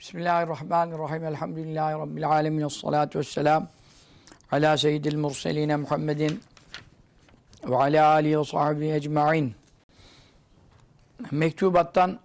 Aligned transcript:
Bismillahirrahmanirrahim. 0.00 1.24
Elhamdülillahi 1.24 1.94
Rabbil 1.94 2.28
alemin. 2.28 2.66
Esselatu 2.66 3.18
vesselam. 3.18 3.68
Ala 4.52 4.76
seyyidil 4.78 5.16
murseline 5.16 5.76
Muhammedin 5.76 6.40
ve 7.68 7.76
ala 7.76 8.06
alihi 8.06 8.38
ve 8.38 8.44
sahbihi 8.44 8.92
ecma'in. 8.92 9.54
Mektubattan 11.30 12.18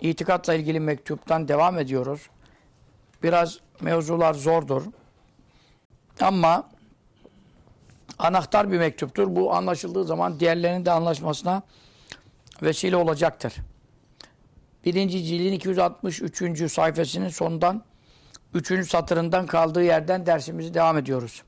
itikatla 0.00 0.54
ilgili 0.54 0.80
mektuptan 0.80 1.48
devam 1.48 1.78
ediyoruz. 1.78 2.30
Biraz 3.22 3.58
mevzular 3.80 4.34
zordur. 4.34 4.82
Ama 6.20 6.68
anahtar 8.18 8.72
bir 8.72 8.78
mektuptur. 8.78 9.36
Bu 9.36 9.54
anlaşıldığı 9.54 10.04
zaman 10.04 10.40
diğerlerinin 10.40 10.84
de 10.84 10.90
anlaşmasına 10.90 11.62
vesile 12.62 12.96
olacaktır. 12.96 13.54
Birinci 14.84 15.24
cildin 15.24 15.52
263. 15.52 16.72
sayfasının 16.72 17.28
sonundan 17.28 17.84
3. 18.54 18.90
satırından 18.90 19.46
kaldığı 19.46 19.82
yerden 19.82 20.26
dersimizi 20.26 20.74
devam 20.74 20.98
ediyoruz. 20.98 21.42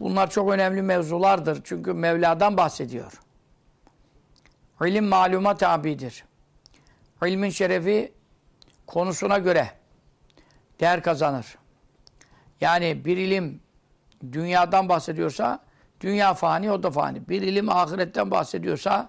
Bunlar 0.00 0.30
çok 0.30 0.50
önemli 0.50 0.82
mevzulardır. 0.82 1.60
Çünkü 1.64 1.92
Mevla'dan 1.92 2.56
bahsediyor. 2.56 3.20
İlim 4.84 5.04
maluma 5.04 5.56
tabidir. 5.56 6.24
İlmin 7.24 7.50
şerefi 7.50 8.12
konusuna 8.86 9.38
göre 9.38 9.70
değer 10.80 11.02
kazanır. 11.02 11.58
Yani 12.60 13.04
bir 13.04 13.16
ilim 13.16 13.60
dünyadan 14.32 14.88
bahsediyorsa 14.88 15.64
dünya 16.00 16.34
fani 16.34 16.70
o 16.70 16.82
da 16.82 16.90
fani. 16.90 17.28
Bir 17.28 17.42
ilim 17.42 17.68
ahiretten 17.68 18.30
bahsediyorsa 18.30 19.08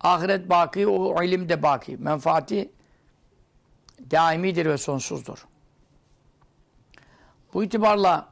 ahiret 0.00 0.50
baki 0.50 0.86
o 0.86 1.22
ilim 1.22 1.48
de 1.48 1.62
baki. 1.62 1.96
Menfaati 1.96 2.70
daimidir 4.10 4.66
ve 4.66 4.78
sonsuzdur. 4.78 5.46
Bu 7.54 7.64
itibarla 7.64 8.28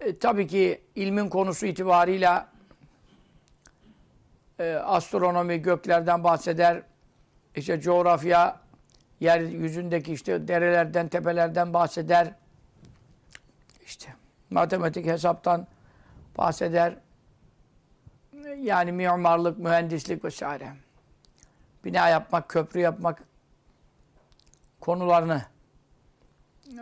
e, 0.00 0.18
tabii 0.18 0.46
ki 0.46 0.82
ilmin 0.94 1.28
konusu 1.28 1.66
itibarıyla 1.66 2.48
e, 4.58 4.74
astronomi 4.74 5.62
göklerden 5.62 6.24
bahseder. 6.24 6.82
İşte 7.56 7.80
coğrafya 7.80 8.60
yeryüzündeki 9.20 10.12
işte 10.12 10.48
derelerden, 10.48 11.08
tepelerden 11.08 11.72
bahseder. 11.72 12.34
İşte 13.86 14.14
matematik 14.50 15.06
hesaptan 15.06 15.66
bahseder. 16.38 16.96
Yani 18.62 18.92
mimarlık, 18.92 19.58
mühendislik 19.58 20.24
vesaire. 20.24 20.72
Bina 21.84 22.08
yapmak, 22.08 22.48
köprü 22.48 22.80
yapmak 22.80 23.22
konularını 24.80 25.42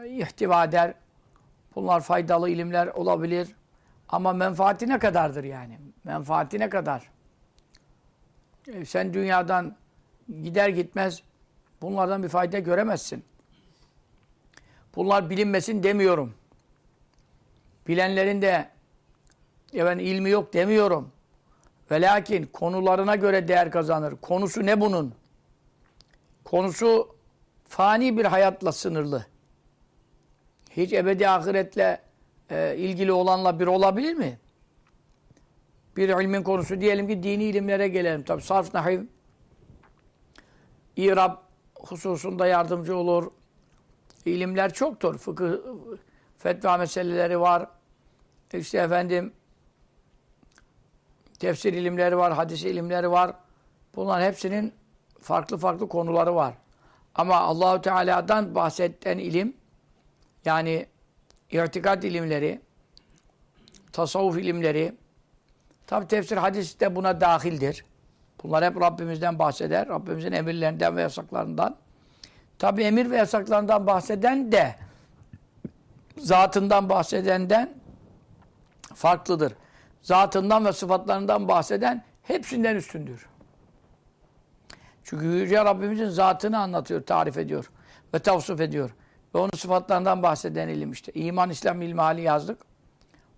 ihtiva 0.07 0.65
eder. 0.65 0.95
Bunlar 1.75 2.01
faydalı 2.01 2.51
ilimler 2.51 2.87
olabilir. 2.87 3.49
Ama 4.09 4.33
menfaati 4.33 4.89
ne 4.89 4.99
kadardır 4.99 5.45
yani? 5.45 5.79
Menfaati 6.05 6.59
ne 6.59 6.69
kadar? 6.69 7.11
E, 8.67 8.85
sen 8.85 9.15
dünyadan 9.15 9.77
gider 10.43 10.69
gitmez 10.69 11.23
bunlardan 11.83 12.23
bir 12.23 12.29
fayda 12.29 12.59
göremezsin. 12.59 13.25
Bunlar 14.97 15.31
bilinmesin 15.31 15.83
demiyorum. 15.83 16.35
Bilenlerin 17.89 18.43
de 18.43 18.69
ben 19.75 19.99
ilmi 19.99 20.31
yok 20.31 20.53
demiyorum. 20.53 21.13
Ve 21.91 22.01
lakin 22.01 22.47
konularına 22.47 23.17
göre 23.17 23.49
değer 23.49 23.71
kazanır. 23.71 24.15
Konusu 24.23 24.67
ne 24.67 24.81
bunun? 24.81 25.15
Konusu 26.45 27.17
fani 27.69 28.19
bir 28.19 28.25
hayatla 28.25 28.73
sınırlı. 28.73 29.27
Hiç 30.71 30.93
ebedi 30.93 31.29
ahiretle 31.29 32.03
e, 32.51 32.77
ilgili 32.77 33.13
olanla 33.13 33.61
bir 33.61 33.67
olabilir 33.67 34.15
mi? 34.15 34.39
Bir 35.97 36.09
ilmin 36.09 36.43
konusu 36.43 36.81
diyelim 36.81 37.09
ki 37.09 37.23
dini 37.23 37.45
ilimlere 37.45 37.89
gelelim. 37.89 38.23
Tabi 38.23 38.43
sarf, 38.43 38.75
nahiv, 38.75 39.03
İrab 40.97 41.37
hususunda 41.79 42.47
yardımcı 42.47 42.97
olur. 42.97 43.31
İlimler 44.25 44.73
çoktur. 44.73 45.19
Fıkıh, 45.19 45.53
fetva 46.39 46.77
meseleleri 46.77 47.41
var. 47.41 47.69
İşte 48.53 48.79
efendim 48.79 49.33
tefsir 51.45 51.73
ilimleri 51.73 52.17
var, 52.19 52.33
hadis 52.33 52.65
ilimleri 52.65 53.11
var. 53.11 53.35
Bunların 53.97 54.27
hepsinin 54.27 54.75
farklı 55.21 55.59
farklı 55.59 55.89
konuları 55.89 56.35
var. 56.35 56.55
Ama 57.15 57.37
Allahu 57.37 57.81
Teala'dan 57.81 58.55
bahseden 58.55 59.19
ilim 59.19 59.57
yani 60.45 60.87
irtikat 61.51 62.05
ilimleri, 62.05 62.61
tasavvuf 63.93 64.39
ilimleri, 64.39 64.93
tabi 65.87 66.07
tefsir 66.07 66.37
hadis 66.37 66.81
de 66.81 66.97
buna 66.97 67.21
dahildir. 67.21 67.85
Bunlar 68.43 68.65
hep 68.65 68.81
Rabbimizden 68.81 69.39
bahseder. 69.39 69.89
Rabbimizin 69.89 70.33
emirlerinden 70.33 70.97
ve 70.97 71.01
yasaklarından. 71.01 71.77
Tabi 72.59 72.83
emir 72.83 73.11
ve 73.11 73.17
yasaklarından 73.17 73.87
bahseden 73.87 74.53
de 74.53 74.75
zatından 76.19 76.89
bahsedenden 76.89 77.75
farklıdır. 78.95 79.53
Zatından 80.05 80.65
ve 80.65 80.73
sıfatlarından 80.73 81.49
bahseden 81.49 82.05
hepsinden 82.23 82.77
üstündür. 82.77 83.27
Çünkü 85.05 85.27
Yüce 85.27 85.65
Rabbimizin 85.65 86.09
zatını 86.09 86.59
anlatıyor, 86.59 87.07
tarif 87.07 87.39
ediyor 87.39 87.71
ve 88.15 88.19
tavsif 88.19 88.61
ediyor. 88.61 88.95
Ve 89.35 89.39
onun 89.39 89.51
sıfatlarından 89.57 90.23
bahseden 90.23 90.69
ilim 90.69 90.93
işte. 90.93 91.13
İman, 91.13 91.51
İslam 91.51 91.83
ilmi 91.83 92.01
hali 92.01 92.21
yazdık. 92.21 92.59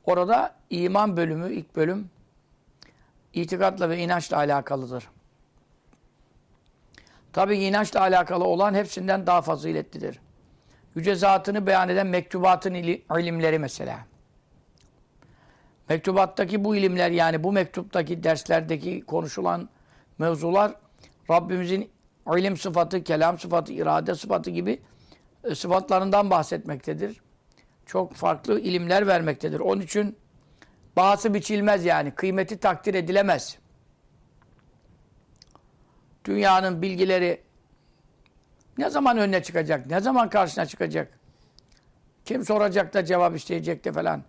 Orada 0.05 0.55
iman 0.71 1.17
bölümü, 1.17 1.53
ilk 1.53 1.77
bölüm 1.77 2.11
itikatla 3.33 3.91
ve 3.91 3.99
inançla 3.99 4.37
alakalıdır. 4.37 5.09
Tabi 7.33 7.57
inançla 7.57 8.01
alakalı 8.01 8.45
olan 8.45 8.75
hepsinden 8.75 9.27
daha 9.27 9.43
faziletlidir. 9.43 10.21
Yüce 10.95 11.15
zatını 11.15 11.67
beyan 11.67 11.89
eden 11.89 12.07
mektubatın 12.07 12.75
ilimleri 12.75 13.59
mesela. 13.59 13.99
Mektubattaki 15.89 16.65
bu 16.65 16.77
ilimler 16.77 17.11
yani 17.11 17.45
bu 17.45 17.53
mektuptaki 17.53 18.23
derslerdeki 18.23 19.01
konuşulan 19.01 19.69
mevzular 20.19 20.75
Rabbimizin 21.31 21.91
ilim 22.37 22.57
sıfatı, 22.57 23.05
kelam 23.05 23.39
sıfatı, 23.39 23.73
irade 23.73 24.15
sıfatı 24.15 24.51
gibi 24.51 24.83
e, 25.45 25.55
sıfatlarından 25.55 26.31
bahsetmektedir. 26.31 27.21
Çok 27.87 28.15
farklı 28.15 28.61
ilimler 28.61 29.07
vermektedir. 29.07 29.61
Onun 29.61 29.81
için 29.81 30.17
bahası 30.97 31.35
biçilmez 31.35 31.85
yani. 31.85 32.11
Kıymeti 32.11 32.59
takdir 32.59 32.95
edilemez. 32.95 33.59
Dünyanın 36.25 36.83
bilgileri 36.83 37.43
ne 38.79 38.91
zaman 38.91 39.19
önüne 39.19 39.43
çıkacak? 39.43 39.87
Ne 39.87 40.01
zaman 40.01 40.31
karşına 40.31 40.67
çıkacak? 40.67 41.19
Kim 42.25 42.45
soracak 42.45 42.95
da 42.95 43.05
cevap 43.05 43.37
isteyecek 43.37 43.85
de 43.85 43.93
falan. 43.93 44.23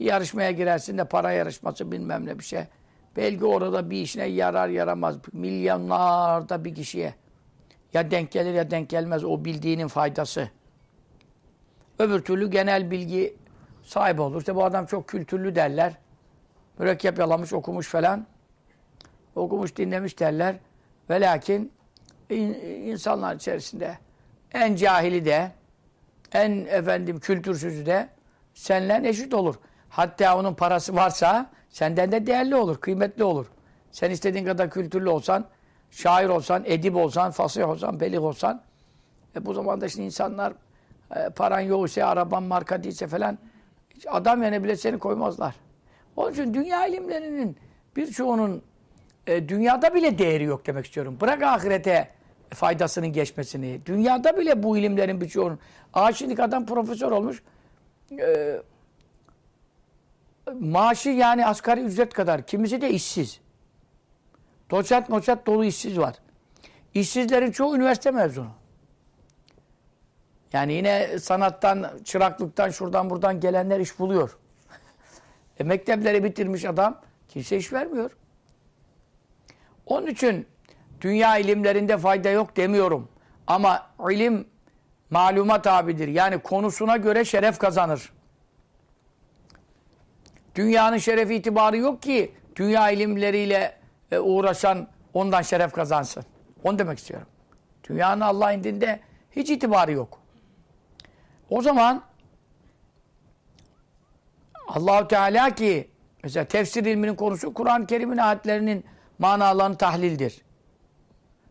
Bir 0.00 0.04
yarışmaya 0.04 0.50
girersin 0.50 0.98
de 0.98 1.04
para 1.04 1.32
yarışması 1.32 1.92
bilmem 1.92 2.26
ne 2.26 2.38
bir 2.38 2.44
şey. 2.44 2.64
Belki 3.16 3.44
orada 3.44 3.90
bir 3.90 4.02
işine 4.02 4.24
yarar 4.24 4.68
yaramaz. 4.68 5.16
Milyonlarda 5.32 6.64
bir 6.64 6.74
kişiye. 6.74 7.14
Ya 7.92 8.10
denk 8.10 8.32
gelir 8.32 8.54
ya 8.54 8.70
denk 8.70 8.88
gelmez 8.88 9.24
o 9.24 9.44
bildiğinin 9.44 9.88
faydası. 9.88 10.50
Öbür 11.98 12.20
türlü 12.20 12.50
genel 12.50 12.90
bilgi 12.90 13.36
sahibi 13.82 14.20
olur. 14.20 14.38
İşte 14.38 14.54
bu 14.54 14.64
adam 14.64 14.86
çok 14.86 15.08
kültürlü 15.08 15.54
derler. 15.54 15.94
Mürekkep 16.78 17.18
yalamış, 17.18 17.52
okumuş 17.52 17.88
falan. 17.88 18.26
Okumuş, 19.34 19.76
dinlemiş 19.76 20.18
derler. 20.20 20.56
Ve 21.10 21.20
lakin 21.20 21.72
insanlar 22.30 23.36
içerisinde 23.36 23.98
en 24.52 24.76
cahili 24.76 25.24
de 25.24 25.52
en 26.32 26.50
efendim 26.64 27.20
kültürsüzü 27.20 27.86
de 27.86 28.08
seninle 28.54 29.08
eşit 29.08 29.34
olur. 29.34 29.54
Hatta 29.94 30.38
onun 30.38 30.54
parası 30.54 30.94
varsa 30.94 31.50
senden 31.70 32.12
de 32.12 32.26
değerli 32.26 32.56
olur, 32.56 32.76
kıymetli 32.76 33.24
olur. 33.24 33.46
Sen 33.92 34.10
istediğin 34.10 34.44
kadar 34.44 34.70
kültürlü 34.70 35.08
olsan, 35.08 35.44
şair 35.90 36.28
olsan, 36.28 36.62
edip 36.66 36.96
olsan, 36.96 37.30
fasih 37.30 37.68
olsan, 37.68 38.00
belik 38.00 38.20
olsan 38.20 38.62
e 39.36 39.46
bu 39.46 39.54
zamanda 39.54 39.86
işte 39.86 40.02
insanlar 40.02 40.52
e, 41.16 41.28
paran 41.28 41.60
yoksa, 41.60 42.06
araban 42.06 42.42
marka 42.42 42.82
değilse 42.82 43.06
falan 43.06 43.38
adam 44.06 44.42
yerine 44.42 44.64
bile 44.64 44.76
seni 44.76 44.98
koymazlar. 44.98 45.54
Onun 46.16 46.32
için 46.32 46.54
dünya 46.54 46.86
ilimlerinin 46.86 47.56
birçoğunun 47.96 48.62
e, 49.26 49.48
dünyada 49.48 49.94
bile 49.94 50.18
değeri 50.18 50.44
yok 50.44 50.66
demek 50.66 50.86
istiyorum. 50.86 51.18
Bırak 51.20 51.42
ahirete 51.42 52.08
faydasının 52.50 53.12
geçmesini. 53.12 53.80
Dünyada 53.86 54.36
bile 54.36 54.62
bu 54.62 54.78
ilimlerin 54.78 55.20
birçoğunun. 55.20 55.58
Aa 55.92 56.12
şimdi 56.12 56.42
adam 56.42 56.66
profesör 56.66 57.10
olmuş. 57.10 57.42
E, 58.20 58.56
maaşı 60.52 61.08
yani 61.08 61.46
asgari 61.46 61.80
ücret 61.80 62.14
kadar. 62.14 62.46
Kimisi 62.46 62.80
de 62.80 62.90
işsiz. 62.90 63.40
Doçent 64.70 65.08
moçat 65.08 65.46
dolu 65.46 65.64
işsiz 65.64 65.98
var. 65.98 66.14
İşsizlerin 66.94 67.50
çoğu 67.50 67.76
üniversite 67.76 68.10
mezunu. 68.10 68.50
Yani 70.52 70.72
yine 70.72 71.18
sanattan, 71.18 71.90
çıraklıktan, 72.04 72.70
şuradan 72.70 73.10
buradan 73.10 73.40
gelenler 73.40 73.80
iş 73.80 73.98
buluyor. 73.98 74.38
e, 75.58 75.64
mektepleri 75.64 76.24
bitirmiş 76.24 76.64
adam 76.64 77.00
kimse 77.28 77.56
iş 77.56 77.72
vermiyor. 77.72 78.10
Onun 79.86 80.06
için 80.06 80.46
dünya 81.00 81.38
ilimlerinde 81.38 81.98
fayda 81.98 82.28
yok 82.28 82.56
demiyorum. 82.56 83.08
Ama 83.46 83.90
ilim 84.10 84.46
maluma 85.10 85.62
tabidir. 85.62 86.08
Yani 86.08 86.38
konusuna 86.38 86.96
göre 86.96 87.24
şeref 87.24 87.58
kazanır. 87.58 88.12
Dünyanın 90.54 90.98
şerefi 90.98 91.34
itibarı 91.34 91.76
yok 91.76 92.02
ki 92.02 92.32
dünya 92.56 92.90
ilimleriyle 92.90 93.76
e, 94.12 94.18
uğraşan 94.18 94.88
ondan 95.14 95.42
şeref 95.42 95.72
kazansın. 95.72 96.24
Onu 96.64 96.78
demek 96.78 96.98
istiyorum. 96.98 97.28
Dünyanın 97.88 98.20
Allah 98.20 98.52
indinde 98.52 99.00
hiç 99.30 99.50
itibarı 99.50 99.92
yok. 99.92 100.18
O 101.50 101.62
zaman 101.62 102.02
Allahu 104.68 105.08
Teala 105.08 105.50
ki 105.50 105.90
mesela 106.22 106.44
tefsir 106.44 106.84
ilminin 106.84 107.14
konusu 107.14 107.54
Kur'an-ı 107.54 107.86
Kerim'in 107.86 108.16
ayetlerinin 108.16 108.84
manalarını 109.18 109.76
tahlildir. 109.76 110.42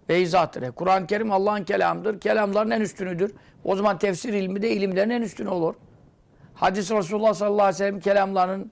Ve 0.10 0.22
izahtır. 0.22 0.62
E, 0.62 0.72
Kur'an-ı 0.72 1.08
Kerim 1.08 1.32
Allah'ın 1.32 1.64
kelamıdır. 1.64 2.20
Kelamların 2.20 2.72
en 2.72 2.82
üstünüdür. 2.82 3.36
O 3.64 3.76
zaman 3.76 3.98
tefsir 3.98 4.34
ilmi 4.34 4.62
de 4.62 4.72
ilimlerin 4.72 5.10
en 5.10 5.22
üstünü 5.22 5.50
olur. 5.50 5.76
Hadis 6.54 6.92
Resulullah 6.92 7.34
sallallahu 7.34 7.62
aleyhi 7.62 7.74
ve 7.74 7.78
sellem 7.78 8.00
kelamlarının 8.00 8.72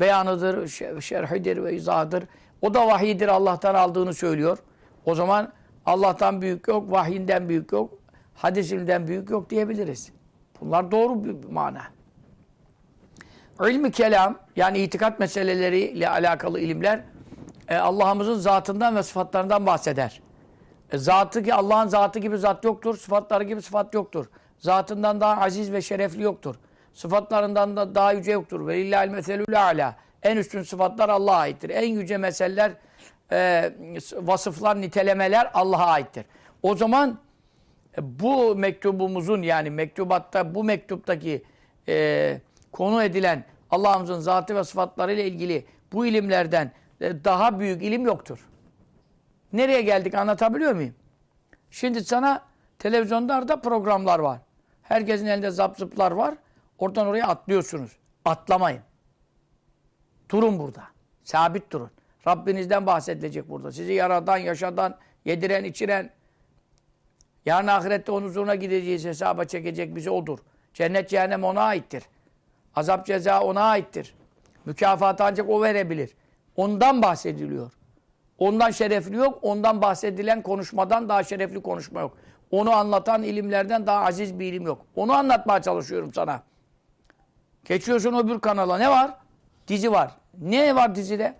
beyanıdır, 0.00 0.68
şerhidir 1.00 1.64
ve 1.64 1.74
izahıdır. 1.74 2.24
O 2.62 2.74
da 2.74 2.86
vahiydir 2.86 3.28
Allah'tan 3.28 3.74
aldığını 3.74 4.14
söylüyor. 4.14 4.58
O 5.04 5.14
zaman 5.14 5.52
Allah'tan 5.86 6.42
büyük 6.42 6.68
yok, 6.68 6.90
vahyinden 6.90 7.48
büyük 7.48 7.72
yok, 7.72 7.98
hadisinden 8.34 9.08
büyük 9.08 9.30
yok 9.30 9.50
diyebiliriz. 9.50 10.12
Bunlar 10.60 10.90
doğru 10.90 11.24
bir 11.24 11.50
mana. 11.50 11.82
İlmi 13.60 13.90
kelam 13.90 14.38
yani 14.56 14.78
itikat 14.78 15.20
meseleleriyle 15.20 16.08
alakalı 16.08 16.60
ilimler 16.60 17.00
e, 17.68 17.76
Allah'ımızın 17.76 18.34
zatından 18.34 18.96
ve 18.96 19.02
sıfatlarından 19.02 19.66
bahseder. 19.66 20.20
E, 20.92 20.98
zatı 20.98 21.42
ki 21.42 21.54
Allah'ın 21.54 21.88
zatı 21.88 22.18
gibi 22.18 22.38
zat 22.38 22.64
yoktur, 22.64 22.96
sıfatları 22.96 23.44
gibi 23.44 23.62
sıfat 23.62 23.94
yoktur. 23.94 24.26
Zatından 24.58 25.20
daha 25.20 25.42
aziz 25.42 25.72
ve 25.72 25.82
şerefli 25.82 26.22
yoktur. 26.22 26.56
Sıfatlarından 26.94 27.76
da 27.76 27.94
daha 27.94 28.12
yüce 28.12 28.32
yoktur. 28.32 28.66
Ve 28.66 28.78
illahil 28.78 29.10
meselül 29.10 29.62
ala. 29.62 29.96
En 30.22 30.36
üstün 30.36 30.62
sıfatlar 30.62 31.08
Allah'a 31.08 31.36
aittir. 31.36 31.70
En 31.70 31.88
yüce 31.88 32.16
meseleler, 32.16 32.72
e, 33.32 33.72
vasıflar, 34.14 34.80
nitelemeler 34.80 35.50
Allah'a 35.54 35.86
aittir. 35.86 36.24
O 36.62 36.74
zaman 36.74 37.18
e, 37.98 38.20
bu 38.20 38.56
mektubumuzun 38.56 39.42
yani 39.42 39.70
mektubatta 39.70 40.54
bu 40.54 40.64
mektuptaki 40.64 41.44
e, 41.88 42.40
konu 42.72 43.02
edilen 43.02 43.44
Allah'ımızın 43.70 44.20
zatı 44.20 44.56
ve 44.56 44.64
sıfatlarıyla 44.64 45.22
ilgili 45.22 45.66
bu 45.92 46.06
ilimlerden 46.06 46.72
e, 47.00 47.24
daha 47.24 47.58
büyük 47.60 47.82
ilim 47.82 48.04
yoktur. 48.06 48.48
Nereye 49.52 49.82
geldik 49.82 50.14
anlatabiliyor 50.14 50.72
muyum? 50.72 50.94
Şimdi 51.70 52.04
sana 52.04 52.42
televizyonlarda 52.78 53.60
programlar 53.60 54.18
var. 54.18 54.38
Herkesin 54.82 55.26
elinde 55.26 55.50
zap 55.50 55.78
zıplar 55.78 56.12
var. 56.12 56.34
Oradan 56.78 57.06
oraya 57.06 57.26
atlıyorsunuz. 57.26 57.96
Atlamayın. 58.24 58.80
Durun 60.30 60.58
burada. 60.58 60.82
Sabit 61.24 61.72
durun. 61.72 61.90
Rabbinizden 62.26 62.86
bahsedilecek 62.86 63.48
burada. 63.48 63.72
Sizi 63.72 63.92
yaradan, 63.92 64.36
yaşadan, 64.36 64.96
yediren, 65.24 65.64
içiren, 65.64 66.10
yarın 67.46 67.66
ahirette 67.66 68.12
onun 68.12 68.26
huzuruna 68.26 68.54
gideceğiz, 68.54 69.04
hesaba 69.04 69.44
çekecek 69.44 69.96
bizi 69.96 70.10
odur. 70.10 70.38
Cennet, 70.74 71.08
cehennem 71.08 71.44
ona 71.44 71.60
aittir. 71.60 72.04
Azap, 72.76 73.06
ceza 73.06 73.40
ona 73.40 73.62
aittir. 73.62 74.14
Mükafatı 74.64 75.24
ancak 75.24 75.50
o 75.50 75.62
verebilir. 75.62 76.10
Ondan 76.56 77.02
bahsediliyor. 77.02 77.72
Ondan 78.38 78.70
şerefli 78.70 79.16
yok, 79.16 79.38
ondan 79.42 79.82
bahsedilen 79.82 80.42
konuşmadan 80.42 81.08
daha 81.08 81.24
şerefli 81.24 81.62
konuşma 81.62 82.00
yok. 82.00 82.16
Onu 82.50 82.70
anlatan 82.70 83.22
ilimlerden 83.22 83.86
daha 83.86 84.04
aziz 84.04 84.38
bir 84.38 84.52
ilim 84.52 84.62
yok. 84.66 84.86
Onu 84.96 85.12
anlatmaya 85.12 85.62
çalışıyorum 85.62 86.14
sana. 86.14 86.42
Geçiyorsun 87.64 88.14
öbür 88.14 88.40
kanala. 88.40 88.78
Ne 88.78 88.90
var? 88.90 89.14
Dizi 89.68 89.92
var. 89.92 90.10
Ne 90.40 90.74
var 90.74 90.94
dizide? 90.94 91.34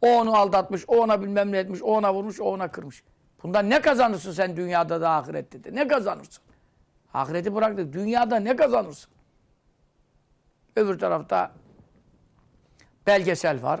O 0.00 0.08
onu 0.08 0.36
aldatmış, 0.36 0.84
o 0.88 0.96
ona 0.96 1.22
bilmem 1.22 1.52
ne 1.52 1.58
etmiş, 1.58 1.82
o 1.82 1.86
ona 1.86 2.14
vurmuş, 2.14 2.40
o 2.40 2.44
ona 2.44 2.68
kırmış. 2.70 3.02
Bundan 3.42 3.70
ne 3.70 3.80
kazanırsın 3.80 4.32
sen 4.32 4.56
dünyada 4.56 5.00
da 5.00 5.10
ahirette 5.10 5.64
de? 5.64 5.74
Ne 5.74 5.88
kazanırsın? 5.88 6.44
Ahireti 7.14 7.54
bıraktık. 7.54 7.92
Dünyada 7.92 8.36
ne 8.36 8.56
kazanırsın? 8.56 9.10
Öbür 10.76 10.98
tarafta 10.98 11.52
belgesel 13.06 13.62
var. 13.62 13.80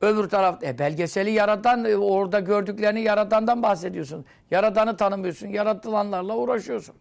Öbür 0.00 0.28
tarafta 0.28 0.66
e, 0.66 0.78
belgeseli 0.78 1.30
yaratan, 1.30 1.84
e, 1.84 1.96
orada 1.96 2.40
gördüklerini 2.40 3.00
yaratandan 3.00 3.62
bahsediyorsun. 3.62 4.24
Yaratanı 4.50 4.96
tanımıyorsun. 4.96 5.48
Yaratılanlarla 5.48 6.36
uğraşıyorsun. 6.36 6.94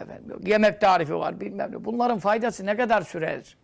Efendim, 0.00 0.40
yemek 0.46 0.80
tarifi 0.80 1.14
var 1.14 1.40
bilmem 1.40 1.72
ne. 1.72 1.84
Bunların 1.84 2.18
faydası 2.18 2.66
ne 2.66 2.76
kadar 2.76 3.02
sürer? 3.02 3.56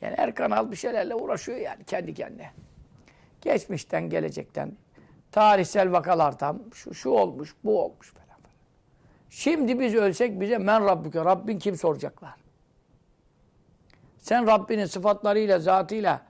Yani 0.00 0.16
her 0.16 0.34
kanal 0.34 0.70
bir 0.70 0.76
şeylerle 0.76 1.14
uğraşıyor 1.14 1.58
yani 1.58 1.84
kendi 1.84 2.14
kendine. 2.14 2.50
Geçmişten, 3.40 4.10
gelecekten, 4.10 4.72
tarihsel 5.32 5.92
vakalardan 5.92 6.62
şu, 6.74 6.94
şu 6.94 7.10
olmuş, 7.10 7.54
bu 7.64 7.82
olmuş 7.84 8.12
falan. 8.12 8.24
Şimdi 9.30 9.80
biz 9.80 9.94
ölsek 9.94 10.40
bize 10.40 10.58
men 10.58 10.84
Rabbüke, 10.86 11.24
Rabbin 11.24 11.58
kim 11.58 11.76
soracaklar? 11.76 12.34
Sen 14.18 14.46
Rabbinin 14.46 14.86
sıfatlarıyla, 14.86 15.58
zatıyla, 15.58 16.22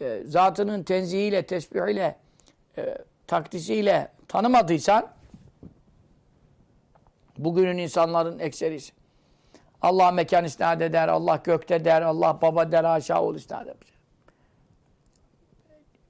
e, 0.00 0.22
zatının 0.24 0.82
tenzihiyle, 0.82 1.46
tesbihiyle, 1.46 2.16
e, 2.78 2.98
takdisiyle 3.26 4.08
tanımadıysan 4.28 5.13
bugünün 7.38 7.78
insanların 7.78 8.38
ekserisi 8.38 8.92
Allah 9.82 10.10
mekan 10.10 10.44
isnat 10.44 10.82
eder, 10.82 11.08
Allah 11.08 11.40
gökte 11.44 11.84
der, 11.84 12.02
Allah 12.02 12.38
baba 12.42 12.72
der, 12.72 12.84
aşağı 12.84 13.22
ol 13.22 13.34
isnat 13.34 13.62
eder. 13.62 13.76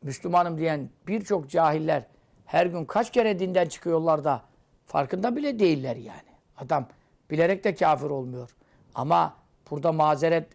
Müslümanım 0.03 0.59
diyen 0.59 0.91
birçok 1.06 1.50
cahiller 1.50 2.03
her 2.47 2.67
gün 2.67 2.85
kaç 2.85 3.12
kere 3.12 3.38
dinden 3.38 3.69
çıkıyorlar 3.69 4.25
da 4.25 4.43
farkında 4.87 5.37
bile 5.37 5.59
değiller 5.59 5.97
yani. 5.97 6.35
Adam 6.59 6.87
bilerek 7.31 7.64
de 7.64 7.75
kafir 7.75 8.11
olmuyor. 8.11 8.57
Ama 8.95 9.37
burada 9.71 9.93
mazeret 9.93 10.47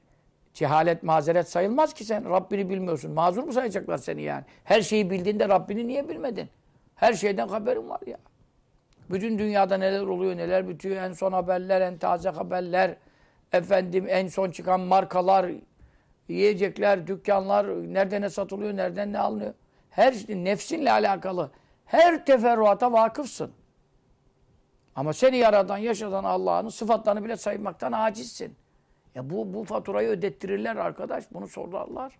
Cehalet 0.53 1.03
mazeret 1.03 1.49
sayılmaz 1.49 1.93
ki 1.93 2.05
sen. 2.05 2.29
Rabbini 2.29 2.69
bilmiyorsun. 2.69 3.11
Mazur 3.11 3.43
mu 3.43 3.53
sayacaklar 3.53 3.97
seni 3.97 4.21
yani? 4.21 4.43
Her 4.63 4.81
şeyi 4.81 5.09
bildiğinde 5.09 5.49
Rabbini 5.49 5.88
niye 5.88 6.09
bilmedin? 6.09 6.49
Her 6.95 7.13
şeyden 7.13 7.47
haberin 7.47 7.89
var 7.89 7.99
ya. 8.07 8.17
Bütün 9.09 9.39
dünyada 9.39 9.77
neler 9.77 10.01
oluyor, 10.01 10.37
neler 10.37 10.69
bitiyor. 10.69 10.95
En 10.95 11.13
son 11.13 11.31
haberler, 11.31 11.81
en 11.81 11.97
taze 11.97 12.29
haberler. 12.29 12.95
Efendim 13.51 14.05
en 14.09 14.27
son 14.27 14.51
çıkan 14.51 14.79
markalar, 14.79 15.51
yiyecekler, 16.27 17.07
dükkanlar, 17.07 17.67
nerede 17.67 18.21
ne 18.21 18.29
satılıyor, 18.29 18.77
nereden 18.77 19.13
ne 19.13 19.19
alınıyor. 19.19 19.53
Her 19.89 20.13
şey 20.13 20.43
nefsinle 20.43 20.91
alakalı. 20.91 21.51
Her 21.85 22.25
teferruata 22.25 22.91
vakıfsın. 22.91 23.51
Ama 24.95 25.13
seni 25.13 25.37
yaradan, 25.37 25.77
yaşadan 25.77 26.23
Allah'ın 26.23 26.69
sıfatlarını 26.69 27.23
bile 27.23 27.37
saymaktan 27.37 27.91
acizsin. 27.91 28.55
Ya 29.15 29.29
bu, 29.29 29.53
bu 29.53 29.63
faturayı 29.63 30.09
ödettirirler 30.09 30.75
arkadaş. 30.75 31.23
Bunu 31.33 31.47
sorarlar. 31.47 32.19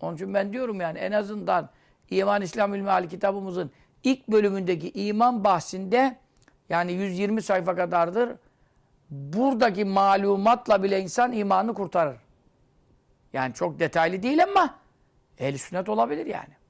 Onun 0.00 0.14
için 0.14 0.34
ben 0.34 0.52
diyorum 0.52 0.80
yani 0.80 0.98
en 0.98 1.12
azından 1.12 1.70
İman 2.10 2.42
İslam 2.42 2.74
İlmihali 2.74 3.08
kitabımızın 3.08 3.70
ilk 4.04 4.28
bölümündeki 4.28 4.90
iman 4.90 5.44
bahsinde 5.44 6.16
yani 6.68 6.92
120 6.92 7.42
sayfa 7.42 7.76
kadardır. 7.76 8.30
Buradaki 9.10 9.84
malumatla 9.84 10.82
bile 10.82 11.00
insan 11.00 11.32
imanını 11.32 11.74
kurtarır. 11.74 12.16
Yani 13.32 13.54
çok 13.54 13.80
detaylı 13.80 14.22
değil 14.22 14.42
ama 14.42 14.74
ehl 15.38 15.56
sünnet 15.56 15.88
olabilir 15.88 16.26
yani. 16.26 16.60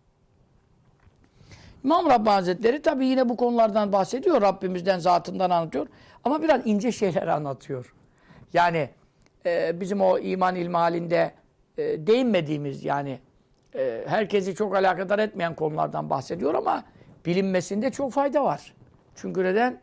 İmam 1.84 2.06
Rabbani 2.06 2.34
Hazretleri 2.34 2.82
tabi 2.82 3.06
yine 3.06 3.28
bu 3.28 3.36
konulardan 3.36 3.92
bahsediyor. 3.92 4.42
Rabbimizden, 4.42 4.98
zatından 4.98 5.50
anlatıyor. 5.50 5.86
Ama 6.24 6.42
biraz 6.42 6.66
ince 6.66 6.92
şeyler 6.92 7.26
anlatıyor. 7.26 7.94
Yani 8.52 8.90
e, 9.46 9.80
bizim 9.80 10.00
o 10.00 10.18
iman 10.18 10.56
ilmi 10.56 10.76
halinde 10.76 11.32
e, 11.78 12.06
değinmediğimiz 12.06 12.84
yani 12.84 13.18
e, 13.74 14.04
herkesi 14.06 14.54
çok 14.54 14.76
alakadar 14.76 15.18
etmeyen 15.18 15.54
konulardan 15.54 16.10
bahsediyor 16.10 16.54
ama 16.54 16.84
bilinmesinde 17.26 17.90
çok 17.90 18.12
fayda 18.12 18.44
var. 18.44 18.74
Çünkü 19.14 19.44
neden? 19.44 19.80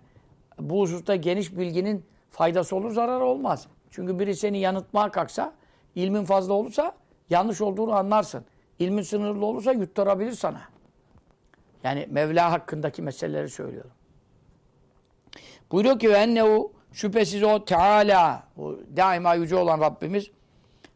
Bu 0.60 0.82
hususta 0.82 1.16
geniş 1.16 1.58
bilginin 1.58 2.06
faydası 2.30 2.76
olur, 2.76 2.92
zararı 2.92 3.26
olmaz. 3.26 3.68
Çünkü 3.92 4.20
biri 4.20 4.36
seni 4.36 4.60
yanıltmaya 4.60 5.12
kalksa, 5.12 5.54
ilmin 5.96 6.24
fazla 6.24 6.54
olursa 6.54 6.96
yanlış 7.30 7.62
olduğunu 7.62 7.94
anlarsın. 7.94 8.46
İlmin 8.80 9.02
sınırlı 9.02 9.46
olursa 9.46 9.72
yutturabilir 9.72 10.32
sana. 10.32 10.62
Yani 11.84 12.08
Mevla 12.10 12.52
hakkındaki 12.52 13.02
meseleleri 13.02 13.50
söylüyorum. 13.50 13.92
Buyuruyor 15.72 16.00
ki 16.00 16.08
ennehu 16.08 16.74
şüphesiz 16.92 17.44
o 17.44 17.66
Teala, 17.66 18.48
o 18.58 18.76
daima 18.96 19.34
yüce 19.34 19.56
olan 19.56 19.82
Rabbimiz 19.82 20.32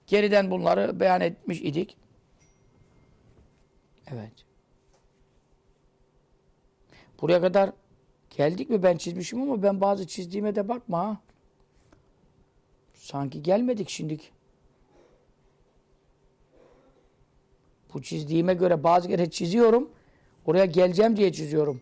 geriden 0.08 0.52
bunları 0.52 1.00
beyan 1.00 1.22
etmiş 1.22 1.62
idik. 1.62 1.98
Evet. 4.08 4.32
Buraya 7.22 7.42
kadar 7.42 7.72
geldik 8.30 8.70
mi 8.70 8.84
ben 8.84 8.98
çizmişim 8.98 9.42
ama 9.42 9.64
ben 9.64 9.82
bazı 9.82 10.08
çizdiğime 10.08 10.56
de 10.56 10.68
bakma 10.70 11.00
ha. 11.00 11.18
Sanki 12.94 13.44
gelmedik 13.44 13.90
şimdik. 13.90 14.32
Bu 17.94 18.02
çizdiğime 18.02 18.54
göre 18.54 18.84
bazı 18.84 19.08
kere 19.08 19.30
çiziyorum. 19.30 19.90
Oraya 20.46 20.66
geleceğim 20.66 21.18
diye 21.18 21.34
çiziyorum. 21.34 21.82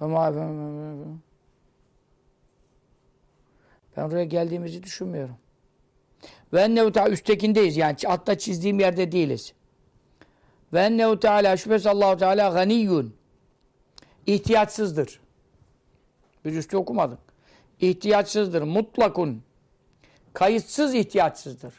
Ama 0.00 0.34
ben 3.96 4.02
oraya 4.04 4.24
geldiğimizi 4.24 4.82
düşünmüyorum. 4.82 5.36
Ve 6.52 6.60
ennehu 6.60 6.92
ta 6.92 7.08
üsttekindeyiz 7.08 7.76
yani 7.76 7.96
hatta 8.06 8.38
çizdiğim 8.38 8.80
yerde 8.80 9.12
değiliz. 9.12 9.54
Ve 10.72 10.80
ennehu 10.80 11.20
teala 11.20 11.56
şüphesiz 11.56 11.86
Allahu 11.86 12.16
Teala 12.16 12.48
ganiyyun. 12.48 13.21
İhtiyaçsızdır. 14.26 15.20
Biz 16.44 16.56
üstü 16.56 16.76
okumadık. 16.76 17.18
İhtiyaçsızdır. 17.80 18.62
Mutlakun. 18.62 19.42
Kayıtsız 20.32 20.94
ihtiyaçsızdır. 20.94 21.74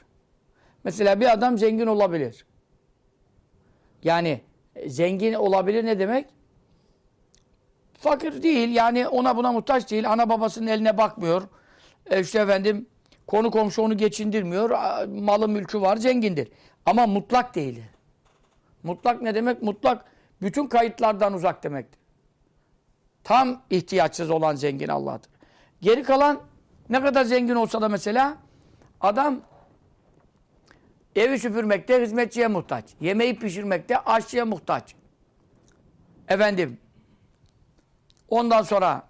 Mesela 0.84 1.20
bir 1.20 1.34
adam 1.34 1.58
zengin 1.58 1.88
olabilir. 1.88 2.46
Yani 4.04 4.42
zengin 4.88 5.34
olabilir 5.34 5.86
ne 5.86 6.00
demek? 6.00 6.26
Fakir 7.94 8.44
değil 8.44 8.70
yani 8.70 9.08
ona 9.08 9.38
buna 9.38 9.52
muhtaç 9.52 9.92
değil. 9.92 10.12
Ana 10.12 10.30
babasının 10.30 10.68
eline 10.68 10.98
bakmıyor. 10.98 11.42
E 12.10 12.22
işte 12.22 12.40
efendim 12.40 12.88
konu 13.28 13.52
komşu 13.52 13.82
onu 13.82 13.98
geçindirmiyor. 13.98 14.70
Malı 15.08 15.48
mülkü 15.48 15.82
var 15.82 15.98
zengindir. 15.98 16.52
Ama 16.86 17.08
mutlak 17.08 17.56
değil. 17.56 17.84
Mutlak 18.84 19.22
ne 19.22 19.36
demek? 19.36 19.62
Mutlak 19.62 20.06
bütün 20.42 20.68
kayıtlardan 20.68 21.34
uzak 21.34 21.64
demektir. 21.64 22.03
Tam 23.24 23.62
ihtiyaçsız 23.70 24.30
olan 24.30 24.56
zengin 24.56 24.88
Allah'tır. 24.88 25.32
Geri 25.82 26.04
kalan 26.04 26.42
ne 26.90 27.02
kadar 27.02 27.26
zengin 27.26 27.56
olsa 27.56 27.82
da 27.82 27.90
mesela 27.90 28.38
adam 29.02 29.42
evi 31.16 31.40
süpürmekte 31.40 32.02
hizmetçiye 32.02 32.48
muhtaç. 32.48 32.86
Yemeği 33.02 33.40
pişirmekte 33.40 34.00
aşçıya 34.00 34.46
muhtaç. 34.46 34.96
Efendim 36.28 36.78
ondan 38.30 38.62
sonra 38.62 39.04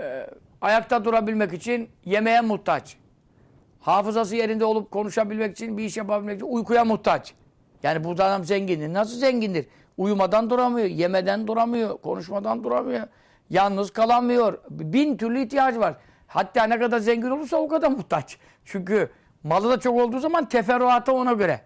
e, 0.00 0.26
ayakta 0.60 1.04
durabilmek 1.04 1.52
için 1.52 1.90
yemeğe 2.04 2.40
muhtaç. 2.40 2.96
Hafızası 3.80 4.36
yerinde 4.36 4.64
olup 4.64 4.90
konuşabilmek 4.90 5.52
için, 5.52 5.78
bir 5.78 5.84
iş 5.84 5.96
yapabilmek 5.96 6.36
için 6.36 6.46
uykuya 6.46 6.84
muhtaç. 6.84 7.34
Yani 7.82 8.04
bu 8.04 8.10
adam 8.10 8.44
zengindir. 8.44 8.92
Nasıl 8.92 9.18
zengindir? 9.18 9.66
Uyumadan 9.96 10.50
duramıyor, 10.50 10.88
yemeden 10.88 11.46
duramıyor, 11.46 11.98
konuşmadan 11.98 12.64
duramıyor. 12.64 13.06
Yalnız 13.50 13.90
kalamıyor. 13.90 14.58
Bin 14.70 15.16
türlü 15.16 15.40
ihtiyacı 15.40 15.80
var. 15.80 15.96
Hatta 16.26 16.64
ne 16.64 16.78
kadar 16.78 16.98
zengin 16.98 17.30
olursa 17.30 17.56
o 17.56 17.68
kadar 17.68 17.90
muhtaç. 17.90 18.38
Çünkü 18.64 19.10
malı 19.42 19.70
da 19.70 19.80
çok 19.80 20.00
olduğu 20.00 20.18
zaman 20.18 20.48
teferruatı 20.48 21.12
ona 21.12 21.32
göre 21.32 21.60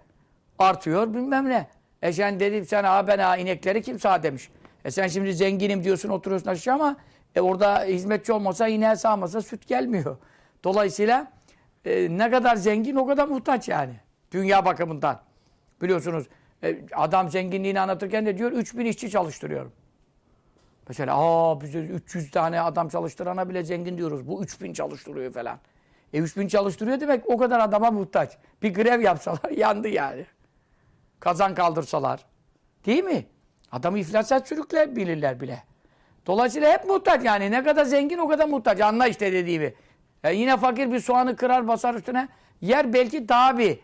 artıyor 0.58 1.14
bilmem 1.14 1.48
ne. 1.48 1.66
E 2.02 2.12
sen 2.12 2.40
dedim 2.40 2.64
sen 2.64 2.84
ha 2.84 3.06
ben 3.06 3.18
ha 3.18 3.36
inekleri 3.36 3.82
kim 3.82 3.98
sağ 3.98 4.22
demiş. 4.22 4.50
E 4.84 4.90
sen 4.90 5.06
şimdi 5.06 5.34
zenginim 5.34 5.84
diyorsun 5.84 6.08
oturuyorsun 6.08 6.50
aşağı 6.50 6.74
ama 6.74 6.96
e 7.34 7.40
orada 7.40 7.84
hizmetçi 7.84 8.32
olmasa 8.32 8.68
ineğe 8.68 8.96
sağmasa 8.96 9.40
süt 9.42 9.66
gelmiyor. 9.66 10.16
Dolayısıyla 10.64 11.32
e, 11.84 12.18
ne 12.18 12.30
kadar 12.30 12.56
zengin 12.56 12.96
o 12.96 13.06
kadar 13.06 13.28
muhtaç 13.28 13.68
yani. 13.68 13.94
Dünya 14.32 14.64
bakımından. 14.64 15.20
Biliyorsunuz 15.82 16.26
adam 16.94 17.30
zenginliğini 17.30 17.80
anlatırken 17.80 18.26
de 18.26 18.38
diyor 18.38 18.52
3000 18.52 18.86
işçi 18.86 19.10
çalıştırıyorum. 19.10 19.72
Mesela 20.88 21.16
aa 21.16 21.60
bize 21.60 21.78
300 21.78 22.30
tane 22.30 22.60
adam 22.60 22.88
çalıştırana 22.88 23.48
bile 23.48 23.62
zengin 23.62 23.98
diyoruz. 23.98 24.28
Bu 24.28 24.42
3000 24.42 24.72
çalıştırıyor 24.72 25.32
falan. 25.32 25.58
E 26.12 26.18
3000 26.18 26.48
çalıştırıyor 26.48 27.00
demek 27.00 27.30
o 27.30 27.36
kadar 27.36 27.60
adama 27.60 27.90
muhtaç. 27.90 28.38
Bir 28.62 28.74
grev 28.74 29.00
yapsalar 29.00 29.50
yandı 29.56 29.88
yani. 29.88 30.26
Kazan 31.20 31.54
kaldırsalar. 31.54 32.20
Değil 32.86 33.04
mi? 33.04 33.26
Adamı 33.72 33.98
iflasa 33.98 34.40
sürükler 34.40 34.96
bilirler 34.96 35.40
bile. 35.40 35.62
Dolayısıyla 36.26 36.72
hep 36.72 36.84
muhtaç 36.84 37.24
yani. 37.24 37.50
Ne 37.50 37.64
kadar 37.64 37.84
zengin 37.84 38.18
o 38.18 38.28
kadar 38.28 38.48
muhtaç. 38.48 38.80
Anla 38.80 39.06
işte 39.06 39.32
dediğimi. 39.32 39.74
E 40.24 40.34
yine 40.34 40.56
fakir 40.56 40.92
bir 40.92 41.00
soğanı 41.00 41.36
kırar 41.36 41.68
basar 41.68 41.94
üstüne. 41.94 42.28
Yer 42.60 42.92
belki 42.92 43.28
daha 43.28 43.58
bir 43.58 43.78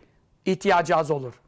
ihtiyacı 0.47 0.97
az 0.97 1.11
olur. 1.11 1.41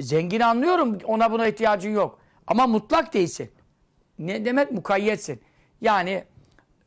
Zengin 0.00 0.40
anlıyorum. 0.40 0.98
Ona 1.04 1.32
buna 1.32 1.46
ihtiyacın 1.46 1.90
yok. 1.90 2.18
Ama 2.46 2.66
mutlak 2.66 3.14
değilsin. 3.14 3.50
Ne 4.18 4.44
demek? 4.44 4.72
Mukayyetsin. 4.72 5.40
Yani 5.80 6.24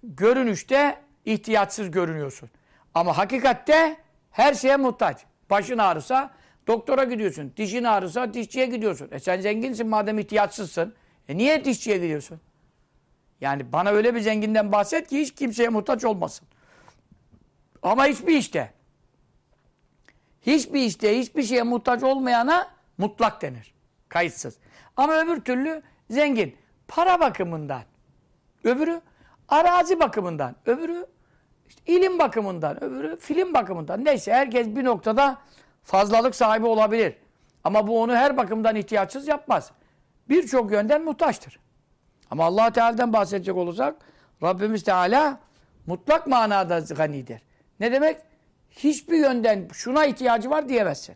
görünüşte 0.03 0.99
ihtiyaçsız 1.25 1.91
görünüyorsun. 1.91 2.49
Ama 2.93 3.17
hakikatte 3.17 3.97
her 4.31 4.53
şeye 4.53 4.77
muhtaç. 4.77 5.25
Başın 5.49 5.77
ağrısa 5.77 6.31
doktora 6.67 7.03
gidiyorsun. 7.03 7.53
Dişin 7.57 7.83
ağrısa 7.83 8.33
dişçiye 8.33 8.65
gidiyorsun. 8.65 9.09
E 9.11 9.19
sen 9.19 9.41
zenginsin 9.41 9.87
madem 9.87 10.19
ihtiyaçsızsın. 10.19 10.93
E 11.29 11.37
niye 11.37 11.65
dişçiye 11.65 11.97
gidiyorsun? 11.97 12.39
Yani 13.41 13.71
bana 13.71 13.89
öyle 13.89 14.15
bir 14.15 14.19
zenginden 14.19 14.71
bahset 14.71 15.07
ki 15.07 15.19
hiç 15.19 15.35
kimseye 15.35 15.69
muhtaç 15.69 16.05
olmasın. 16.05 16.47
Ama 17.81 18.05
hiçbir 18.05 18.37
işte. 18.37 18.73
Hiçbir 20.41 20.81
işte, 20.81 21.19
hiçbir 21.19 21.43
şeye 21.43 21.63
muhtaç 21.63 22.03
olmayana 22.03 22.72
mutlak 22.97 23.41
denir. 23.41 23.73
Kayıtsız. 24.09 24.57
Ama 24.97 25.19
öbür 25.19 25.41
türlü 25.41 25.81
zengin. 26.09 26.55
Para 26.87 27.19
bakımından. 27.19 27.81
Öbürü 28.63 29.01
arazi 29.49 29.99
bakımından. 29.99 30.55
Öbürü 30.65 31.05
işte 31.69 31.81
ilim 31.85 32.19
bakımından. 32.19 32.83
Öbürü 32.83 33.19
film 33.19 33.53
bakımından. 33.53 34.05
Neyse 34.05 34.33
herkes 34.33 34.67
bir 34.67 34.83
noktada 34.83 35.37
fazlalık 35.83 36.35
sahibi 36.35 36.65
olabilir. 36.65 37.15
Ama 37.63 37.87
bu 37.87 38.01
onu 38.01 38.15
her 38.15 38.37
bakımdan 38.37 38.75
ihtiyaçsız 38.75 39.27
yapmaz. 39.27 39.71
Birçok 40.29 40.71
yönden 40.71 41.03
muhtaçtır. 41.03 41.59
Ama 42.31 42.45
allah 42.45 42.71
Teala'dan 42.73 43.13
bahsedecek 43.13 43.57
olursak 43.57 43.95
Rabbimiz 44.43 44.83
Teala 44.83 45.39
mutlak 45.85 46.27
manada 46.27 46.79
ganidir. 46.79 47.41
Ne 47.79 47.91
demek? 47.91 48.17
Hiçbir 48.69 49.17
yönden 49.17 49.67
şuna 49.73 50.05
ihtiyacı 50.05 50.49
var 50.49 50.69
diyemezsin. 50.69 51.15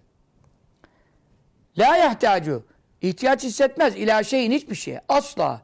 La 1.77 1.97
yahtacu. 1.97 2.63
ihtiyaç 3.01 3.43
hissetmez. 3.43 3.95
İla 3.95 4.23
şeyin 4.23 4.51
hiçbir 4.51 4.75
şeye. 4.75 5.01
Asla. 5.09 5.61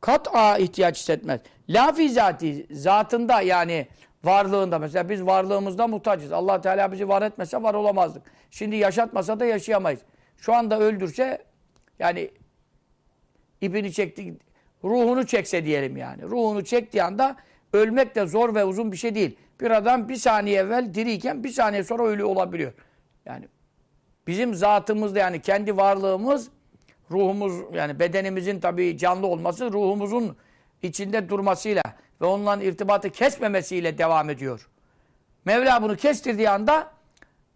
Kat'a 0.00 0.58
ihtiyaç 0.58 0.98
hissetmez. 0.98 1.40
La 1.68 1.92
fi 1.92 2.10
zati. 2.10 2.66
Zatında 2.70 3.40
yani 3.40 3.86
varlığında. 4.24 4.78
Mesela 4.78 5.08
biz 5.08 5.26
varlığımızda 5.26 5.86
muhtacız. 5.86 6.32
allah 6.32 6.60
Teala 6.60 6.92
bizi 6.92 7.08
var 7.08 7.22
etmese 7.22 7.62
var 7.62 7.74
olamazdık. 7.74 8.22
Şimdi 8.50 8.76
yaşatmasa 8.76 9.40
da 9.40 9.44
yaşayamayız. 9.44 10.00
Şu 10.36 10.54
anda 10.54 10.80
öldürse 10.80 11.44
yani 11.98 12.30
ipini 13.60 13.92
çekti, 13.92 14.34
ruhunu 14.84 15.26
çekse 15.26 15.64
diyelim 15.64 15.96
yani. 15.96 16.22
Ruhunu 16.22 16.64
çektiği 16.64 17.02
anda 17.02 17.36
ölmek 17.72 18.14
de 18.14 18.26
zor 18.26 18.54
ve 18.54 18.64
uzun 18.64 18.92
bir 18.92 18.96
şey 18.96 19.14
değil. 19.14 19.36
Bir 19.60 19.70
adam 19.70 20.08
bir 20.08 20.16
saniye 20.16 20.60
evvel 20.60 20.94
diriyken 20.94 21.44
bir 21.44 21.48
saniye 21.48 21.84
sonra 21.84 22.02
ölü 22.02 22.24
olabiliyor. 22.24 22.72
Yani 23.24 23.48
bizim 24.30 24.54
zatımızda 24.54 25.18
yani 25.18 25.42
kendi 25.42 25.76
varlığımız, 25.76 26.48
ruhumuz 27.10 27.52
yani 27.74 27.98
bedenimizin 27.98 28.60
tabii 28.60 28.98
canlı 28.98 29.26
olması 29.26 29.72
ruhumuzun 29.72 30.36
içinde 30.82 31.28
durmasıyla 31.28 31.82
ve 32.20 32.24
onunla 32.24 32.62
irtibatı 32.62 33.10
kesmemesiyle 33.10 33.98
devam 33.98 34.30
ediyor. 34.30 34.68
Mevla 35.44 35.82
bunu 35.82 35.96
kestirdiği 35.96 36.50
anda 36.50 36.90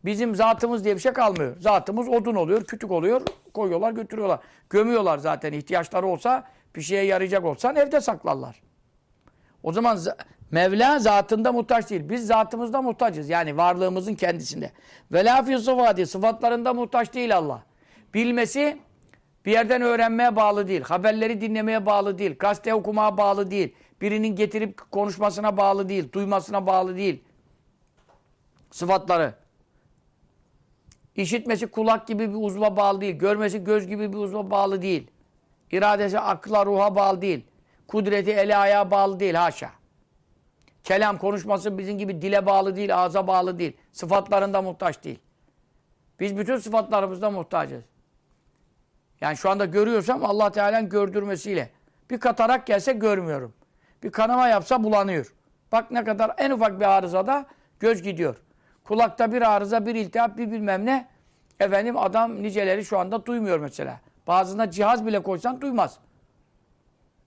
bizim 0.04 0.34
zatımız 0.34 0.84
diye 0.84 0.94
bir 0.94 1.00
şey 1.00 1.12
kalmıyor. 1.12 1.56
Zatımız 1.60 2.08
odun 2.08 2.34
oluyor, 2.34 2.64
kütük 2.64 2.90
oluyor, 2.90 3.22
koyuyorlar, 3.54 3.92
götürüyorlar. 3.92 4.40
Gömüyorlar 4.70 5.18
zaten 5.18 5.52
ihtiyaçları 5.52 6.06
olsa, 6.06 6.44
bir 6.76 6.82
şeye 6.82 7.04
yarayacak 7.04 7.44
olsan 7.44 7.76
evde 7.76 8.00
saklarlar. 8.00 8.62
O 9.62 9.72
zaman 9.72 9.98
Mevla 10.54 10.99
zatında 10.99 11.52
muhtaç 11.52 11.90
değil. 11.90 12.08
Biz 12.08 12.26
zatımızda 12.26 12.82
muhtacız. 12.82 13.28
Yani 13.28 13.56
varlığımızın 13.56 14.14
kendisinde. 14.14 14.73
Ve 15.12 15.25
la 15.25 15.42
fi. 15.42 16.06
Sıfatlarında 16.06 16.75
muhtaç 16.75 17.14
değil 17.14 17.37
Allah. 17.37 17.62
Bilmesi 18.14 18.78
bir 19.46 19.52
yerden 19.52 19.82
öğrenmeye 19.82 20.37
bağlı 20.37 20.68
değil. 20.68 20.80
Haberleri 20.80 21.40
dinlemeye 21.40 21.87
bağlı 21.87 22.18
değil. 22.18 22.37
Gazete 22.38 22.75
okumaya 22.75 23.16
bağlı 23.16 23.50
değil. 23.50 23.75
Birinin 24.00 24.37
getirip 24.37 24.90
konuşmasına 24.90 25.56
bağlı 25.56 25.88
değil. 25.88 26.12
Duymasına 26.12 26.66
bağlı 26.66 26.96
değil. 26.96 27.23
Sıfatları. 28.70 29.34
İşitmesi 31.16 31.66
kulak 31.66 32.06
gibi 32.06 32.30
bir 32.30 32.38
uzva 32.40 32.76
bağlı 32.76 33.00
değil. 33.00 33.18
Görmesi 33.18 33.64
göz 33.64 33.87
gibi 33.87 34.12
bir 34.12 34.18
uzva 34.18 34.50
bağlı 34.50 34.82
değil. 34.82 35.11
İradesi 35.70 36.20
akla, 36.20 36.66
ruha 36.66 36.96
bağlı 36.96 37.23
değil. 37.23 37.44
Kudreti 37.88 38.32
eli 38.32 38.56
ayağa 38.56 38.90
bağlı 38.90 39.20
değil. 39.20 39.34
Haşa. 39.34 39.83
Kelam 40.84 41.18
konuşması 41.18 41.78
bizim 41.78 41.98
gibi 41.98 42.22
dile 42.22 42.46
bağlı 42.46 42.76
değil, 42.76 42.96
ağza 42.96 43.26
bağlı 43.26 43.58
değil. 43.58 43.76
Sıfatlarında 43.92 44.62
muhtaç 44.62 45.04
değil. 45.04 45.18
Biz 46.20 46.36
bütün 46.36 46.56
sıfatlarımızda 46.56 47.30
muhtacız. 47.30 47.84
Yani 49.20 49.36
şu 49.36 49.50
anda 49.50 49.64
görüyorsam 49.64 50.24
Allah 50.24 50.50
Teala'nın 50.52 50.88
gördürmesiyle. 50.88 51.70
Bir 52.10 52.20
katarak 52.20 52.66
gelse 52.66 52.92
görmüyorum. 52.92 53.54
Bir 54.02 54.10
kanama 54.10 54.48
yapsa 54.48 54.84
bulanıyor. 54.84 55.34
Bak 55.72 55.90
ne 55.90 56.04
kadar 56.04 56.34
en 56.38 56.50
ufak 56.50 56.80
bir 56.80 56.84
arızada 56.84 57.46
göz 57.80 58.02
gidiyor. 58.02 58.36
Kulakta 58.84 59.32
bir 59.32 59.54
arıza, 59.54 59.86
bir 59.86 59.94
iltihap, 59.94 60.38
bir 60.38 60.52
bilmem 60.52 60.86
ne. 60.86 61.08
Efendim 61.60 61.98
adam 61.98 62.42
niceleri 62.42 62.84
şu 62.84 62.98
anda 62.98 63.26
duymuyor 63.26 63.58
mesela. 63.58 64.00
Bazına 64.26 64.70
cihaz 64.70 65.06
bile 65.06 65.22
koysan 65.22 65.60
duymaz. 65.60 65.98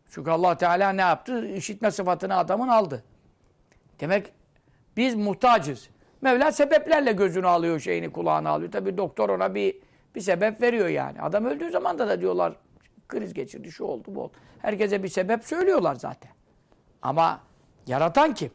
Çünkü 0.10 0.32
Allah 0.32 0.58
Teala 0.58 0.90
ne 0.90 1.02
yaptı? 1.02 1.48
İşitme 1.48 1.92
sıfatını 1.92 2.38
adamın 2.38 2.68
aldı. 2.68 3.04
Demek 4.00 4.34
biz 4.98 5.16
muhtacız. 5.16 5.90
Mevla 6.22 6.52
sebeplerle 6.52 7.12
gözünü 7.12 7.48
alıyor, 7.48 7.80
şeyini 7.80 8.12
kulağını 8.12 8.50
alıyor. 8.50 8.72
Tabi 8.72 8.98
doktor 8.98 9.30
ona 9.30 9.56
bir 9.56 9.76
bir 10.16 10.22
sebep 10.22 10.62
veriyor 10.62 10.88
yani. 10.88 11.22
Adam 11.22 11.46
öldüğü 11.46 11.72
zaman 11.72 12.00
da, 12.00 12.22
diyorlar 12.22 12.54
kriz 13.08 13.34
geçirdi, 13.34 13.72
şu 13.72 13.84
oldu, 13.84 14.04
bu 14.08 14.22
oldu. 14.22 14.34
Herkese 14.60 15.04
bir 15.04 15.08
sebep 15.08 15.46
söylüyorlar 15.46 15.96
zaten. 15.96 16.32
Ama 17.02 17.40
yaratan 17.88 18.34
kim? 18.34 18.52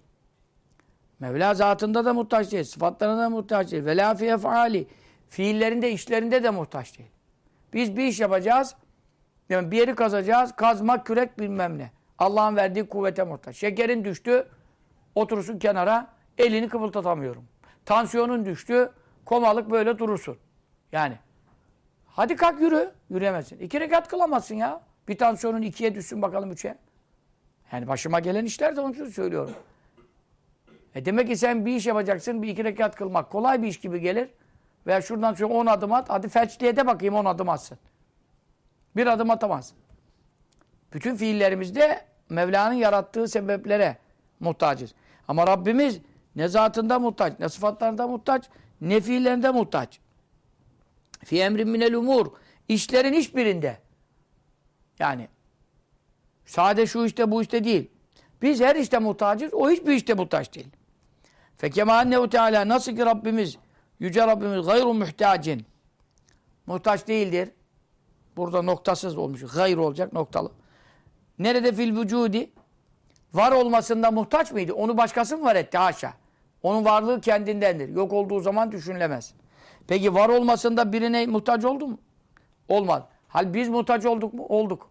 Mevla 1.18 1.54
zatında 1.54 2.04
da 2.04 2.14
muhtaç 2.14 2.52
değil, 2.52 2.64
sıfatlarına 2.64 3.18
da 3.18 3.30
muhtaç 3.30 3.72
değil. 3.72 3.84
Ve 3.84 3.96
la 3.96 4.14
fi 4.14 4.26
efali. 4.26 4.86
Fiillerinde, 5.28 5.92
işlerinde 5.92 6.42
de 6.42 6.50
muhtaç 6.50 6.98
değil. 6.98 7.10
Biz 7.72 7.96
bir 7.96 8.04
iş 8.04 8.20
yapacağız, 8.20 8.74
yani 9.48 9.70
bir 9.70 9.76
yeri 9.76 9.94
kazacağız, 9.94 10.52
kazma, 10.52 11.04
kürek 11.04 11.38
bilmem 11.38 11.78
ne. 11.78 11.90
Allah'ın 12.18 12.56
verdiği 12.56 12.88
kuvvete 12.88 13.24
muhtaç. 13.24 13.56
Şekerin 13.56 14.04
düştü, 14.04 14.48
oturursun 15.14 15.58
kenara, 15.58 16.08
elini 16.38 16.68
kıpıldatamıyorum. 16.68 17.44
Tansiyonun 17.84 18.44
düştü, 18.44 18.92
komalık 19.24 19.70
böyle 19.70 19.98
durursun. 19.98 20.38
Yani 20.92 21.18
hadi 22.06 22.36
kalk 22.36 22.60
yürü, 22.60 22.92
yürüyemezsin. 23.10 23.58
İki 23.58 23.80
rekat 23.80 24.08
kılamazsın 24.08 24.54
ya. 24.54 24.80
Bir 25.08 25.18
tansiyonun 25.18 25.62
ikiye 25.62 25.94
düşsün 25.94 26.22
bakalım 26.22 26.50
üçe. 26.50 26.78
Yani 27.72 27.88
başıma 27.88 28.20
gelen 28.20 28.44
işler 28.44 28.76
de 28.76 28.80
onun 28.80 28.92
için 28.92 29.06
söylüyorum. 29.06 29.54
E 30.94 31.04
demek 31.04 31.28
ki 31.28 31.36
sen 31.36 31.66
bir 31.66 31.76
iş 31.76 31.86
yapacaksın, 31.86 32.42
bir 32.42 32.48
iki 32.48 32.64
rekat 32.64 32.96
kılmak 32.96 33.30
kolay 33.30 33.62
bir 33.62 33.68
iş 33.68 33.80
gibi 33.80 34.00
gelir. 34.00 34.28
Veya 34.86 35.02
şuradan 35.02 35.34
şöyle 35.34 35.54
on 35.54 35.66
adım 35.66 35.92
at, 35.92 36.10
hadi 36.10 36.28
felçliğe 36.28 36.76
de 36.76 36.86
bakayım 36.86 37.14
on 37.14 37.24
adım 37.24 37.48
atsın. 37.48 37.78
Bir 38.96 39.06
adım 39.06 39.30
atamaz. 39.30 39.74
Bütün 40.92 41.16
fiillerimizde 41.16 42.04
Mevla'nın 42.28 42.74
yarattığı 42.74 43.28
sebeplere 43.28 43.96
muhtacız. 44.40 44.94
Ama 45.28 45.46
Rabbimiz 45.46 46.00
ne 46.36 46.48
zatında 46.48 46.98
muhtaç, 46.98 47.38
ne 47.40 47.48
sıfatlarında 47.48 48.08
muhtaç, 48.08 48.48
ne 48.80 49.00
fiillerinde 49.00 49.50
muhtaç. 49.50 50.00
Fi 51.24 51.40
emrin 51.40 51.68
minel 51.68 51.94
umur. 51.94 52.26
İşlerin 52.68 53.12
hiçbirinde. 53.12 53.78
Yani 54.98 55.28
sade 56.46 56.86
şu 56.86 57.04
işte 57.04 57.30
bu 57.30 57.42
işte 57.42 57.64
değil. 57.64 57.90
Biz 58.42 58.60
her 58.60 58.76
işte 58.76 58.98
muhtacız, 58.98 59.54
o 59.54 59.70
hiçbir 59.70 59.92
işte 59.92 60.14
muhtaç 60.14 60.54
değil. 60.54 60.68
Fekema 61.56 61.94
annehu 61.94 62.30
teala 62.30 62.68
nasıl 62.68 62.96
ki 62.96 63.06
Rabbimiz, 63.06 63.58
yüce 64.00 64.26
Rabbimiz 64.26 64.66
gayru 64.66 64.94
muhtacin. 64.94 65.66
Muhtaç 66.66 67.08
değildir. 67.08 67.50
Burada 68.36 68.62
noktasız 68.62 69.18
olmuş. 69.18 69.42
Gayr 69.54 69.76
olacak 69.76 70.12
noktalı. 70.12 70.52
Nerede 71.38 71.72
fil 71.72 72.00
vücudi? 72.00 72.50
Var 73.34 73.52
olmasında 73.52 74.10
muhtaç 74.10 74.52
mıydı? 74.52 74.72
Onu 74.72 74.96
başkası 74.96 75.38
mı 75.38 75.44
var 75.44 75.56
etti? 75.56 75.78
Haşa. 75.78 76.12
Onun 76.62 76.84
varlığı 76.84 77.20
kendindendir. 77.20 77.88
Yok 77.88 78.12
olduğu 78.12 78.40
zaman 78.40 78.72
düşünülemez. 78.72 79.34
Peki 79.88 80.14
var 80.14 80.28
olmasında 80.28 80.92
birine 80.92 81.26
muhtaç 81.26 81.64
oldu 81.64 81.86
mu? 81.86 81.98
Olmaz. 82.68 83.02
Hal 83.28 83.54
biz 83.54 83.68
muhtaç 83.68 84.06
olduk 84.06 84.34
mu? 84.34 84.46
Olduk. 84.48 84.90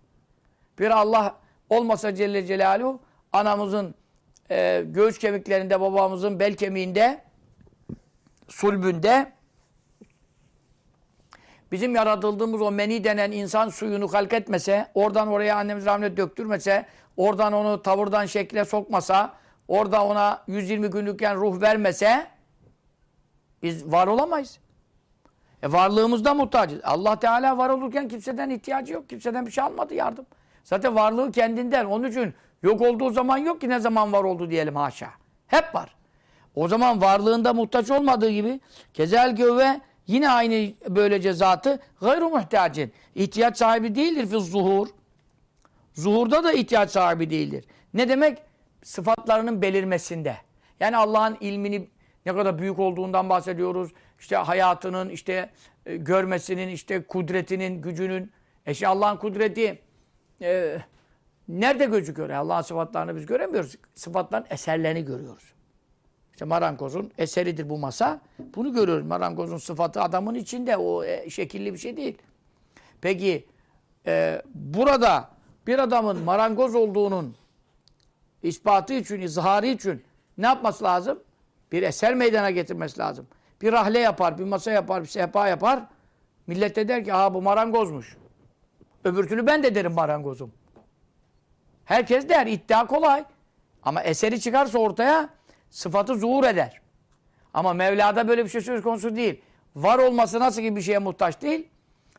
Bir 0.80 0.92
Allah 0.92 1.36
olmasa 1.70 2.16
Celle 2.16 2.46
Celaluhu 2.46 3.00
anamızın 3.34 3.96
e, 4.52 4.84
göğüs 4.86 5.18
kemiklerinde, 5.18 5.82
babamızın 5.82 6.40
bel 6.40 6.56
kemiğinde, 6.56 7.24
sulbünde 8.48 9.32
bizim 11.72 11.96
yaratıldığımız 11.96 12.62
o 12.62 12.72
meni 12.72 13.04
denen 13.04 13.32
insan 13.32 13.70
suyunu 13.70 14.14
halk 14.14 14.34
etmese, 14.34 14.88
oradan 14.94 15.28
oraya 15.28 15.56
annemiz 15.56 15.86
rahmet 15.86 16.18
döktürmese, 16.18 16.86
oradan 17.18 17.54
onu 17.54 17.82
tavırdan 17.82 18.26
şekle 18.26 18.66
sokmasa, 18.66 19.34
orada 19.68 20.06
ona 20.06 20.44
120 20.48 20.88
günlükken 20.88 21.36
ruh 21.36 21.62
vermese 21.62 22.28
biz 23.64 23.92
var 23.92 24.08
olamayız. 24.08 24.60
E 25.64 25.72
varlığımızda 25.72 26.34
muhtacız. 26.34 26.80
Allah 26.84 27.20
Teala 27.20 27.58
var 27.58 27.70
olurken 27.70 28.08
kimseden 28.08 28.50
ihtiyacı 28.50 28.94
yok. 28.94 29.10
Kimseden 29.10 29.46
bir 29.46 29.52
şey 29.52 29.64
almadı 29.64 29.94
yardım. 29.94 30.26
Zaten 30.64 30.96
varlığı 30.96 31.32
kendinden. 31.32 31.86
Onun 31.86 32.10
için 32.10 32.34
yok 32.64 32.82
olduğu 32.82 33.10
zaman 33.10 33.38
yok 33.38 33.62
ki 33.62 33.70
ne 33.70 33.80
zaman 33.80 34.14
var 34.14 34.24
oldu 34.24 34.50
diyelim 34.50 34.76
haşa. 34.76 35.10
Hep 35.48 35.76
var. 35.76 35.96
O 36.56 36.68
zaman 36.68 37.02
varlığında 37.02 37.54
muhtaç 37.54 37.92
olmadığı 37.92 38.30
gibi 38.30 38.60
kezel 38.94 39.36
göve 39.36 39.82
yine 40.08 40.30
aynı 40.30 40.74
böylece 40.90 41.34
zatı 41.34 41.80
gayru 42.02 42.30
muhtacin. 42.30 42.94
İhtiyaç 43.16 43.58
sahibi 43.58 43.96
değildir 43.96 44.26
fi 44.26 44.40
zuhur. 44.40 44.88
Zuhurda 45.94 46.44
da 46.44 46.54
ihtiyaç 46.54 46.92
sahibi 46.92 47.30
değildir. 47.30 47.66
Ne 47.94 48.10
demek? 48.10 48.38
Sıfatlarının 48.84 49.62
belirmesinde. 49.62 50.38
Yani 50.80 50.98
Allah'ın 50.98 51.38
ilmini 51.42 51.90
ne 52.26 52.36
kadar 52.36 52.60
büyük 52.60 52.80
olduğundan 52.80 53.30
bahsediyoruz. 53.30 53.92
İşte 54.20 54.36
hayatının, 54.36 55.10
işte 55.10 55.50
e, 55.86 55.98
görmesinin, 55.98 56.68
işte 56.68 57.04
kudretinin, 57.04 57.82
gücünün. 57.82 58.32
E 58.66 58.72
işte 58.72 58.88
Allah'ın 58.88 59.18
kudreti 59.18 59.82
e, 60.42 60.78
nerede 61.48 61.86
gözüküyor? 61.86 62.30
Allah'ın 62.30 62.62
sıfatlarını 62.62 63.16
biz 63.16 63.26
göremiyoruz. 63.26 63.76
Sıfatların 63.96 64.46
eserlerini 64.50 65.06
görüyoruz. 65.06 65.54
İşte 66.32 66.46
marangozun 66.46 67.12
eseridir 67.18 67.70
bu 67.70 67.78
masa. 67.78 68.22
Bunu 68.56 68.74
görüyoruz. 68.74 69.06
Marangozun 69.06 69.58
sıfatı 69.58 70.02
adamın 70.02 70.36
içinde. 70.36 70.78
O 70.78 71.04
e, 71.04 71.30
şekilli 71.30 71.74
bir 71.74 71.78
şey 71.78 71.98
değil. 71.98 72.18
Peki 73.02 73.46
e, 74.08 74.42
burada 74.54 75.30
bir 75.68 75.80
adamın 75.80 76.24
marangoz 76.24 76.76
olduğunun 76.76 77.36
ispatı 78.44 78.94
için, 78.94 79.22
izharı 79.22 79.68
için 79.68 80.04
ne 80.38 80.46
yapması 80.46 80.84
lazım? 80.84 81.20
Bir 81.72 81.84
eser 81.84 82.16
meydana 82.16 82.50
getirmesi 82.52 83.00
lazım. 83.00 83.28
Bir 83.62 83.72
rahle 83.72 84.00
yapar, 84.00 84.38
bir 84.38 84.44
masa 84.44 84.72
yapar, 84.72 85.02
bir 85.02 85.08
sehpa 85.08 85.48
yapar. 85.48 85.84
Millet 86.48 86.76
de 86.76 86.88
der 86.88 87.06
ki 87.06 87.14
aha 87.14 87.34
bu 87.34 87.42
marangozmuş. 87.42 88.18
Öbür 89.04 89.30
türlü 89.30 89.48
ben 89.48 89.64
de 89.64 89.76
derim 89.76 89.94
marangozum. 89.94 90.52
Herkes 91.86 92.30
der, 92.30 92.48
iddia 92.48 92.88
kolay. 92.88 93.26
Ama 93.84 94.04
eseri 94.04 94.40
çıkarsa 94.40 94.80
ortaya 94.80 95.30
sıfatı 95.70 96.16
zuhur 96.16 96.44
eder. 96.44 96.82
Ama 97.54 97.74
Mevla'da 97.74 98.28
böyle 98.28 98.44
bir 98.46 98.50
şey 98.50 98.62
söz 98.62 98.84
konusu 98.84 99.16
değil. 99.16 99.42
Var 99.76 100.00
olması 100.00 100.40
nasıl 100.40 100.62
ki 100.62 100.76
bir 100.76 100.82
şeye 100.82 101.00
muhtaç 101.00 101.42
değil. 101.42 101.68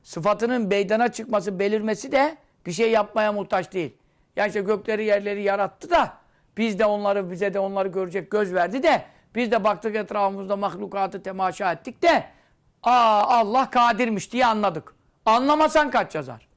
Sıfatının 0.03 0.69
meydana 0.69 1.13
çıkması, 1.13 1.59
belirmesi 1.59 2.13
de 2.13 2.37
bir 2.67 2.73
şey 2.73 2.91
yapmaya 2.91 3.33
muhtaç 3.33 3.73
değil. 3.73 3.97
Yani 4.37 4.49
işte 4.49 4.61
gökleri 4.61 5.05
yerleri 5.05 5.43
yarattı 5.43 5.91
da 5.91 6.13
biz 6.57 6.79
de 6.79 6.87
onları 6.87 7.31
bize 7.31 7.55
de 7.55 7.59
onları 7.59 7.89
görecek 7.89 8.31
göz 8.31 8.55
verdi 8.55 8.83
de 8.83 9.05
biz 9.35 9.51
de 9.51 9.65
baktık 9.65 9.97
etrafımızda 9.97 10.57
mahlukatı 10.57 11.23
temaşa 11.23 11.73
ettik 11.73 12.03
de 12.03 12.25
aa 12.83 13.23
Allah 13.27 13.71
kadirmiş 13.71 14.33
diye 14.33 14.47
anladık. 14.47 14.95
Anlamasan 15.27 15.91
kaç 15.91 16.15
yazar? 16.15 16.49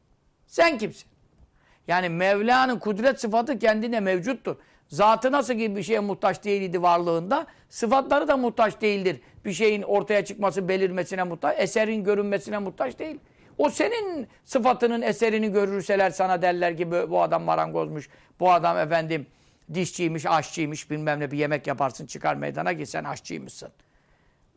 Sen 0.48 0.78
kimsin? 0.78 1.10
Yani 1.88 2.10
Mevla'nın 2.10 2.80
kudret 2.80 3.22
sıfatı 3.22 3.60
kendine 3.60 4.00
mevcuttur. 4.00 4.56
Zatı 4.88 5.32
nasıl 5.32 5.54
gibi 5.54 5.76
bir 5.76 5.84
şeye 5.84 6.00
muhtaç 6.00 6.44
değildi 6.44 6.82
varlığında, 6.82 7.48
sıfatları 7.70 8.28
da 8.28 8.38
muhtaç 8.38 8.82
değildir. 8.82 9.22
Bir 9.46 9.54
şeyin 9.54 9.82
ortaya 9.82 10.26
çıkması, 10.26 10.68
belirmesine 10.68 11.24
muhtaç, 11.24 11.56
eserin 11.60 12.04
görünmesine 12.04 12.58
muhtaç 12.58 13.00
değil. 13.00 13.20
O 13.58 13.70
senin 13.70 14.28
sıfatının 14.44 15.02
eserini 15.02 15.52
görürseler 15.52 16.10
sana 16.10 16.42
derler 16.42 16.78
ki 16.78 16.92
bu 16.92 17.22
adam 17.22 17.44
marangozmuş, 17.44 18.10
bu 18.40 18.52
adam 18.52 18.78
efendim 18.78 19.28
dişçiymiş, 19.74 20.26
aşçıymış 20.26 20.92
bilmem 20.92 21.20
ne 21.20 21.32
bir 21.32 21.38
yemek 21.38 21.68
yaparsın 21.68 22.06
çıkar 22.06 22.36
meydana 22.36 22.78
ki 22.78 22.86
sen 22.86 23.04
aşçıymışsın. 23.04 23.70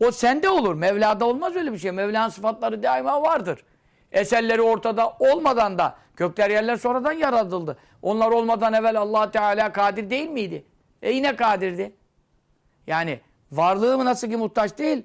O 0.00 0.11
sende 0.11 0.48
olur. 0.48 0.74
Mevla'da 0.74 1.26
olmaz 1.26 1.56
öyle 1.56 1.72
bir 1.72 1.78
şey. 1.78 1.92
Mevla'nın 1.92 2.28
sıfatları 2.28 2.82
daima 2.82 3.22
vardır. 3.22 3.64
Eserleri 4.12 4.62
ortada 4.62 5.16
olmadan 5.18 5.78
da 5.78 5.96
gökler 6.16 6.50
yerler 6.50 6.76
sonradan 6.76 7.12
yaratıldı. 7.12 7.78
Onlar 8.02 8.30
olmadan 8.30 8.72
evvel 8.72 8.96
allah 8.96 9.30
Teala 9.30 9.72
kadir 9.72 10.11
değil 10.11 10.28
miydi? 10.28 10.64
E 11.02 11.11
yine 11.12 11.37
kadirdi. 11.37 11.92
Yani 12.87 13.20
varlığı 13.52 13.98
mı 13.98 14.04
nasıl 14.04 14.30
ki 14.30 14.37
muhtaç 14.37 14.78
değil, 14.78 15.02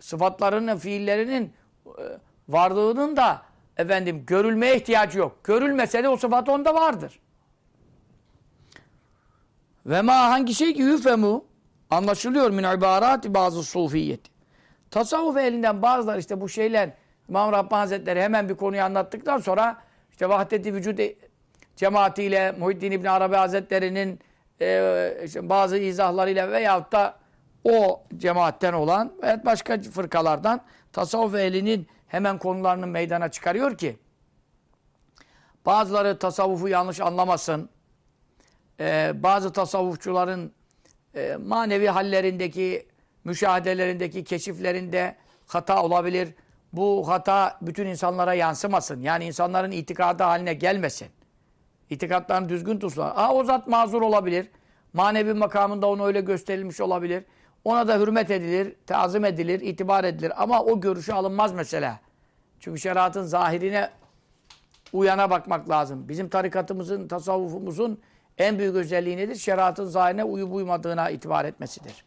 sıfatlarının, 0.00 0.76
fiillerinin 0.76 1.52
e, 1.86 2.02
varlığının 2.48 3.16
da 3.16 3.42
efendim 3.76 4.24
görülmeye 4.26 4.76
ihtiyacı 4.76 5.18
yok. 5.18 5.44
Görülmese 5.44 6.04
de 6.04 6.08
o 6.08 6.16
sıfat 6.16 6.48
onda 6.48 6.74
vardır. 6.74 7.20
Ve 9.86 10.02
ma 10.02 10.14
hangi 10.14 10.54
şey 10.54 10.74
ki 10.74 10.82
yüfemu 10.82 11.44
anlaşılıyor 11.90 12.50
min 12.50 12.64
ibarati 12.64 13.34
bazı 13.34 13.62
sufiyeti. 13.62 14.30
Tasavvuf 14.90 15.36
elinden 15.36 15.82
bazıları 15.82 16.18
işte 16.18 16.40
bu 16.40 16.48
şeyler 16.48 16.90
İmam 17.28 17.52
Rabbani 17.52 17.78
Hazretleri 17.78 18.22
hemen 18.22 18.48
bir 18.48 18.54
konuyu 18.54 18.82
anlattıktan 18.82 19.38
sonra 19.38 19.76
işte 20.10 20.28
vahdeti 20.28 20.74
vücut 20.74 21.00
cemaatiyle 21.76 22.52
Muhiddin 22.52 22.92
İbn 22.92 23.06
Arabi 23.06 23.36
Hazretleri'nin 23.36 24.20
e, 24.60 25.18
işte 25.24 25.48
bazı 25.48 25.78
izahlarıyla 25.78 26.50
veyahut 26.50 26.92
da 26.92 27.14
o 27.64 28.02
cemaatten 28.16 28.72
olan 28.72 29.12
veya 29.22 29.44
başka 29.44 29.80
fırkalardan 29.80 30.60
tasavvuf 30.92 31.34
ehlinin 31.34 31.86
hemen 32.16 32.38
konularını 32.38 32.86
meydana 32.86 33.30
çıkarıyor 33.30 33.78
ki 33.78 33.96
bazıları 35.66 36.18
tasavvufu 36.18 36.68
yanlış 36.68 37.00
anlamasın. 37.00 37.68
Ee, 38.80 39.12
bazı 39.14 39.52
tasavvufçuların 39.52 40.52
e, 41.14 41.36
manevi 41.36 41.88
hallerindeki, 41.88 42.86
müşahedelerindeki, 43.24 44.24
keşiflerinde 44.24 45.16
hata 45.46 45.82
olabilir. 45.82 46.34
Bu 46.72 47.08
hata 47.08 47.58
bütün 47.62 47.86
insanlara 47.86 48.34
yansımasın. 48.34 49.00
Yani 49.00 49.24
insanların 49.24 49.70
itikadı 49.70 50.22
haline 50.22 50.54
gelmesin. 50.54 51.08
İtikatlarını 51.90 52.48
düzgün 52.48 52.78
tutsunlar. 52.78 53.12
Aa 53.16 53.34
o 53.34 53.44
zat 53.44 53.66
mazur 53.66 54.02
olabilir. 54.02 54.50
Manevi 54.92 55.34
makamında 55.34 55.86
onu 55.86 56.06
öyle 56.06 56.20
gösterilmiş 56.20 56.80
olabilir. 56.80 57.24
Ona 57.64 57.88
da 57.88 57.98
hürmet 57.98 58.30
edilir, 58.30 58.76
tazim 58.86 59.24
edilir, 59.24 59.60
itibar 59.60 60.04
edilir. 60.04 60.42
Ama 60.42 60.62
o 60.62 60.80
görüşü 60.80 61.12
alınmaz 61.12 61.52
mesela. 61.52 62.05
Çünkü 62.66 62.80
şeriatın 62.80 63.22
zahirine 63.22 63.90
uyana 64.92 65.30
bakmak 65.30 65.70
lazım. 65.70 66.08
Bizim 66.08 66.28
tarikatımızın, 66.28 67.08
tasavvufumuzun 67.08 68.00
en 68.38 68.58
büyük 68.58 68.74
özelliği 68.74 69.16
nedir? 69.16 69.34
Şeriatın 69.34 69.84
zahirine 69.84 70.24
uyup 70.24 70.52
uymadığına 70.52 71.10
itibar 71.10 71.44
etmesidir. 71.44 72.04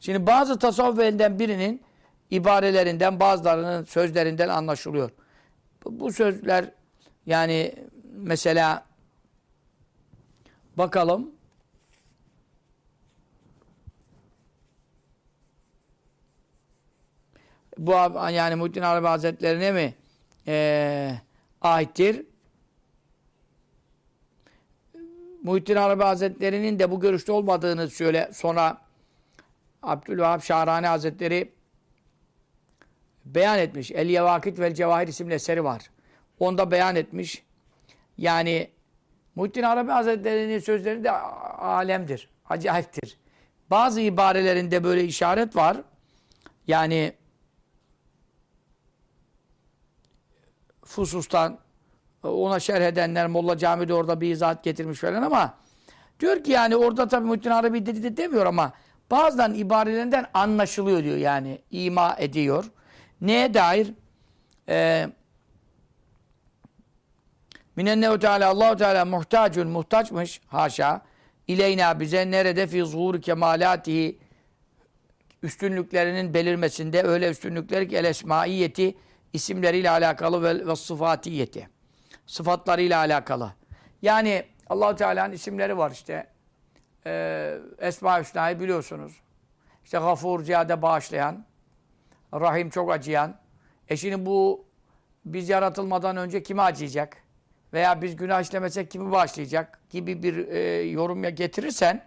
Şimdi 0.00 0.26
bazı 0.26 0.58
tasavvuf 0.58 0.98
elinden 1.00 1.38
birinin 1.38 1.82
ibarelerinden, 2.30 3.20
bazılarının 3.20 3.84
sözlerinden 3.84 4.48
anlaşılıyor. 4.48 5.10
Bu 5.84 6.12
sözler 6.12 6.70
yani 7.26 7.74
mesela 8.16 8.84
bakalım 10.76 11.30
bu 17.78 17.92
yani 18.30 18.54
Muhittin 18.54 18.82
Arabi 18.82 19.06
Hazretlerine 19.06 19.72
mi 19.72 19.94
e, 20.46 21.14
aittir? 21.60 22.26
Muhittin 25.42 25.76
Arabi 25.76 26.02
Hazretleri'nin 26.02 26.78
de 26.78 26.90
bu 26.90 27.00
görüşte 27.00 27.32
olmadığını 27.32 27.90
söyle 27.90 28.30
sonra 28.32 28.78
Abdülvahap 29.82 30.44
Şahrani 30.44 30.86
Hazretleri 30.86 31.52
beyan 33.24 33.58
etmiş. 33.58 33.90
El 33.90 34.08
Yevakit 34.08 34.58
vel 34.58 34.74
Cevahir 34.74 35.08
isimli 35.08 35.34
eseri 35.34 35.64
var. 35.64 35.90
Onda 36.40 36.70
beyan 36.70 36.96
etmiş. 36.96 37.44
Yani 38.18 38.70
Muhittin 39.34 39.62
Arabi 39.62 39.90
Hazretleri'nin 39.90 40.58
sözleri 40.58 41.04
de 41.04 41.10
alemdir. 41.10 42.28
Acayiptir. 42.48 43.18
Bazı 43.70 44.00
ibarelerinde 44.00 44.84
böyle 44.84 45.04
işaret 45.04 45.56
var. 45.56 45.76
Yani 46.66 47.12
fusustan 50.94 51.58
ona 52.22 52.60
şerh 52.60 52.82
edenler 52.82 53.26
Molla 53.26 53.58
Cami'de 53.58 53.94
orada 53.94 54.20
bir 54.20 54.30
izahat 54.30 54.64
getirmiş 54.64 55.00
falan 55.00 55.22
ama 55.22 55.54
diyor 56.20 56.44
ki 56.44 56.50
yani 56.50 56.76
orada 56.76 57.08
tabii 57.08 57.26
Muhittin 57.26 57.50
Arabi 57.50 57.86
dedi 57.86 58.02
de 58.02 58.16
demiyor 58.16 58.46
ama 58.46 58.72
bazıdan 59.10 59.54
ibarelerinden 59.54 60.26
anlaşılıyor 60.34 61.04
diyor 61.04 61.16
yani 61.16 61.58
ima 61.70 62.16
ediyor. 62.18 62.64
Neye 63.20 63.54
dair? 63.54 63.94
Ee, 64.68 65.08
Minennehu 67.76 68.18
Teala 68.18 68.48
Allahu 68.48 68.76
Teala 68.76 69.04
muhtacun 69.04 69.68
muhtaçmış 69.68 70.40
haşa 70.46 71.02
ileyna 71.48 72.00
bize 72.00 72.30
nerede 72.30 72.66
fi 72.66 72.84
zuhur 72.84 73.22
kemalatihi 73.22 74.18
üstünlüklerinin 75.42 76.34
belirmesinde 76.34 77.02
öyle 77.02 77.30
üstünlükler 77.30 77.88
ki 77.88 77.96
el 77.96 78.04
esmaiyeti 78.04 78.94
isimleriyle 79.34 79.90
alakalı 79.90 80.42
ve, 80.42 80.66
ve 80.66 80.76
sıfatiyeti. 80.76 81.68
Sıfatlarıyla 82.26 82.98
alakalı. 82.98 83.52
Yani 84.02 84.44
allah 84.68 84.96
Teala'nın 84.96 85.32
isimleri 85.32 85.78
var 85.78 85.90
işte. 85.90 86.26
Ee, 87.06 87.58
Esma-i 87.78 88.22
Hüsna'yı 88.22 88.60
biliyorsunuz. 88.60 89.12
İşte 89.84 89.98
gafur, 89.98 90.42
ziyade 90.42 90.82
bağışlayan, 90.82 91.44
rahim 92.34 92.70
çok 92.70 92.92
acıyan. 92.92 93.34
E 93.88 93.96
şimdi 93.96 94.26
bu 94.26 94.64
biz 95.24 95.48
yaratılmadan 95.48 96.16
önce 96.16 96.42
kime 96.42 96.62
acıyacak? 96.62 97.16
Veya 97.72 98.02
biz 98.02 98.16
günah 98.16 98.42
işlemesek 98.42 98.90
kimi 98.90 99.12
bağışlayacak? 99.12 99.80
Gibi 99.90 100.22
bir 100.22 100.48
e, 100.48 100.82
yorum 100.82 101.22
getirirsen 101.22 102.04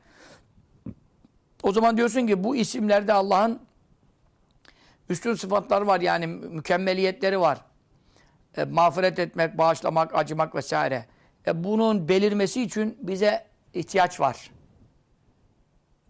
o 1.63 1.71
zaman 1.71 1.97
diyorsun 1.97 2.27
ki 2.27 2.43
bu 2.43 2.55
isimlerde 2.55 3.13
Allah'ın 3.13 3.66
üstün 5.09 5.33
sıfatları 5.33 5.87
var 5.87 6.01
yani 6.01 6.27
mükemmeliyetleri 6.27 7.39
var. 7.39 7.61
E, 8.57 8.63
mağfiret 8.65 9.19
etmek, 9.19 9.57
bağışlamak, 9.57 10.15
acımak 10.15 10.55
vesaire. 10.55 11.05
E, 11.47 11.63
bunun 11.63 12.09
belirmesi 12.09 12.61
için 12.61 12.97
bize 13.01 13.45
ihtiyaç 13.73 14.19
var. 14.19 14.51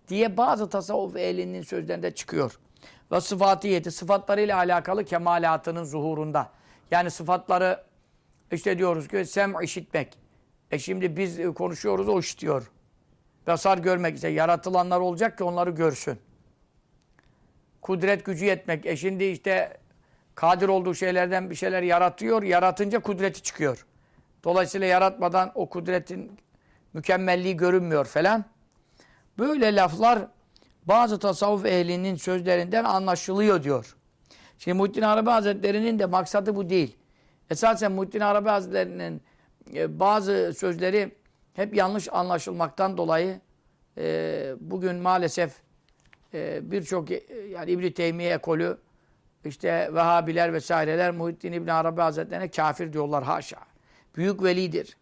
Diye 0.07 0.37
bazı 0.37 0.69
tasavvuf 0.69 1.15
ehlinin 1.15 1.61
sözlerinde 1.61 2.15
çıkıyor. 2.15 2.59
Ve 3.11 3.21
sıfatiyeti, 3.21 3.91
sıfatlarıyla 3.91 4.57
alakalı 4.57 5.05
kemalatının 5.05 5.83
zuhurunda. 5.83 6.51
Yani 6.91 7.11
sıfatları 7.11 7.83
işte 8.51 8.77
diyoruz 8.77 9.07
ki 9.07 9.25
sem 9.25 9.61
işitmek. 9.61 10.17
E 10.71 10.79
şimdi 10.79 11.17
biz 11.17 11.53
konuşuyoruz 11.55 12.09
o 12.09 12.19
işitiyor. 12.19 12.71
Basar 13.47 13.77
görmek 13.77 14.17
ise 14.17 14.27
yaratılanlar 14.27 14.99
olacak 14.99 15.37
ki 15.37 15.43
onları 15.43 15.69
görsün. 15.69 16.19
Kudret 17.87 18.25
gücü 18.25 18.45
yetmek. 18.45 18.85
E 18.85 18.97
şimdi 18.97 19.23
işte 19.23 19.77
kadir 20.35 20.67
olduğu 20.67 20.95
şeylerden 20.95 21.49
bir 21.49 21.55
şeyler 21.55 21.83
yaratıyor. 21.83 22.43
Yaratınca 22.43 22.99
kudreti 22.99 23.41
çıkıyor. 23.41 23.85
Dolayısıyla 24.43 24.87
yaratmadan 24.87 25.51
o 25.55 25.69
kudretin 25.69 26.31
mükemmelliği 26.93 27.57
görünmüyor 27.57 28.05
falan. 28.05 28.45
Böyle 29.39 29.75
laflar 29.75 30.19
bazı 30.85 31.19
tasavvuf 31.19 31.65
ehlinin 31.65 32.15
sözlerinden 32.15 32.83
anlaşılıyor 32.83 33.63
diyor. 33.63 33.95
Şimdi 34.59 34.77
Muhittin 34.77 35.01
Arabi 35.01 35.29
Hazretleri'nin 35.29 35.99
de 35.99 36.05
maksadı 36.05 36.55
bu 36.55 36.69
değil. 36.69 36.97
Esasen 37.49 37.91
Muhittin 37.91 38.19
Arabi 38.19 38.49
Hazretleri'nin 38.49 39.21
e, 39.75 39.99
bazı 39.99 40.53
sözleri 40.57 41.11
hep 41.53 41.75
yanlış 41.75 42.07
anlaşılmaktan 42.11 42.97
dolayı 42.97 43.39
e, 43.97 44.53
bugün 44.59 44.95
maalesef 44.95 45.66
e, 46.33 46.71
birçok 46.71 47.09
yani 47.49 47.71
İbn-i 47.71 47.93
Teymiye 47.93 48.33
ekolü 48.33 48.77
işte 49.45 49.89
Vehhabiler 49.93 50.53
vesaireler 50.53 51.11
Muhittin 51.11 51.51
İbn 51.51 51.69
Arabi 51.69 52.01
Hazretlerine 52.01 52.49
kafir 52.51 52.93
diyorlar 52.93 53.23
haşa. 53.23 53.59
Büyük 54.15 54.43
velidir. 54.43 54.97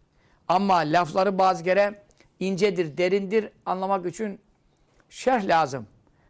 Ama 0.48 0.76
lafları 0.76 1.38
bazı 1.38 1.64
kere 1.64 2.02
incedir, 2.40 2.96
derindir. 2.96 3.50
Anlamak 3.66 4.06
için 4.06 4.40
şerh 5.10 5.46
lazım. 5.46 5.86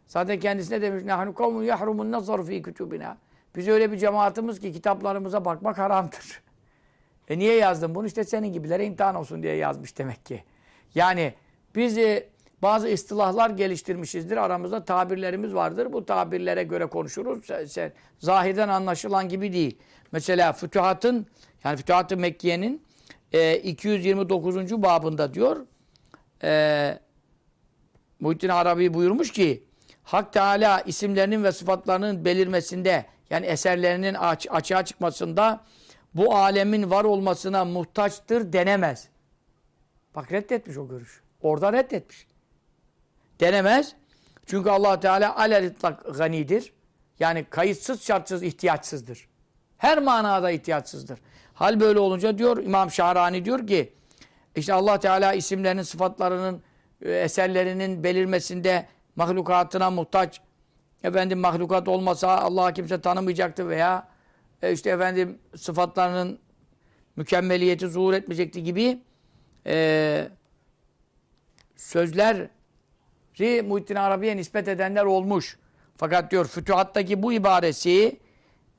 Zaten 0.07 0.39
kendisine 0.39 0.81
demiş 0.81 1.03
nahnu 1.03 1.33
kavmun 1.33 1.63
yahrumun 1.63 2.11
nazar 2.11 2.45
fi 2.45 2.61
kutubina. 2.61 3.17
Biz 3.55 3.67
öyle 3.67 3.91
bir 3.91 3.97
cemaatimiz 3.97 4.59
ki 4.59 4.73
kitaplarımıza 4.73 5.45
bakmak 5.45 5.77
haramdır. 5.77 6.41
E 7.29 7.39
niye 7.39 7.55
yazdın 7.55 7.95
bunu? 7.95 8.07
İşte 8.07 8.23
senin 8.23 8.53
gibilere 8.53 8.85
imtihan 8.85 9.15
olsun 9.15 9.43
diye 9.43 9.55
yazmış 9.55 9.97
demek 9.97 10.25
ki. 10.25 10.43
Yani 10.95 11.33
biz 11.75 11.97
e, 11.97 12.29
bazı 12.61 12.89
istilahlar 12.89 13.49
geliştirmişizdir. 13.49 14.37
Aramızda 14.37 14.85
tabirlerimiz 14.85 15.53
vardır. 15.53 15.93
Bu 15.93 16.05
tabirlere 16.05 16.63
göre 16.63 16.85
konuşuruz. 16.85 17.45
Sen, 17.45 17.65
sen, 17.65 17.93
zahirden 18.19 18.69
anlaşılan 18.69 19.29
gibi 19.29 19.53
değil. 19.53 19.77
Mesela 20.11 20.53
Fütuhat'ın 20.53 21.27
yani 21.63 21.77
Fütuhat-ı 21.77 22.17
Mekke'nin 22.17 22.83
e, 23.31 23.57
229. 23.57 24.71
babında 24.71 25.33
diyor 25.33 25.65
e, 26.43 26.99
Muhittin 28.19 28.49
Arabi 28.49 28.93
buyurmuş 28.93 29.31
ki 29.31 29.63
Hak 30.03 30.33
Teala 30.33 30.81
isimlerinin 30.81 31.43
ve 31.43 31.51
sıfatlarının 31.51 32.25
belirmesinde 32.25 33.05
yani 33.29 33.45
eserlerinin 33.45 34.13
aç, 34.13 34.47
açığa 34.49 34.85
çıkmasında 34.85 35.61
bu 36.13 36.35
alemin 36.35 36.91
var 36.91 37.03
olmasına 37.03 37.65
muhtaçtır 37.65 38.53
denemez. 38.53 39.07
Bak 40.15 40.31
reddetmiş 40.31 40.77
o 40.77 40.87
görüş. 40.87 41.21
Orada 41.41 41.73
reddetmiş. 41.73 42.26
Denemez. 43.39 43.95
Çünkü 44.45 44.69
allah 44.69 44.99
Teala 44.99 45.37
alel 45.37 45.63
itlak 45.63 46.17
ganidir. 46.17 46.73
Yani 47.19 47.45
kayıtsız 47.49 48.03
şartsız 48.03 48.43
ihtiyaçsızdır. 48.43 49.27
Her 49.77 49.97
manada 50.01 50.51
ihtiyaçsızdır. 50.51 51.19
Hal 51.53 51.79
böyle 51.79 51.99
olunca 51.99 52.37
diyor 52.37 52.63
İmam 52.63 52.91
Şahrani 52.91 53.45
diyor 53.45 53.67
ki 53.67 53.93
işte 54.55 54.73
Allah 54.73 54.99
Teala 54.99 55.33
isimlerinin, 55.33 55.81
sıfatlarının, 55.81 56.61
e, 57.01 57.11
eserlerinin 57.11 58.03
belirmesinde 58.03 58.87
mahlukatına 59.15 59.91
muhtaç. 59.91 60.41
Efendim 61.03 61.39
mahlukat 61.39 61.87
olmasa 61.87 62.37
Allah'a 62.37 62.73
kimse 62.73 63.01
tanımayacaktı 63.01 63.69
veya 63.69 64.07
e, 64.61 64.71
işte 64.73 64.89
efendim 64.89 65.39
sıfatlarının 65.55 66.39
mükemmeliyeti 67.15 67.87
zuhur 67.87 68.13
etmeyecekti 68.13 68.63
gibi 68.63 68.99
e, 69.65 70.29
sözleri 73.37 73.61
Muhittin 73.61 73.95
Arabi'ye 73.95 74.37
nispet 74.37 74.67
edenler 74.67 75.05
olmuş. 75.05 75.57
Fakat 75.97 76.31
diyor 76.31 76.45
Fütuhat'taki 76.45 77.23
bu 77.23 77.33
ibaresi 77.33 78.19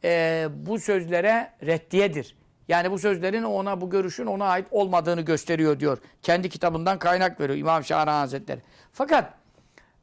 e, 0.05 0.49
bu 0.53 0.79
sözlere 0.79 1.51
reddiyedir. 1.62 2.37
Yani 2.68 2.90
bu 2.90 2.99
sözlerin 2.99 3.42
ona, 3.42 3.81
bu 3.81 3.90
görüşün 3.90 4.27
ona 4.27 4.44
ait 4.44 4.66
olmadığını 4.71 5.21
gösteriyor 5.21 5.81
diyor. 5.81 5.99
Kendi 6.23 6.49
kitabından 6.49 6.99
kaynak 6.99 7.40
veriyor 7.40 7.59
İmam 7.59 7.85
Şahran 7.85 8.21
Hazretleri. 8.21 8.61
Fakat 8.92 9.35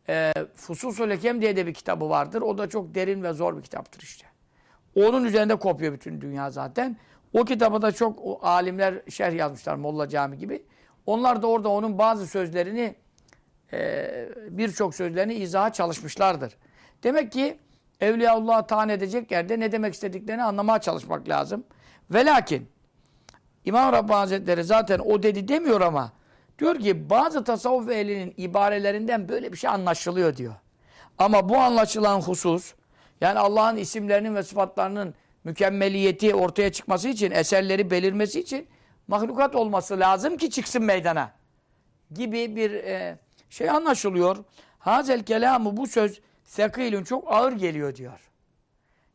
e, 0.09 0.33
Fusus-ül 0.55 1.11
Hekem 1.11 1.41
diye 1.41 1.55
de 1.55 1.67
bir 1.67 1.73
kitabı 1.73 2.09
vardır. 2.09 2.41
O 2.41 2.57
da 2.57 2.69
çok 2.69 2.95
derin 2.95 3.23
ve 3.23 3.33
zor 3.33 3.57
bir 3.57 3.61
kitaptır 3.61 4.01
işte. 4.01 4.27
Onun 4.95 5.25
üzerinde 5.25 5.55
kopuyor 5.55 5.93
bütün 5.93 6.21
dünya 6.21 6.51
zaten. 6.51 6.97
O 7.33 7.45
kitabı 7.45 7.81
da 7.81 7.91
çok 7.91 8.19
o, 8.23 8.39
alimler 8.41 9.01
şerh 9.09 9.33
yazmışlar 9.33 9.75
Molla 9.75 10.09
Cami 10.09 10.37
gibi. 10.37 10.63
Onlar 11.05 11.41
da 11.41 11.47
orada 11.47 11.69
onun 11.69 11.97
bazı 11.97 12.27
sözlerini 12.27 12.95
e, 13.73 14.29
birçok 14.49 14.95
sözlerini 14.95 15.33
izaha 15.33 15.73
çalışmışlardır. 15.73 16.53
Demek 17.03 17.31
ki 17.31 17.57
Evliyaullah'ı 18.01 18.67
taan 18.67 18.89
edecek 18.89 19.31
yerde 19.31 19.59
ne 19.59 19.71
demek 19.71 19.93
istediklerini 19.93 20.43
anlamaya 20.43 20.81
çalışmak 20.81 21.29
lazım. 21.29 21.63
Ve 22.11 22.25
lakin 22.25 22.69
İmam 23.65 23.93
Rabbani 23.93 24.19
Hazretleri 24.19 24.63
zaten 24.63 24.99
o 24.99 25.23
dedi 25.23 25.47
demiyor 25.47 25.81
ama 25.81 26.11
diyor 26.59 26.79
ki 26.79 27.09
bazı 27.09 27.43
tasavvuf 27.43 27.89
ehlinin 27.89 28.33
ibarelerinden 28.37 29.29
böyle 29.29 29.51
bir 29.51 29.57
şey 29.57 29.69
anlaşılıyor 29.69 30.35
diyor. 30.35 30.53
Ama 31.17 31.49
bu 31.49 31.57
anlaşılan 31.57 32.21
husus 32.21 32.73
yani 33.21 33.39
Allah'ın 33.39 33.77
isimlerinin 33.77 34.35
ve 34.35 34.43
sıfatlarının 34.43 35.15
mükemmeliyeti 35.43 36.35
ortaya 36.35 36.71
çıkması 36.71 37.07
için, 37.07 37.31
eserleri 37.31 37.91
belirmesi 37.91 38.39
için 38.39 38.67
mahlukat 39.07 39.55
olması 39.55 39.99
lazım 39.99 40.37
ki 40.37 40.49
çıksın 40.49 40.83
meydana 40.83 41.31
gibi 42.11 42.55
bir 42.55 42.71
e, 42.73 43.19
şey 43.49 43.69
anlaşılıyor. 43.69 44.37
Hazel 44.79 45.23
kelamı 45.23 45.77
bu 45.77 45.87
söz 45.87 46.21
sekilün 46.43 47.03
çok 47.03 47.31
ağır 47.31 47.51
geliyor 47.51 47.95
diyor. 47.95 48.19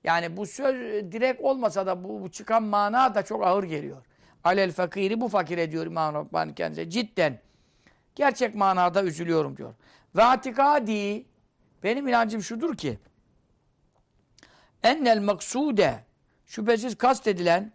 Yani 0.04 0.36
bu 0.36 0.46
söz 0.46 0.74
direkt 1.12 1.40
olmasa 1.40 1.86
da 1.86 2.04
bu, 2.04 2.22
bu 2.22 2.30
çıkan 2.30 2.62
mana 2.62 3.14
da 3.14 3.22
çok 3.24 3.46
ağır 3.46 3.64
geliyor. 3.64 4.02
Alel 4.44 4.72
fakiri 4.72 5.20
bu 5.20 5.28
fakir 5.28 5.58
ediyor 5.58 5.86
İmam 5.86 6.14
Rabbani 6.14 6.54
kendisi. 6.54 6.90
Cidden. 6.90 7.38
Gerçek 8.14 8.54
manada 8.54 9.02
üzülüyorum 9.02 9.56
diyor. 9.56 9.74
Ve 10.16 10.24
atikadi 10.24 11.24
benim 11.82 12.08
inancım 12.08 12.42
şudur 12.42 12.76
ki 12.76 12.98
ennel 14.82 15.20
maksude 15.20 16.04
şüphesiz 16.46 16.98
kastedilen 16.98 17.72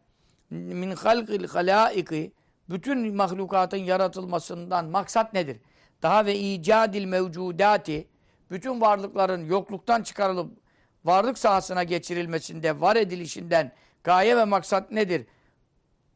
min 0.50 0.92
halqil 0.92 1.48
halaiki 1.48 2.32
bütün 2.70 3.16
mahlukatın 3.16 3.78
yaratılmasından 3.78 4.86
maksat 4.86 5.34
nedir? 5.34 5.58
Daha 6.02 6.26
ve 6.26 6.36
icadil 6.36 7.06
mevcudati 7.06 8.08
bütün 8.52 8.82
varlıkların 8.82 9.46
yokluktan 9.46 10.04
çıkarılıp 10.04 10.58
varlık 11.06 11.38
sahasına 11.38 11.84
geçirilmesinde, 11.84 12.82
var 12.82 12.96
edilişinden 12.96 13.72
gaye 14.04 14.38
ve 14.38 14.46
maksat 14.46 14.92
nedir? 14.92 15.26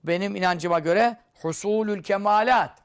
Benim 0.04 0.36
inancıma 0.36 0.80
göre 0.80 1.18
husulül 1.42 2.04
kemalat. 2.04 2.84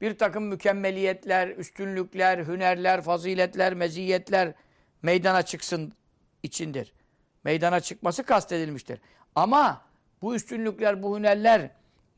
Bir 0.00 0.18
takım 0.18 0.44
mükemmeliyetler, 0.44 1.48
üstünlükler, 1.48 2.38
hünerler, 2.38 3.02
faziletler, 3.02 3.74
meziyetler 3.74 4.54
meydana 5.02 5.42
çıksın 5.42 5.92
içindir. 6.42 6.92
Meydana 7.44 7.80
çıkması 7.80 8.22
kastedilmiştir. 8.22 9.00
Ama 9.34 9.82
bu 10.22 10.34
üstünlükler, 10.34 11.02
bu 11.02 11.18
hünerler, 11.18 11.70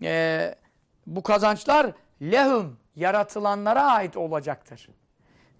e, 0.02 0.54
bu 1.06 1.22
kazançlar 1.22 1.92
lehum, 2.22 2.78
yaratılanlara 2.96 3.82
ait 3.82 4.16
olacaktır. 4.16 4.88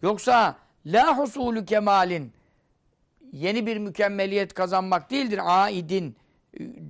Yoksa 0.03 0.57
la 0.87 1.19
husulü 1.19 1.65
kemalin, 1.65 2.33
yeni 3.33 3.67
bir 3.67 3.77
mükemmeliyet 3.79 4.55
kazanmak 4.55 5.11
değildir. 5.11 5.41
Aidin 5.45 6.17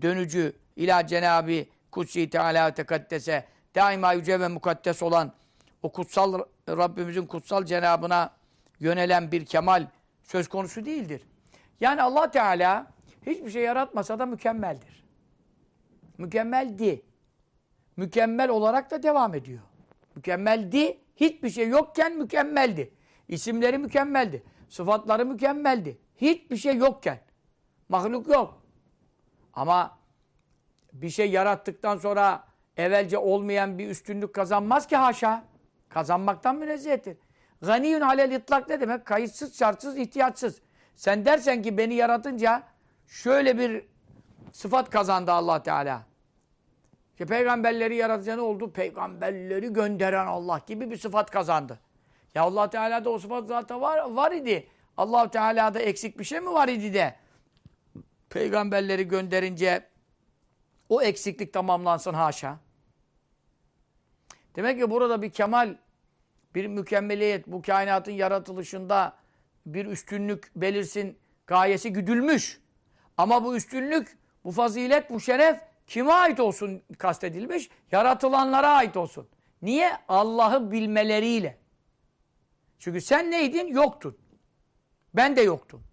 dönücü 0.03 0.53
ila 0.77 1.07
Cenab-ı 1.07 1.67
Kutsi 1.91 2.31
Teala 2.31 2.75
Tekaddese 2.75 3.45
daima 3.75 4.13
yüce 4.13 4.41
ve 4.41 4.49
mukaddes 4.49 5.03
olan 5.03 5.33
o 5.83 5.93
kutsal 5.93 6.41
Rabbimizin 6.69 7.27
kutsal 7.27 7.65
cenabına 7.65 8.31
yönelen 8.81 9.33
bir 9.33 9.45
kemal 9.47 9.87
söz 10.23 10.49
konusu 10.49 10.85
değildir. 10.85 11.23
Yani 11.81 12.03
Allah 12.03 12.31
Teala 12.31 12.87
hiçbir 13.27 13.51
şey 13.51 13.63
yaratmasa 13.63 14.19
da 14.19 14.27
mükemmeldir. 14.27 15.05
Mükemmeldi. 16.19 17.03
Mükemmel 17.97 18.49
olarak 18.49 18.91
da 18.91 19.03
devam 19.03 19.35
ediyor. 19.35 19.63
Mükemmeldi. 20.17 21.01
Hiçbir 21.17 21.51
şey 21.51 21.69
yokken 21.69 22.17
mükemmeldi. 22.17 22.95
İsimleri 23.29 23.79
mükemmeldi. 23.79 24.43
Sıfatları 24.69 25.27
mükemmeldi. 25.27 25.99
Hiçbir 26.17 26.57
şey 26.57 26.77
yokken. 26.77 27.21
Mahluk 27.89 28.29
yok. 28.29 28.63
Ama 29.53 29.99
bir 30.93 31.11
şey 31.11 31.31
yarattıktan 31.31 31.97
sonra 31.97 32.45
evvelce 32.77 33.19
olmayan 33.19 33.79
bir 33.79 33.89
üstünlük 33.89 34.35
kazanmaz 34.35 34.87
ki 34.87 34.97
haşa. 34.97 35.45
Kazanmaktan 35.89 36.57
münezzehtir. 36.57 37.17
Ganiyun 37.63 38.01
alel 38.01 38.31
itlak 38.31 38.69
ne 38.69 38.81
demek? 38.81 39.05
Kayıtsız, 39.05 39.59
şartsız, 39.59 39.97
ihtiyaçsız. 39.97 40.61
Sen 40.97 41.25
dersen 41.25 41.63
ki 41.63 41.79
beni 41.79 41.95
yaratınca 41.95 42.63
şöyle 43.07 43.59
bir 43.59 43.87
sıfat 44.53 44.91
kazandı 44.91 45.33
allah 45.33 45.63
Teala. 45.63 46.03
İşte 47.15 47.27
peygamberleri 47.27 47.97
yaratıcı 47.97 48.37
ne 48.37 48.41
oldu? 48.41 48.73
Peygamberleri 48.73 49.73
gönderen 49.73 50.27
Allah 50.27 50.61
gibi 50.67 50.91
bir 50.91 50.97
sıfat 50.97 51.31
kazandı. 51.31 51.79
Ya 52.35 52.43
allah 52.43 52.71
Teala'da 52.71 53.11
o 53.11 53.19
sıfat 53.19 53.49
zaten 53.49 53.81
var, 53.81 54.11
var 54.11 54.33
idi 54.33 54.69
allah 54.97 55.31
Teala'da 55.31 55.79
eksik 55.79 56.19
bir 56.19 56.25
şey 56.25 56.41
mi 56.41 56.53
var 56.53 56.69
idi 56.69 56.95
de 56.95 57.15
peygamberleri 58.31 59.09
gönderince 59.09 59.87
o 60.89 61.03
eksiklik 61.03 61.53
tamamlansın 61.53 62.15
haşa. 62.15 62.59
Demek 64.57 64.79
ki 64.81 64.91
burada 64.91 65.23
bir 65.23 65.31
kemal, 65.31 65.77
bir 66.55 66.67
mükemmeliyet, 66.67 67.47
bu 67.47 67.63
kainatın 67.63 68.13
yaratılışında 68.13 69.17
bir 69.67 69.87
üstünlük 69.87 70.51
belirsin 70.57 71.19
gayesi 71.47 71.93
güdülmüş. 71.93 72.61
Ama 73.17 73.45
bu 73.45 73.57
üstünlük, 73.57 74.19
bu 74.45 74.51
fazilet, 74.53 75.11
bu 75.11 75.21
şeref 75.21 75.61
kime 75.87 76.13
ait 76.13 76.41
olsun 76.41 76.83
kastedilmiş? 76.99 77.69
Yaratılanlara 77.93 78.69
ait 78.69 78.97
olsun. 78.97 79.29
Niye? 79.63 79.93
Allah'ı 80.09 80.71
bilmeleriyle. 80.71 81.59
Çünkü 82.79 83.01
sen 83.01 83.31
neydin? 83.31 83.67
Yoktun. 83.67 84.19
Ben 85.15 85.37
de 85.37 85.41
yoktum. 85.43 85.85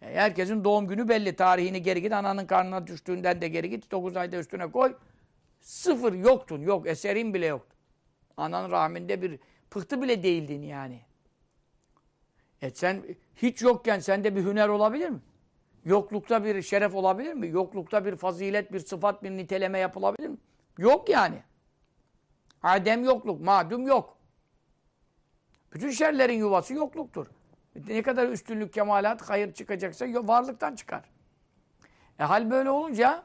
Yani 0.00 0.12
e, 0.12 0.16
herkesin 0.16 0.64
doğum 0.64 0.86
günü 0.86 1.08
belli. 1.08 1.36
Tarihini 1.36 1.82
geri 1.82 2.02
git. 2.02 2.12
Ananın 2.12 2.46
karnına 2.46 2.86
düştüğünden 2.86 3.40
de 3.40 3.48
geri 3.48 3.70
git. 3.70 3.90
9 3.90 4.16
ayda 4.16 4.36
üstüne 4.36 4.70
koy. 4.70 4.96
Sıfır 5.60 6.12
yoktun. 6.12 6.60
Yok. 6.60 6.86
Eserin 6.86 7.34
bile 7.34 7.46
yoktu. 7.46 7.76
Ananın 8.36 8.70
rahminde 8.70 9.22
bir 9.22 9.38
pıhtı 9.70 10.02
bile 10.02 10.22
değildin 10.22 10.62
yani. 10.62 11.00
E 12.62 12.70
sen 12.70 13.04
hiç 13.36 13.62
yokken 13.62 13.98
sende 13.98 14.36
bir 14.36 14.44
hüner 14.44 14.68
olabilir 14.68 15.08
mi? 15.08 15.20
Yoklukta 15.86 16.44
bir 16.44 16.62
şeref 16.62 16.94
olabilir 16.94 17.34
mi? 17.34 17.48
Yoklukta 17.48 18.04
bir 18.04 18.16
fazilet, 18.16 18.72
bir 18.72 18.80
sıfat, 18.80 19.22
bir 19.22 19.30
niteleme 19.30 19.78
yapılabilir 19.78 20.28
mi? 20.28 20.36
Yok 20.78 21.08
yani. 21.08 21.42
Adem 22.62 23.04
yokluk, 23.04 23.40
madum 23.40 23.86
yok. 23.86 24.18
Bütün 25.72 25.90
şerlerin 25.90 26.38
yuvası 26.38 26.74
yokluktur. 26.74 27.26
Ne 27.88 28.02
kadar 28.02 28.28
üstünlük, 28.28 28.72
kemalat, 28.72 29.30
hayır 29.30 29.52
çıkacaksa 29.52 30.06
varlıktan 30.06 30.74
çıkar. 30.74 31.04
E 32.18 32.24
hal 32.24 32.50
böyle 32.50 32.70
olunca 32.70 33.24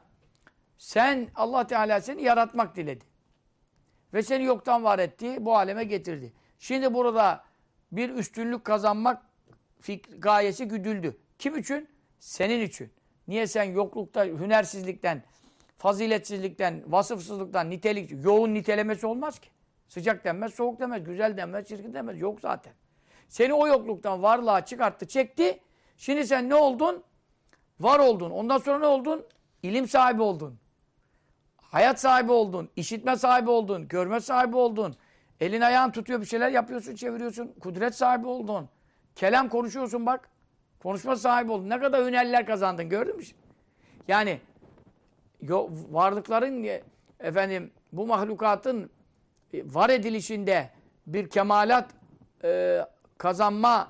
sen 0.78 1.28
Allah 1.34 1.66
Teala 1.66 2.00
seni 2.00 2.22
yaratmak 2.22 2.76
diledi. 2.76 3.04
Ve 4.14 4.22
seni 4.22 4.44
yoktan 4.44 4.84
var 4.84 4.98
etti, 4.98 5.36
bu 5.40 5.56
aleme 5.56 5.84
getirdi. 5.84 6.32
Şimdi 6.58 6.94
burada 6.94 7.44
bir 7.92 8.10
üstünlük 8.10 8.64
kazanmak 8.64 9.22
gayesi 10.18 10.68
güdüldü. 10.68 11.16
Kim 11.38 11.56
için? 11.56 11.91
Senin 12.22 12.60
için. 12.60 12.92
Niye 13.28 13.46
sen 13.46 13.64
yoklukta, 13.64 14.24
hünersizlikten, 14.24 15.22
faziletsizlikten, 15.78 16.82
vasıfsızlıktan, 16.86 17.70
nitelik, 17.70 18.24
yoğun 18.24 18.54
nitelemesi 18.54 19.06
olmaz 19.06 19.38
ki. 19.38 19.48
Sıcak 19.88 20.24
denmez, 20.24 20.54
soğuk 20.54 20.80
denmez, 20.80 21.04
güzel 21.04 21.36
denmez, 21.36 21.68
çirkin 21.68 21.94
denmez. 21.94 22.20
Yok 22.20 22.40
zaten. 22.40 22.72
Seni 23.28 23.54
o 23.54 23.66
yokluktan 23.66 24.22
varlığa 24.22 24.64
çıkarttı, 24.64 25.06
çekti. 25.06 25.60
Şimdi 25.96 26.26
sen 26.26 26.48
ne 26.48 26.54
oldun? 26.54 27.04
Var 27.80 27.98
oldun. 27.98 28.30
Ondan 28.30 28.58
sonra 28.58 28.78
ne 28.78 28.86
oldun? 28.86 29.26
İlim 29.62 29.88
sahibi 29.88 30.22
oldun. 30.22 30.58
Hayat 31.56 32.00
sahibi 32.00 32.32
oldun. 32.32 32.70
işitme 32.76 33.16
sahibi 33.16 33.50
oldun. 33.50 33.88
Görme 33.88 34.20
sahibi 34.20 34.56
oldun. 34.56 34.96
Elin 35.40 35.60
ayağın 35.60 35.90
tutuyor 35.90 36.20
bir 36.20 36.26
şeyler 36.26 36.50
yapıyorsun, 36.50 36.94
çeviriyorsun. 36.94 37.54
Kudret 37.60 37.94
sahibi 37.94 38.26
oldun. 38.26 38.68
Kelam 39.16 39.48
konuşuyorsun 39.48 40.06
bak. 40.06 40.31
Konuşma 40.82 41.16
sahibi 41.16 41.52
oldun. 41.52 41.70
Ne 41.70 41.80
kadar 41.80 42.06
hünerler 42.06 42.46
kazandın 42.46 42.88
gördün 42.88 43.16
mü? 43.16 43.22
Yani 44.08 44.40
varlıkların 45.90 46.64
e, 46.64 46.82
efendim 47.20 47.70
bu 47.92 48.06
mahlukatın 48.06 48.90
e, 49.54 49.74
var 49.74 49.90
edilişinde 49.90 50.70
bir 51.06 51.30
kemalat 51.30 51.90
e, 52.44 52.80
kazanma 53.18 53.88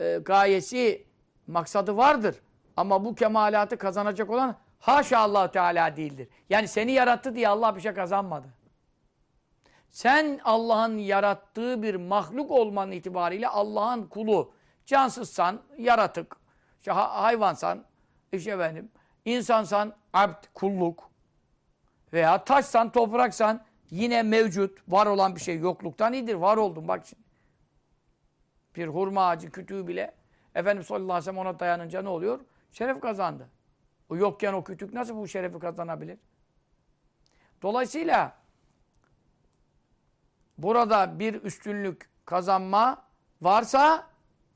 e, 0.00 0.18
gayesi 0.24 1.06
maksadı 1.46 1.96
vardır. 1.96 2.34
Ama 2.76 3.04
bu 3.04 3.14
kemalatı 3.14 3.78
kazanacak 3.78 4.30
olan 4.30 4.56
haşa 4.78 5.18
allah 5.18 5.50
Teala 5.50 5.96
değildir. 5.96 6.28
Yani 6.50 6.68
seni 6.68 6.92
yarattı 6.92 7.34
diye 7.34 7.48
Allah 7.48 7.76
bir 7.76 7.80
şey 7.80 7.94
kazanmadı. 7.94 8.46
Sen 9.90 10.40
Allah'ın 10.44 10.98
yarattığı 10.98 11.82
bir 11.82 11.94
mahluk 11.94 12.50
olmanın 12.50 12.92
itibariyle 12.92 13.48
Allah'ın 13.48 14.06
kulu. 14.06 14.52
Cansızsan, 14.90 15.62
yaratık, 15.78 16.36
işte 16.78 16.90
ha- 16.90 17.22
hayvansan, 17.22 17.84
işte 18.32 18.50
efendim, 18.50 18.90
insansan, 19.24 19.94
abd, 20.12 20.44
kulluk 20.54 21.10
veya 22.12 22.44
taşsan, 22.44 22.92
topraksan 22.92 23.64
yine 23.90 24.22
mevcut, 24.22 24.78
var 24.88 25.06
olan 25.06 25.36
bir 25.36 25.40
şey 25.40 25.58
yokluktan 25.58 26.12
iyidir. 26.12 26.34
Var 26.34 26.56
oldun 26.56 26.88
bak 26.88 27.06
şimdi. 27.06 27.22
Bir 28.76 28.88
hurma 28.88 29.26
ağacı 29.26 29.50
kütüğü 29.50 29.86
bile 29.86 30.14
Efendimiz 30.54 30.86
sallallahu 30.86 31.12
aleyhi 31.12 31.20
ve 31.20 31.24
sellem 31.24 31.38
ona 31.38 31.60
dayanınca 31.60 32.02
ne 32.02 32.08
oluyor? 32.08 32.40
Şeref 32.72 33.00
kazandı. 33.00 33.48
O 34.08 34.16
yokken 34.16 34.52
o 34.52 34.64
kütük 34.64 34.92
nasıl 34.92 35.16
bu 35.16 35.28
şerefi 35.28 35.58
kazanabilir? 35.58 36.18
Dolayısıyla 37.62 38.32
burada 40.58 41.18
bir 41.18 41.42
üstünlük 41.42 42.10
kazanma 42.26 43.02
varsa 43.42 44.09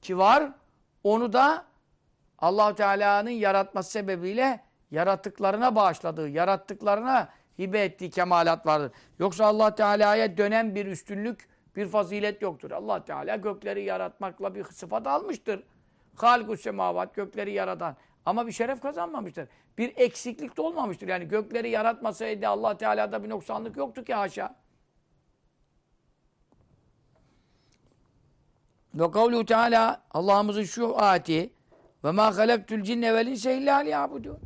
ki 0.05 0.19
var 0.19 0.53
onu 1.05 1.33
da 1.33 1.65
allah 2.39 2.75
Teala'nın 2.75 3.31
yaratması 3.31 3.91
sebebiyle 3.91 4.61
yarattıklarına 4.91 5.77
bağışladığı, 5.77 6.29
yarattıklarına 6.29 7.29
hibe 7.59 7.85
ettiği 7.85 8.11
kemalat 8.11 8.67
vardır. 8.67 8.93
Yoksa 9.19 9.47
allah 9.47 9.75
Teala'ya 9.75 10.37
dönen 10.37 10.75
bir 10.75 10.87
üstünlük, 10.87 11.49
bir 11.77 11.89
fazilet 11.89 12.43
yoktur. 12.43 12.71
allah 12.71 13.05
Teala 13.05 13.37
gökleri 13.37 13.85
yaratmakla 13.85 14.55
bir 14.55 14.65
sıfat 14.65 15.07
almıştır. 15.07 15.63
Halikus 16.17 16.61
semavat, 16.61 17.15
gökleri 17.15 17.53
yaratan. 17.53 17.97
Ama 18.27 18.47
bir 18.47 18.53
şeref 18.53 18.81
kazanmamıştır. 18.81 19.49
Bir 19.79 19.93
eksiklik 19.97 20.57
de 20.57 20.63
olmamıştır. 20.63 21.09
Yani 21.09 21.29
gökleri 21.29 21.71
yaratmasaydı 21.71 22.49
allah 22.49 22.77
Teala'da 22.77 23.25
bir 23.25 23.29
noksanlık 23.29 23.77
yoktu 23.77 24.05
ki 24.05 24.15
haşa. 24.15 24.55
Ve 28.95 29.11
kavlu 29.11 29.47
Teala 29.47 30.03
Allah'ımızın 30.11 30.65
şu 30.65 31.03
ayeti 31.03 31.51
ve 32.05 32.11
ma 32.11 32.37
halaktul 32.37 32.83
cinne 32.83 33.15
vel 33.15 33.27
inse 33.27 33.59
illa 33.59 33.77
liyabudun. 33.77 34.39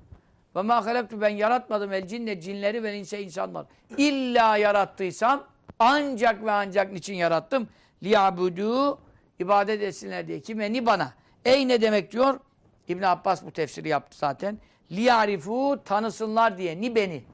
Ve 0.57 0.63
ma 0.63 0.87
halaktu 0.87 1.21
ben 1.21 1.29
yaratmadım 1.29 1.93
el 1.93 2.07
cinne 2.07 2.41
cinleri 2.41 2.83
ve 2.83 2.99
inse 2.99 3.23
insanlar. 3.23 3.67
İlla 3.97 4.57
yarattıysam 4.57 5.45
ancak 5.79 6.45
ve 6.45 6.51
ancak 6.51 6.93
niçin 6.93 7.15
yarattım? 7.15 7.69
Liyabudu 8.03 8.99
ibadet 9.39 9.83
etsinler 9.83 10.27
diye. 10.27 10.41
Kime? 10.41 10.73
Ni 10.73 10.87
bana. 10.87 11.13
Ey 11.45 11.69
ne 11.69 11.81
demek 11.81 12.13
diyor? 12.13 12.41
İbn 12.89 13.03
Abbas 13.03 13.45
bu 13.45 13.51
tefsiri 13.51 13.89
yaptı 13.89 14.19
zaten. 14.19 14.59
Liyarifu 14.91 15.81
tanısınlar 15.85 16.59
diye. 16.59 16.81
Ni 16.81 16.95
beni. 16.95 17.25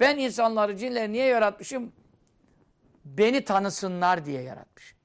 Ben 0.00 0.18
insanları, 0.18 0.76
cinleri 0.76 1.12
niye 1.12 1.26
yaratmışım? 1.26 1.92
Beni 3.04 3.44
tanısınlar 3.44 4.24
diye 4.24 4.42
yaratmışım. 4.42 4.95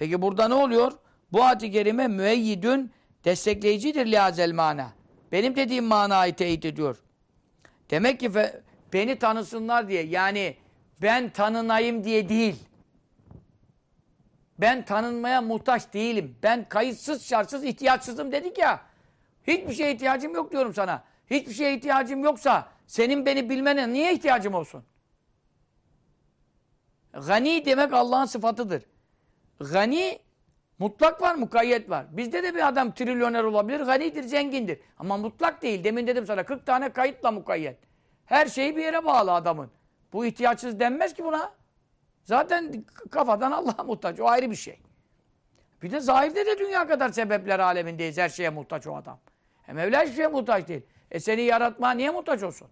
Peki 0.00 0.22
burada 0.22 0.48
ne 0.48 0.54
oluyor? 0.54 0.92
Bu 1.32 1.44
ayet-i 1.44 1.70
kerime 1.72 2.08
müeyyidün 2.08 2.90
destekleyicidir 3.24 4.06
liazel 4.06 4.52
mana. 4.52 4.92
Benim 5.32 5.56
dediğim 5.56 5.84
manayı 5.84 6.34
teyit 6.36 6.64
ediyor. 6.64 7.02
Demek 7.90 8.20
ki 8.20 8.26
fe- 8.26 8.60
beni 8.92 9.18
tanısınlar 9.18 9.88
diye 9.88 10.02
yani 10.02 10.56
ben 11.02 11.30
tanınayım 11.30 12.04
diye 12.04 12.28
değil. 12.28 12.56
Ben 14.58 14.84
tanınmaya 14.84 15.42
muhtaç 15.42 15.92
değilim. 15.92 16.36
Ben 16.42 16.68
kayıtsız 16.68 17.26
şartsız 17.26 17.64
ihtiyaçsızım 17.64 18.32
dedik 18.32 18.58
ya. 18.58 18.80
Hiçbir 19.46 19.72
şeye 19.72 19.94
ihtiyacım 19.94 20.34
yok 20.34 20.52
diyorum 20.52 20.74
sana. 20.74 21.04
Hiçbir 21.30 21.54
şeye 21.54 21.76
ihtiyacım 21.76 22.24
yoksa 22.24 22.68
senin 22.86 23.26
beni 23.26 23.50
bilmene 23.50 23.92
niye 23.92 24.14
ihtiyacım 24.14 24.54
olsun? 24.54 24.84
Gani 27.12 27.64
demek 27.64 27.92
Allah'ın 27.92 28.24
sıfatıdır. 28.26 28.82
Gani 29.60 30.18
mutlak 30.78 31.22
var, 31.22 31.34
mukayyet 31.34 31.90
var. 31.90 32.06
Bizde 32.10 32.42
de 32.42 32.54
bir 32.54 32.68
adam 32.68 32.94
trilyoner 32.94 33.44
olabilir, 33.44 33.80
ganidir, 33.80 34.22
zengindir. 34.22 34.80
Ama 34.98 35.16
mutlak 35.16 35.62
değil. 35.62 35.84
Demin 35.84 36.06
dedim 36.06 36.26
sana 36.26 36.42
40 36.42 36.66
tane 36.66 36.92
kayıtla 36.92 37.30
mukayyet. 37.32 37.78
Her 38.24 38.46
şeyi 38.46 38.76
bir 38.76 38.82
yere 38.82 39.04
bağlı 39.04 39.32
adamın. 39.32 39.70
Bu 40.12 40.26
ihtiyaçsız 40.26 40.80
denmez 40.80 41.14
ki 41.14 41.24
buna. 41.24 41.52
Zaten 42.24 42.84
kafadan 43.10 43.52
Allah'a 43.52 43.82
muhtaç. 43.82 44.20
O 44.20 44.26
ayrı 44.26 44.50
bir 44.50 44.56
şey. 44.56 44.80
Bir 45.82 45.90
de 45.90 46.00
zahirde 46.00 46.46
de 46.46 46.58
dünya 46.58 46.86
kadar 46.86 47.08
sebepler 47.08 47.58
alemindeyiz. 47.58 48.18
Her 48.18 48.28
şeye 48.28 48.50
muhtaç 48.50 48.86
o 48.86 48.96
adam. 48.96 49.18
E 49.68 49.72
Mevla 49.72 50.02
hiçbir 50.02 50.14
şeye 50.14 50.28
muhtaç 50.28 50.68
değil. 50.68 50.82
E 51.10 51.20
seni 51.20 51.42
yaratma 51.42 51.90
niye 51.90 52.10
muhtaç 52.10 52.42
olsun? 52.42 52.68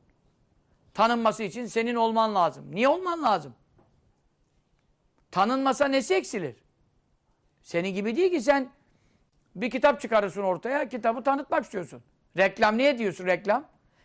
Tanınması 0.95 1.43
için 1.43 1.67
senin 1.67 1.95
olman 1.95 2.35
lazım. 2.35 2.65
Niye 2.71 2.89
olman 2.89 3.23
lazım? 3.23 3.55
Tanınmasa 5.31 5.89
nesi 5.89 6.15
eksilir? 6.15 6.57
Senin 7.69 7.95
gibi 7.95 8.17
değil 8.17 8.31
ki 8.31 8.41
sen 8.41 8.69
bir 9.57 9.71
kitap 9.71 10.01
çıkarırsın 10.01 10.43
ortaya, 10.43 10.89
kitabı 10.89 11.23
tanıtmak 11.23 11.65
istiyorsun. 11.65 12.03
Reklam 12.37 12.79
niye 12.79 12.99
diyorsun 12.99 13.27
reklam? 13.27 13.65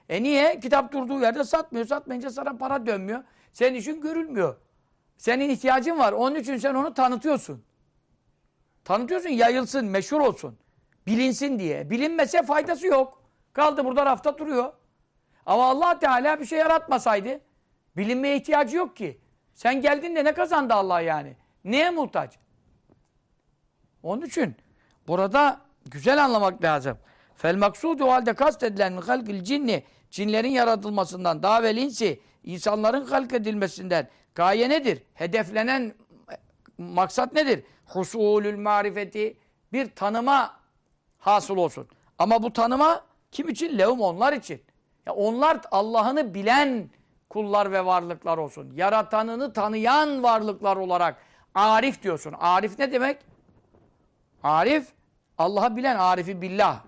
E 0.09 0.23
niye? 0.23 0.59
Kitap 0.59 0.91
durduğu 0.91 1.21
yerde 1.21 1.43
satmıyor. 1.43 1.85
Satmayınca 1.85 2.29
sana 2.29 2.57
para 2.57 2.85
dönmüyor. 2.85 3.23
Senin 3.53 3.75
için 3.75 4.01
görülmüyor. 4.01 4.55
Senin 5.17 5.49
ihtiyacın 5.49 5.99
var. 5.99 6.11
Onun 6.11 6.35
için 6.35 6.57
sen 6.57 6.73
onu 6.73 6.93
tanıtıyorsun. 6.93 7.63
Tanıtıyorsun, 8.83 9.29
yayılsın, 9.29 9.85
meşhur 9.85 10.19
olsun. 10.19 10.57
Bilinsin 11.07 11.59
diye. 11.59 11.89
Bilinmese 11.89 12.43
faydası 12.43 12.87
yok. 12.87 13.23
Kaldı 13.53 13.85
burada 13.85 14.05
rafta 14.05 14.37
duruyor. 14.37 14.73
Ama 15.45 15.69
allah 15.69 15.99
Teala 15.99 16.39
bir 16.39 16.45
şey 16.45 16.59
yaratmasaydı 16.59 17.39
bilinmeye 17.97 18.37
ihtiyacı 18.37 18.77
yok 18.77 18.95
ki. 18.95 19.21
Sen 19.53 19.81
geldin 19.81 20.15
de 20.15 20.23
ne 20.23 20.33
kazandı 20.33 20.73
Allah 20.73 21.01
yani? 21.01 21.35
Neye 21.63 21.89
muhtaç? 21.89 22.42
Onun 24.03 24.21
için 24.21 24.55
burada 25.07 25.61
güzel 25.85 26.23
anlamak 26.23 26.63
lazım. 26.63 26.97
Fel 27.35 27.55
maksudu 27.55 28.07
halde 28.07 28.33
kastedilen 28.33 28.97
halkil 28.97 29.43
cinni 29.43 29.83
cinlerin 30.11 30.51
yaratılmasından 30.51 31.43
daha 31.43 31.69
insi 31.69 32.21
insanların 32.43 33.05
halk 33.05 33.33
edilmesinden 33.33 34.07
gaye 34.35 34.69
nedir? 34.69 35.03
Hedeflenen 35.13 35.93
maksat 36.77 37.33
nedir? 37.33 37.63
Husulül 37.85 38.57
marifeti 38.57 39.37
bir 39.73 39.95
tanıma 39.95 40.59
hasıl 41.17 41.57
olsun. 41.57 41.87
Ama 42.19 42.43
bu 42.43 42.53
tanıma 42.53 43.05
kim 43.31 43.49
için? 43.49 43.77
Levum 43.77 44.01
onlar 44.01 44.33
için. 44.33 44.61
Ya 45.05 45.13
onlar 45.13 45.61
Allah'ını 45.71 46.33
bilen 46.33 46.89
kullar 47.29 47.71
ve 47.71 47.85
varlıklar 47.85 48.37
olsun. 48.37 48.71
Yaratanını 48.75 49.53
tanıyan 49.53 50.23
varlıklar 50.23 50.77
olarak 50.77 51.17
arif 51.55 52.03
diyorsun. 52.03 52.33
Arif 52.39 52.79
ne 52.79 52.91
demek? 52.91 53.32
Arif, 54.43 54.87
Allah'ı 55.37 55.75
bilen 55.75 55.95
arifi 55.95 56.41
billah. 56.41 56.79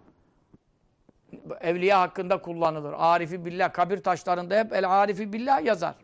Evliya 1.61 2.01
hakkında 2.01 2.41
kullanılır. 2.41 2.93
Arifi 2.97 3.45
billah. 3.45 3.73
Kabir 3.73 4.03
taşlarında 4.03 4.55
hep 4.59 4.73
el 4.73 5.01
arifi 5.01 5.33
billah 5.33 5.65
yazar. 5.65 5.95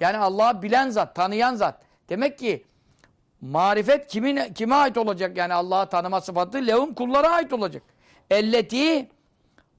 Yani 0.00 0.18
Allah'ı 0.18 0.62
bilen 0.62 0.90
zat, 0.90 1.14
tanıyan 1.14 1.54
zat. 1.54 1.82
Demek 2.08 2.38
ki 2.38 2.64
marifet 3.40 4.06
kimin 4.06 4.54
kime 4.54 4.74
ait 4.74 4.98
olacak? 4.98 5.36
Yani 5.36 5.54
Allah'ı 5.54 5.88
tanıma 5.88 6.20
sıfatı 6.20 6.66
lehum 6.66 6.94
kullara 6.94 7.30
ait 7.30 7.52
olacak. 7.52 7.82
Elleti 8.30 9.08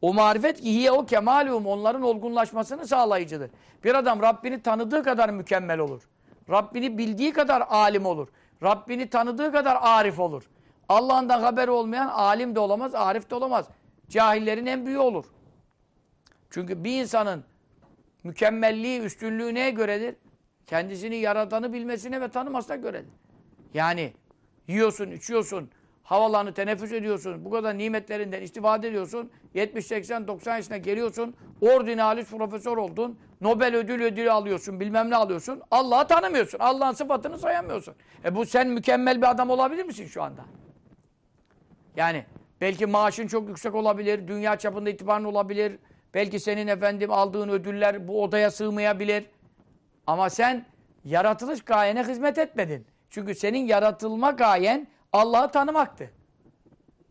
o 0.02 0.14
marifet 0.14 0.62
ki 0.62 0.74
hiye 0.74 0.92
o 0.92 1.06
kemalum 1.06 1.68
onların 1.68 2.02
olgunlaşmasını 2.02 2.88
sağlayıcıdır. 2.88 3.52
Bir 3.84 3.96
adam 3.96 4.22
Rabbini 4.22 4.62
tanıdığı 4.62 5.04
kadar 5.04 5.30
mükemmel 5.30 5.80
olur. 5.80 6.02
Rabbini 6.50 6.98
bildiği 6.98 7.34
kadar 7.34 7.64
alim 7.70 8.06
olur. 8.06 8.28
Rabbini 8.64 9.10
tanıdığı 9.10 9.52
kadar 9.52 9.78
arif 9.82 10.20
olur. 10.20 10.44
Allah'ından 10.90 11.42
haberi 11.42 11.72
olmayan 11.72 12.08
alim 12.08 12.56
de 12.56 12.60
olamaz, 12.60 12.96
arif 12.96 13.30
de 13.30 13.36
olamaz. 13.36 13.68
Cahillerin 14.10 14.66
en 14.66 14.86
büyüğü 14.86 14.98
olur. 14.98 15.26
Çünkü 16.50 16.84
bir 16.84 17.02
insanın 17.02 17.44
mükemmelliği, 18.24 19.00
üstünlüğü 19.02 19.54
neye 19.54 19.70
göredir? 19.70 20.16
Kendisini 20.66 21.16
yaratanı 21.16 21.74
bilmesine 21.74 22.22
ve 22.22 22.28
tanımasına 22.28 22.76
göredir. 22.76 23.14
Yani 23.74 24.14
yiyorsun, 24.68 25.12
içiyorsun, 25.12 25.70
havalarını 26.04 26.54
teneffüs 26.54 26.92
ediyorsun. 26.92 27.46
Bu 27.46 27.52
kadar 27.52 27.78
nimetlerinden 27.78 28.42
istifade 28.42 28.88
ediyorsun. 28.88 29.32
70, 29.54 29.86
80, 29.86 30.28
90 30.28 30.56
yaşına 30.56 30.78
geliyorsun. 30.78 31.36
Ordinalis 31.62 32.30
profesör 32.30 32.78
oldun. 32.78 33.20
Nobel 33.42 33.76
ödül 33.76 34.02
ödülü 34.02 34.32
alıyorsun. 34.32 34.80
Bilmem 34.80 35.10
ne 35.10 35.16
alıyorsun. 35.16 35.62
Allah'ı 35.72 36.08
tanımıyorsun. 36.08 36.60
Allah'ın 36.60 36.94
sıfatını 36.94 37.38
sayamıyorsun. 37.38 37.96
E 38.26 38.36
bu 38.36 38.46
sen 38.46 38.68
mükemmel 38.68 39.18
bir 39.18 39.30
adam 39.30 39.50
olabilir 39.50 39.86
misin 39.86 40.06
şu 40.06 40.24
anda? 40.24 40.46
Yani 41.96 42.26
belki 42.62 42.86
maaşın 42.86 43.28
çok 43.28 43.48
yüksek 43.48 43.76
olabilir. 43.76 44.28
Dünya 44.28 44.56
çapında 44.56 44.90
itibarın 44.90 45.24
olabilir. 45.24 45.80
Belki 46.14 46.40
senin 46.40 46.68
efendim 46.68 47.12
aldığın 47.12 47.50
ödüller 47.50 48.08
bu 48.08 48.24
odaya 48.24 48.52
sığmayabilir. 48.52 49.26
Ama 50.08 50.30
sen 50.30 50.66
yaratılış 51.06 51.62
gayene 51.62 52.04
hizmet 52.04 52.38
etmedin. 52.38 52.86
Çünkü 53.10 53.36
senin 53.36 53.68
yaratılma 53.68 54.32
gayen 54.32 54.88
Allah'ı 55.14 55.52
tanımaktı. 55.52 56.12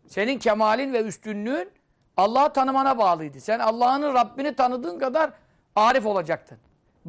Senin 0.07 0.39
kemalin 0.39 0.93
ve 0.93 1.03
üstünlüğün 1.03 1.71
Allah'ı 2.17 2.53
tanımana 2.53 2.99
bağlıydı. 2.99 3.41
Sen 3.41 3.59
Allah'ın 3.59 4.15
Rabbini 4.15 4.57
tanıdığın 4.57 4.99
kadar 4.99 5.31
arif 5.77 6.07
olacaktın. 6.07 6.59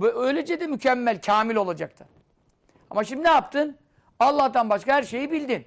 Öylece 0.01 0.59
de 0.59 0.67
mükemmel, 0.67 1.21
kamil 1.21 1.55
olacaktın. 1.55 2.07
Ama 2.89 3.03
şimdi 3.03 3.23
ne 3.23 3.29
yaptın? 3.29 3.77
Allah'tan 4.19 4.69
başka 4.69 4.93
her 4.93 5.03
şeyi 5.03 5.31
bildin. 5.31 5.65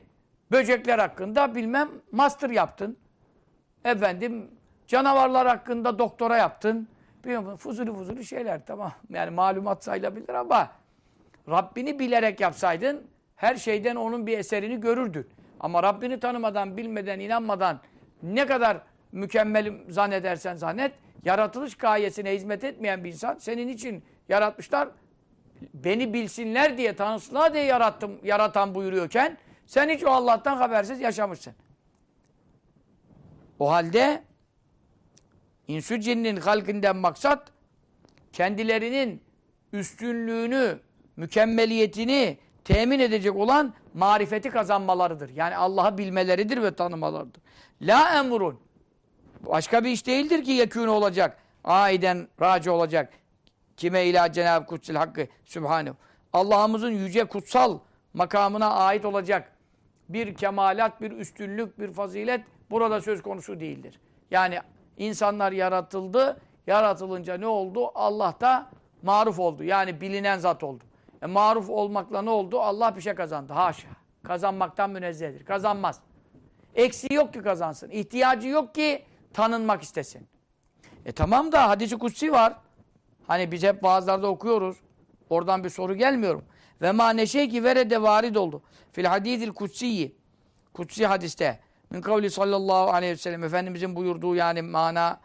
Böcekler 0.51 0.99
hakkında 0.99 1.55
bilmem 1.55 1.89
master 2.13 2.51
yaptın. 2.51 2.97
Efendim 3.85 4.51
canavarlar 4.87 5.47
hakkında 5.47 5.99
doktora 5.99 6.37
yaptın. 6.37 6.89
Bilmiyorum, 7.25 7.57
fuzuli 7.57 7.95
fuzuli 7.95 8.25
şeyler 8.25 8.67
tamam. 8.67 8.93
Yani 9.11 9.31
malumat 9.31 9.85
sayılabilir 9.85 10.35
ama 10.35 10.71
Rabbini 11.49 11.99
bilerek 11.99 12.41
yapsaydın 12.41 13.07
her 13.45 13.57
şeyden 13.57 13.97
onun 13.97 14.27
bir 14.27 14.39
eserini 14.39 14.81
görürdün. 14.81 15.27
Ama 15.61 15.83
Rabbini 15.83 16.21
tanımadan, 16.21 16.77
bilmeden, 16.77 17.21
inanmadan 17.21 17.81
ne 18.23 18.47
kadar 18.47 18.79
mükemmel 19.13 19.73
zannedersen 19.89 20.55
zannet, 20.57 20.93
yaratılış 21.25 21.75
gayesine 21.75 22.35
hizmet 22.35 22.65
etmeyen 22.65 23.05
bir 23.05 23.09
insan 23.09 23.35
senin 23.39 23.69
için 23.69 24.05
yaratmışlar. 24.29 24.89
Beni 25.75 26.15
bilsinler 26.15 26.79
diye, 26.79 26.97
tanısınlar 26.97 27.55
diye 27.55 27.65
yarattım, 27.65 28.19
yaratan 28.25 28.75
buyuruyorken 28.75 29.39
sen 29.67 29.89
hiç 29.89 30.05
o 30.05 30.11
Allah'tan 30.11 30.57
habersiz 30.57 31.01
yaşamışsın. 31.01 31.55
O 33.59 33.71
halde 33.71 34.23
insü 35.69 36.01
cinnin 36.01 36.37
halkinden 36.37 36.97
maksat 36.97 37.53
kendilerinin 38.33 39.23
üstünlüğünü, 39.73 40.79
mükemmeliyetini 41.17 42.39
temin 42.65 43.01
edecek 43.01 43.37
olan 43.37 43.75
marifeti 43.95 44.51
kazanmalarıdır. 44.51 45.29
Yani 45.29 45.57
Allah'ı 45.57 45.99
bilmeleridir 45.99 46.63
ve 46.63 46.75
tanımalarıdır. 46.75 47.43
La 47.83 48.19
emrun. 48.19 48.61
Başka 49.41 49.85
bir 49.85 49.91
iş 49.91 50.07
değildir 50.07 50.45
ki 50.45 50.51
yekûne 50.51 50.91
olacak. 50.91 51.39
Aiden 51.65 52.29
raci 52.41 52.71
olacak. 52.71 53.13
Kime 53.77 54.05
ila 54.05 54.33
Cenab-ı 54.33 54.67
Kutsil 54.67 54.95
Hakkı 54.95 55.27
Sübhanehu. 55.45 55.97
Allah'ımızın 56.33 56.91
yüce 56.91 57.25
kutsal 57.25 57.79
makamına 58.15 58.71
ait 58.71 59.05
olacak 59.05 59.55
bir 60.09 60.35
kemalat, 60.35 61.01
bir 61.01 61.11
üstünlük, 61.11 61.79
bir 61.79 61.93
fazilet 61.93 62.45
burada 62.71 63.01
söz 63.01 63.23
konusu 63.23 63.61
değildir. 63.61 64.01
Yani 64.31 64.59
insanlar 64.97 65.53
yaratıldı, 65.53 66.41
yaratılınca 66.67 67.37
ne 67.37 67.47
oldu? 67.47 67.91
Allah 67.95 68.35
da 68.41 68.71
maruf 69.03 69.39
oldu. 69.39 69.65
Yani 69.65 70.01
bilinen 70.01 70.39
zat 70.39 70.63
oldu. 70.63 70.85
E, 71.25 71.27
maruf 71.27 71.71
olmakla 71.71 72.23
ne 72.23 72.31
oldu? 72.31 72.61
Allah 72.61 72.97
bir 72.97 73.01
şey 73.01 73.15
kazandı. 73.15 73.53
Haşa. 73.53 73.89
Kazanmaktan 74.23 74.91
münezzehdir. 74.91 75.45
Kazanmaz. 75.45 76.01
Eksiği 76.75 77.15
yok 77.15 77.33
ki 77.33 77.43
kazansın. 77.43 77.91
İhtiyacı 77.91 78.49
yok 78.49 78.75
ki 78.75 79.05
tanınmak 79.33 79.83
istesin. 79.83 80.29
E 81.07 81.13
tamam 81.13 81.53
da 81.53 81.69
hadisi 81.69 81.99
kutsi 81.99 82.33
var. 82.33 82.57
Hani 83.27 83.53
biz 83.53 83.63
hep 83.63 83.85
vaazlarda 83.85 84.27
okuyoruz. 84.27 84.77
Oradan 85.31 85.65
bir 85.65 85.69
soru 85.69 85.95
gelmiyor. 85.95 86.43
Ve 86.83 86.93
ma 86.93 87.11
neşe 87.11 87.49
ki 87.49 87.65
verede 87.65 88.03
varid 88.03 88.35
oldu. 88.35 88.63
Fil 88.93 89.05
hadidil 89.05 89.53
kutsiyi. 89.53 90.17
Kutsi 90.73 91.07
hadiste. 91.07 91.61
Min 91.91 92.01
kavli 92.01 92.31
sallallahu 92.31 92.91
aleyhi 92.91 93.13
ve 93.13 93.17
sellem. 93.17 93.45
Efendimizin 93.45 93.97
buyurduğu 93.97 94.35
yani 94.35 94.63
mana 94.63 95.21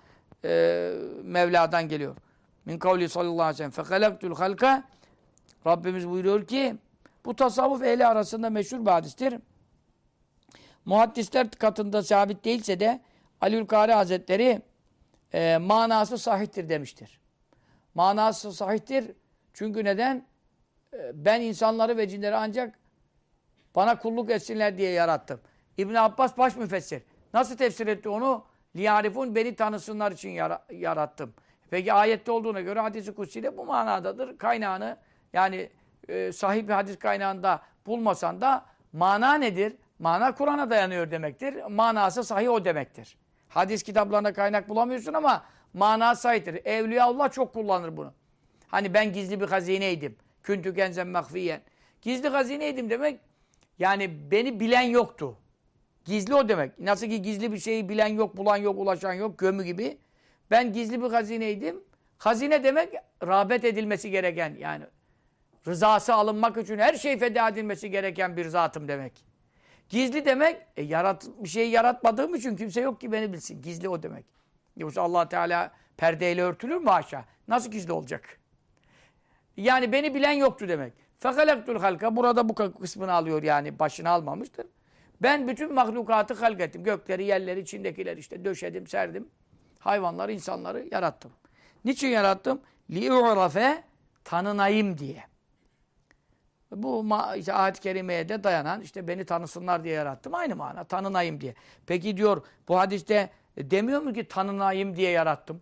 e, 0.45 0.91
Mevla'dan 1.23 1.87
geliyor. 1.87 2.15
Min 2.65 2.79
kavli 2.79 3.09
sallallahu 3.09 3.41
aleyhi 3.41 3.53
ve 3.53 3.57
sellem. 3.57 3.71
Fekalaktul 3.71 4.35
halka 4.35 4.83
Rabbimiz 5.68 6.10
buyuruyor 6.10 6.47
ki 6.47 6.76
bu 7.26 7.36
tasavvuf 7.36 7.84
ehli 7.84 8.05
arasında 8.07 8.49
meşhur 8.49 8.86
bir 8.86 8.91
hadistir. 8.91 9.34
Muhaddisler 10.86 11.51
katında 11.51 12.03
sabit 12.03 12.45
değilse 12.45 12.80
de 12.80 13.01
Aliül 13.41 13.66
Kari 13.66 13.93
Hazretleri 13.93 14.62
e, 15.34 15.57
manası 15.57 16.18
sahihtir 16.18 16.70
demiştir. 16.70 17.20
Manası 17.95 18.53
sahihtir. 18.53 19.12
Çünkü 19.53 19.84
neden? 19.84 20.26
E, 20.93 21.26
ben 21.26 21.41
insanları 21.41 21.97
ve 21.97 22.07
cinleri 22.07 22.36
ancak 22.36 22.80
bana 23.76 23.99
kulluk 23.99 24.30
etsinler 24.30 24.78
diye 24.78 24.91
yarattım. 24.91 25.41
İbn 25.78 25.95
Abbas 25.95 26.38
baş 26.38 26.55
müfessir. 26.55 27.03
Nasıl 27.34 27.57
tefsir 27.57 27.88
etti 27.88 28.10
onu? 28.10 28.45
Liyarifun 28.76 29.36
beni 29.36 29.55
tanısınlar 29.55 30.12
için 30.12 30.30
yarattım. 30.72 31.34
Peki 31.70 31.93
ayette 31.93 32.32
olduğuna 32.32 32.62
göre 32.62 32.80
hadisi 32.80 33.16
kutsi 33.16 33.43
de 33.43 33.57
bu 33.57 33.66
manadadır. 33.66 34.38
Kaynağını 34.38 34.97
yani 35.34 35.69
e, 36.07 36.32
sahih 36.32 36.67
bir 36.67 36.73
hadis 36.73 36.99
kaynağında 36.99 37.61
bulmasan 37.86 38.41
da 38.41 38.65
mana 38.93 39.34
nedir? 39.34 39.73
Mana 39.99 40.36
Kur'an'a 40.36 40.69
dayanıyor 40.69 41.11
demektir. 41.11 41.63
Manası 41.69 42.23
sahih 42.23 42.49
o 42.49 42.65
demektir. 42.65 43.17
Hadis 43.49 43.84
kitaplarında 43.84 44.34
kaynak 44.34 44.69
bulamıyorsun 44.69 45.13
ama 45.13 45.43
mana 45.73 46.15
sahihtir. 46.15 46.65
Evliyaullah 46.65 47.32
çok 47.32 47.53
kullanır 47.53 47.97
bunu. 47.97 48.13
Hani 48.67 48.93
ben 48.93 49.13
gizli 49.13 49.41
bir 49.41 49.47
hazineydim. 49.47 50.15
Küntü 50.43 50.75
kenzen 50.75 51.07
mahfiyen. 51.07 51.61
Gizli 52.01 52.27
hazineydim 52.27 52.89
demek 52.89 53.19
yani 53.80 54.32
beni 54.32 54.59
bilen 54.59 54.82
yoktu. 54.82 55.38
Gizli 56.05 56.36
o 56.36 56.49
demek. 56.49 56.80
Nasıl 56.80 57.07
ki 57.07 57.21
gizli 57.21 57.51
bir 57.51 57.57
şeyi 57.57 57.89
bilen 57.89 58.07
yok, 58.07 58.38
bulan 58.38 58.57
yok, 58.57 58.80
ulaşan 58.80 59.13
yok, 59.13 59.39
gömü 59.39 59.63
gibi. 59.63 59.97
Ben 60.51 60.73
gizli 60.73 61.03
bir 61.03 61.09
hazineydim. 61.09 61.84
Hazine 62.17 62.63
demek 62.63 62.93
rağbet 63.27 63.65
edilmesi 63.65 64.11
gereken 64.11 64.55
yani 64.59 64.84
rızası 65.68 66.14
alınmak 66.14 66.57
için 66.57 66.78
her 66.80 66.93
şey 66.93 67.20
feda 67.20 67.49
edilmesi 67.49 67.91
gereken 67.91 68.38
bir 68.38 68.47
zatım 68.47 68.88
demek. 68.88 69.26
Gizli 69.89 70.26
demek 70.26 70.62
e, 70.78 70.84
yarat, 70.84 71.28
bir 71.39 71.49
şey 71.49 71.70
yaratmadığım 71.70 72.36
için 72.36 72.55
kimse 72.55 72.82
yok 72.82 73.01
ki 73.01 73.12
beni 73.12 73.34
bilsin. 73.34 73.62
Gizli 73.62 73.89
o 73.89 74.03
demek. 74.03 74.26
Yoksa 74.78 75.01
allah 75.01 75.30
Teala 75.30 75.72
perdeyle 75.97 76.41
örtülür 76.41 76.78
mü 76.78 76.89
haşa? 76.89 77.26
Nasıl 77.47 77.72
gizli 77.72 77.91
olacak? 77.93 78.39
Yani 79.57 79.91
beni 79.91 80.16
bilen 80.16 80.32
yoktu 80.32 80.68
demek. 80.68 80.93
Fekalektul 81.20 81.80
halka 81.80 82.16
burada 82.16 82.49
bu 82.49 82.55
kısmını 82.55 83.14
alıyor 83.14 83.43
yani 83.43 83.80
başını 83.80 84.10
almamıştır. 84.10 84.68
Ben 85.22 85.47
bütün 85.47 85.74
mahlukatı 85.74 86.34
halk 86.34 86.62
ettim. 86.62 86.84
Gökleri, 86.84 87.26
yerleri, 87.26 87.60
içindekiler 87.60 88.18
işte 88.18 88.45
döşedim, 88.45 88.88
serdim. 88.88 89.28
Hayvanları, 89.80 90.32
insanları 90.32 90.88
yarattım. 90.91 91.32
Niçin 91.86 92.07
yarattım? 92.07 92.62
Li'u'rafe 92.91 93.84
tanınayım 94.24 94.97
diye. 94.97 95.28
Bu 96.72 97.05
işte 97.38 97.53
ayet-i 97.53 97.82
kerimeye 97.82 98.30
de 98.30 98.43
dayanan 98.43 98.82
işte 98.82 99.07
beni 99.07 99.26
tanısınlar 99.26 99.84
diye 99.84 99.93
yarattım. 99.93 100.34
Aynı 100.34 100.55
mana 100.55 100.84
tanınayım 100.84 101.41
diye. 101.41 101.55
Peki 101.88 102.17
diyor 102.17 102.45
bu 102.67 102.80
hadiste 102.80 103.30
demiyor 103.57 104.01
mu 104.01 104.13
ki 104.13 104.28
tanınayım 104.28 104.95
diye 104.95 105.11
yarattım? 105.11 105.61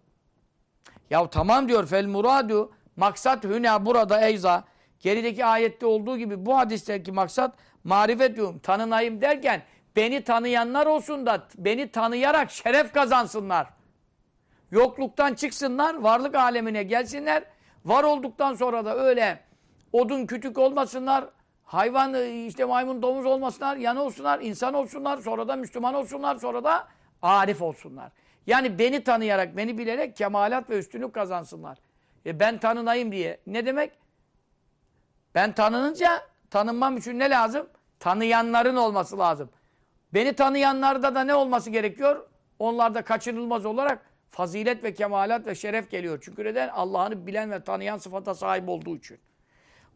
Ya 1.09 1.29
tamam 1.29 1.67
diyor 1.69 1.87
fel 1.87 2.05
muradu 2.05 2.71
maksat 2.95 3.43
hüna 3.43 3.85
burada 3.85 4.27
eyza 4.27 4.63
gerideki 4.99 5.45
ayette 5.45 5.85
olduğu 5.85 6.17
gibi 6.17 6.45
bu 6.45 6.57
hadisteki 6.57 7.11
maksat 7.11 7.55
marifet 7.83 8.35
diyorum 8.35 8.59
tanınayım 8.59 9.21
derken 9.21 9.61
beni 9.95 10.23
tanıyanlar 10.23 10.85
olsun 10.85 11.25
da 11.25 11.47
beni 11.57 11.91
tanıyarak 11.91 12.51
şeref 12.51 12.93
kazansınlar. 12.93 13.67
Yokluktan 14.71 15.33
çıksınlar, 15.33 15.95
varlık 15.95 16.35
alemine 16.35 16.83
gelsinler. 16.83 17.43
Var 17.85 18.03
olduktan 18.03 18.53
sonra 18.53 18.85
da 18.85 18.97
öyle 18.97 19.46
odun 19.93 20.25
kütük 20.25 20.57
olmasınlar, 20.57 21.25
hayvan 21.63 22.13
işte 22.47 22.65
maymun 22.65 23.01
domuz 23.01 23.25
olmasınlar, 23.25 23.77
yanı 23.77 24.03
olsunlar, 24.03 24.39
insan 24.39 24.73
olsunlar, 24.73 25.17
sonra 25.17 25.47
da 25.47 25.55
Müslüman 25.55 25.93
olsunlar, 25.93 26.35
sonra 26.35 26.63
da 26.63 26.87
arif 27.21 27.61
olsunlar. 27.61 28.11
Yani 28.47 28.79
beni 28.79 29.03
tanıyarak, 29.03 29.57
beni 29.57 29.77
bilerek 29.77 30.15
kemalat 30.15 30.69
ve 30.69 30.77
üstünlük 30.77 31.13
kazansınlar. 31.13 31.77
E 32.25 32.39
ben 32.39 32.57
tanınayım 32.57 33.11
diye. 33.11 33.39
Ne 33.47 33.65
demek? 33.65 33.91
Ben 35.35 35.55
tanınınca 35.55 36.21
tanınmam 36.49 36.97
için 36.97 37.19
ne 37.19 37.29
lazım? 37.29 37.67
Tanıyanların 37.99 38.75
olması 38.75 39.19
lazım. 39.19 39.49
Beni 40.13 40.33
tanıyanlarda 40.33 41.15
da 41.15 41.23
ne 41.23 41.35
olması 41.35 41.69
gerekiyor? 41.69 42.27
Onlarda 42.59 43.01
kaçınılmaz 43.01 43.65
olarak 43.65 44.05
fazilet 44.29 44.83
ve 44.83 44.93
kemalat 44.93 45.47
ve 45.47 45.55
şeref 45.55 45.91
geliyor. 45.91 46.19
Çünkü 46.21 46.43
neden? 46.43 46.69
Allah'ını 46.69 47.27
bilen 47.27 47.51
ve 47.51 47.63
tanıyan 47.63 47.97
sıfata 47.97 48.35
sahip 48.35 48.69
olduğu 48.69 48.97
için. 48.97 49.19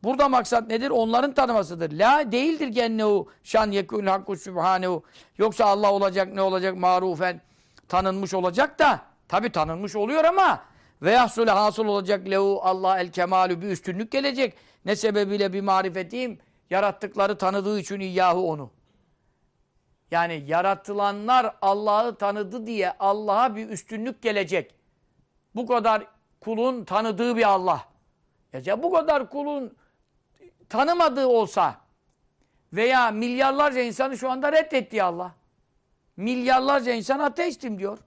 Burada 0.03 0.29
maksat 0.29 0.67
nedir? 0.67 0.89
Onların 0.89 1.33
tanımasıdır. 1.33 1.91
La 1.91 2.31
değildir 2.31 2.67
gennehu 2.67 3.27
şan 3.43 3.71
yekûl 3.71 4.05
hakku 4.07 4.35
sübhanehu. 4.35 5.03
Yoksa 5.37 5.65
Allah 5.65 5.93
olacak 5.93 6.33
ne 6.33 6.41
olacak 6.41 6.77
marufen 6.77 7.41
tanınmış 7.87 8.33
olacak 8.33 8.79
da 8.79 9.01
tabi 9.27 9.51
tanınmış 9.51 9.95
oluyor 9.95 10.23
ama 10.23 10.63
ve 11.01 11.11
yahsule 11.11 11.51
hasıl 11.51 11.85
olacak 11.85 12.29
lehu 12.29 12.59
Allah 12.63 12.99
el 12.99 13.11
kemalü 13.11 13.61
bir 13.61 13.67
üstünlük 13.67 14.11
gelecek. 14.11 14.53
Ne 14.85 14.95
sebebiyle 14.95 15.53
bir 15.53 15.61
marifetiyim 15.61 16.39
yarattıkları 16.69 17.37
tanıdığı 17.37 17.79
için 17.79 17.99
iyyahu 17.99 18.51
onu. 18.51 18.71
Yani 20.11 20.43
yaratılanlar 20.47 21.55
Allah'ı 21.61 22.15
tanıdı 22.15 22.67
diye 22.67 22.93
Allah'a 22.99 23.55
bir 23.55 23.69
üstünlük 23.69 24.21
gelecek. 24.21 24.75
Bu 25.55 25.67
kadar 25.67 26.03
kulun 26.39 26.83
tanıdığı 26.85 27.37
bir 27.37 27.49
Allah. 27.49 27.85
Ya 28.65 28.83
bu 28.83 28.93
kadar 28.93 29.29
kulun 29.29 29.73
tanımadığı 30.71 31.27
olsa 31.27 31.75
veya 32.73 33.11
milyarlarca 33.11 33.81
insanı 33.81 34.17
şu 34.17 34.31
anda 34.31 34.51
reddettiği 34.51 35.03
Allah. 35.03 35.35
Milyarlarca 36.17 36.93
insan 36.93 37.19
ateistim 37.19 37.79
diyor. 37.79 37.97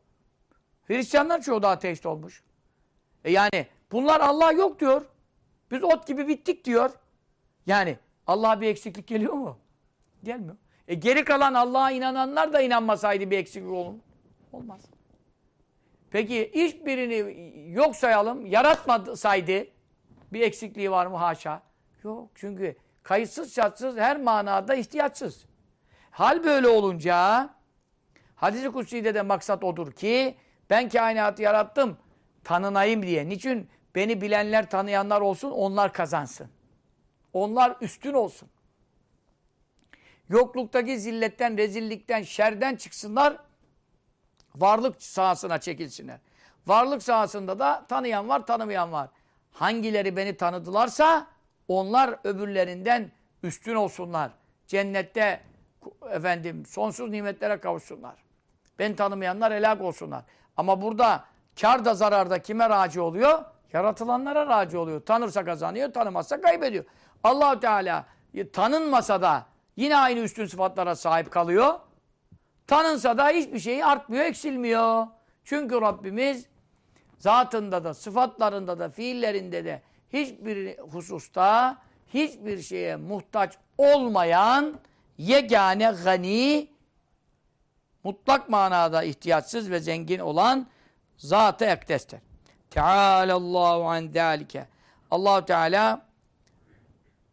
Hristiyanlar 0.86 1.42
çoğu 1.42 1.62
da 1.62 1.68
ateist 1.70 2.06
olmuş. 2.06 2.42
E 3.24 3.32
yani 3.32 3.66
bunlar 3.92 4.20
Allah 4.20 4.52
yok 4.52 4.80
diyor. 4.80 5.02
Biz 5.70 5.84
ot 5.84 6.06
gibi 6.06 6.28
bittik 6.28 6.64
diyor. 6.64 6.90
Yani 7.66 7.98
Allah'a 8.26 8.60
bir 8.60 8.68
eksiklik 8.68 9.06
geliyor 9.06 9.32
mu? 9.32 9.58
Gelmiyor. 10.22 10.56
E 10.88 10.94
geri 10.94 11.24
kalan 11.24 11.54
Allah'a 11.54 11.90
inananlar 11.90 12.52
da 12.52 12.60
inanmasaydı 12.60 13.30
bir 13.30 13.38
eksiklik 13.38 13.70
olur 13.70 13.90
mu? 13.90 13.98
Olmaz. 14.52 14.80
Peki 16.10 16.50
hiçbirini 16.54 17.14
yok 17.72 17.96
sayalım, 17.96 18.46
yaratmasaydı 18.46 19.66
bir 20.32 20.40
eksikliği 20.40 20.90
var 20.90 21.06
mı? 21.06 21.16
Haşa. 21.16 21.62
Yok. 22.04 22.30
Çünkü 22.34 22.76
kayıtsız 23.02 23.54
şartsız 23.54 23.96
her 23.96 24.20
manada 24.20 24.74
ihtiyaçsız. 24.74 25.44
Hal 26.10 26.44
böyle 26.44 26.68
olunca 26.68 27.50
hadis-i 28.34 28.70
kutsi'de 28.70 29.14
de 29.14 29.22
maksat 29.22 29.64
odur 29.64 29.92
ki 29.92 30.36
ben 30.70 30.88
kainatı 30.88 31.42
yarattım 31.42 31.98
tanınayım 32.44 33.02
diye. 33.02 33.28
Niçin? 33.28 33.70
Beni 33.94 34.20
bilenler, 34.20 34.70
tanıyanlar 34.70 35.20
olsun, 35.20 35.50
onlar 35.50 35.92
kazansın. 35.92 36.48
Onlar 37.32 37.76
üstün 37.80 38.12
olsun. 38.12 38.48
Yokluktaki 40.28 40.98
zilletten, 40.98 41.58
rezillikten, 41.58 42.22
şerden 42.22 42.76
çıksınlar, 42.76 43.36
varlık 44.54 45.02
sahasına 45.02 45.60
çekilsinler. 45.60 46.20
Varlık 46.66 47.02
sahasında 47.02 47.58
da 47.58 47.86
tanıyan 47.88 48.28
var, 48.28 48.46
tanımayan 48.46 48.92
var. 48.92 49.08
Hangileri 49.52 50.16
beni 50.16 50.36
tanıdılarsa 50.36 51.33
onlar 51.68 52.18
öbürlerinden 52.24 53.10
üstün 53.42 53.74
olsunlar. 53.74 54.30
Cennette 54.66 55.40
efendim 56.10 56.66
sonsuz 56.66 57.10
nimetlere 57.10 57.60
kavuşsunlar. 57.60 58.14
Beni 58.78 58.96
tanımayanlar 58.96 59.52
helak 59.52 59.80
olsunlar. 59.80 60.24
Ama 60.56 60.82
burada 60.82 61.24
kar 61.60 61.84
da 61.84 61.94
zarar 61.94 62.30
da 62.30 62.38
kime 62.38 62.68
raci 62.68 63.00
oluyor? 63.00 63.44
Yaratılanlara 63.72 64.46
raci 64.46 64.78
oluyor. 64.78 65.00
Tanırsa 65.00 65.44
kazanıyor, 65.44 65.92
tanımazsa 65.92 66.40
kaybediyor. 66.40 66.84
allah 67.22 67.60
Teala 67.60 68.06
tanınmasa 68.52 69.22
da 69.22 69.46
yine 69.76 69.96
aynı 69.96 70.20
üstün 70.20 70.46
sıfatlara 70.46 70.96
sahip 70.96 71.30
kalıyor. 71.30 71.74
Tanınsa 72.66 73.18
da 73.18 73.28
hiçbir 73.28 73.58
şey 73.58 73.84
artmıyor, 73.84 74.24
eksilmiyor. 74.24 75.06
Çünkü 75.44 75.80
Rabbimiz 75.80 76.46
zatında 77.18 77.84
da, 77.84 77.94
sıfatlarında 77.94 78.78
da, 78.78 78.88
fiillerinde 78.88 79.64
de 79.64 79.82
hiçbir 80.14 80.78
hususta 80.78 81.78
hiçbir 82.14 82.62
şeye 82.62 82.96
muhtaç 82.96 83.54
olmayan 83.78 84.78
yegane 85.18 85.94
gani 86.04 86.68
mutlak 88.04 88.48
manada 88.48 89.02
ihtiyaçsız 89.02 89.70
ve 89.70 89.80
zengin 89.80 90.18
olan 90.18 90.66
zat-ı 91.16 91.64
ekdestir. 91.64 92.20
Teâlallâhu 92.70 93.84
an 93.84 94.08
zâlike. 94.14 94.66
allah 95.10 95.44
Teala 95.44 96.06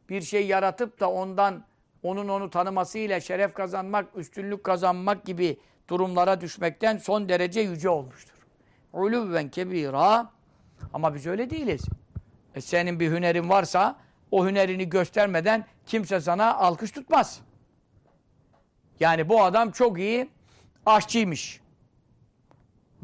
bir 0.10 0.22
şey 0.22 0.48
yaratıp 0.48 1.00
da 1.00 1.12
ondan 1.12 1.64
onun 2.04 2.28
onu 2.28 2.50
tanımasıyla 2.50 3.20
şeref 3.20 3.54
kazanmak, 3.54 4.06
üstünlük 4.16 4.64
kazanmak 4.64 5.26
gibi 5.26 5.58
durumlara 5.88 6.42
düşmekten 6.42 6.98
son 6.98 7.30
derece 7.30 7.62
yüce 7.62 7.90
olmuştur. 7.90 8.36
Uluvven 8.94 9.50
kebira 9.50 10.32
ama 10.94 11.16
biz 11.16 11.28
öyle 11.28 11.50
değiliz. 11.50 11.82
E 12.56 12.62
senin 12.62 13.00
bir 13.00 13.12
hünerin 13.12 13.50
varsa 13.50 13.96
o 14.32 14.48
hünerini 14.48 14.90
göstermeden 14.90 15.66
kimse 15.86 16.22
sana 16.22 16.56
alkış 16.56 16.92
tutmaz. 16.92 17.42
Yani 19.00 19.30
bu 19.30 19.44
adam 19.44 19.72
çok 19.72 20.00
iyi 20.00 20.30
aşçıymış 20.86 21.62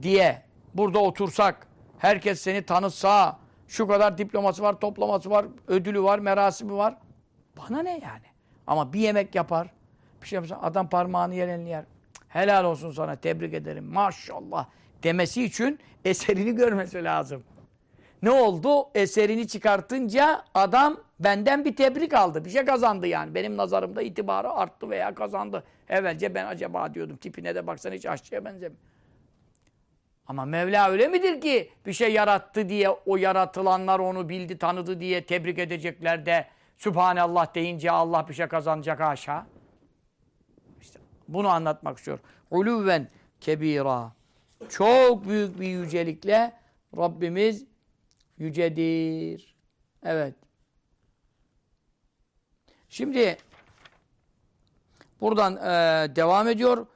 diye 0.02 0.42
burada 0.74 1.00
otursak, 1.00 1.68
herkes 2.00 2.42
seni 2.42 2.62
tanıtsa, 2.62 3.40
şu 3.68 3.88
kadar 3.88 4.18
diploması 4.18 4.64
var, 4.64 4.80
toplaması 4.80 5.30
var, 5.30 5.46
ödülü 5.68 6.04
var, 6.04 6.20
merasimi 6.20 6.74
var. 6.74 6.98
Bana 7.58 7.82
ne 7.82 7.92
yani? 7.92 8.26
Ama 8.68 8.94
bir 8.94 9.00
yemek 9.00 9.36
yapar, 9.36 9.68
bir 10.22 10.28
şey 10.28 10.38
yapsa 10.38 10.60
adam 10.62 10.90
parmağını 10.90 11.36
yerenli 11.36 11.70
yer. 11.70 11.86
Helal 12.30 12.66
olsun 12.66 12.92
sana, 12.92 13.16
tebrik 13.16 13.54
ederim, 13.54 13.86
maşallah 13.86 14.66
demesi 15.04 15.44
için 15.44 15.80
eserini 16.06 16.56
görmesi 16.56 17.04
lazım. 17.04 17.44
Ne 18.22 18.32
oldu? 18.32 18.90
Eserini 18.96 19.48
çıkartınca 19.48 20.44
adam 20.54 20.98
benden 21.20 21.66
bir 21.66 21.76
tebrik 21.76 22.14
aldı. 22.14 22.46
Bir 22.46 22.50
şey 22.50 22.66
kazandı 22.66 23.08
yani. 23.08 23.36
Benim 23.36 23.58
nazarımda 23.58 24.02
itibarı 24.02 24.52
arttı 24.52 24.90
veya 24.90 25.16
kazandı. 25.16 25.64
Evvelce 25.90 26.36
ben 26.36 26.46
acaba 26.46 26.94
diyordum 26.94 27.18
tipine 27.18 27.56
de 27.56 27.68
baksan 27.68 27.92
hiç 27.92 28.06
aşçıya 28.06 28.46
benzemiyor. 28.46 28.82
Ama 30.28 30.46
Mevla 30.46 30.90
öyle 30.90 31.08
midir 31.08 31.42
ki 31.42 31.72
bir 31.86 31.94
şey 31.94 32.14
yarattı 32.14 32.70
diye 32.70 32.90
o 32.90 33.18
yaratılanlar 33.18 34.00
onu 34.00 34.30
bildi, 34.30 34.58
tanıdı 34.58 35.00
diye 35.00 35.26
tebrik 35.26 35.60
edecekler 35.60 36.26
de 36.26 36.48
Sübhanallah 36.76 37.56
deyince 37.56 37.92
Allah 37.92 38.28
bir 38.28 38.34
şey 38.34 38.48
kazanacak 38.48 39.02
aşağı. 39.02 39.44
İşte 40.82 41.00
bunu 41.28 41.48
anlatmak 41.48 41.98
istiyor. 41.98 42.20
Uluven 42.52 43.08
kebira. 43.42 44.12
Çok 44.70 45.28
büyük 45.28 45.60
bir 45.60 45.68
yücelikle 45.68 46.54
Rabbimiz 46.98 47.66
yücedir. 48.38 49.56
Evet. 50.04 50.36
Şimdi 52.90 53.38
buradan 55.22 55.56
e, 55.56 56.16
devam 56.16 56.48
ediyor 56.48 56.88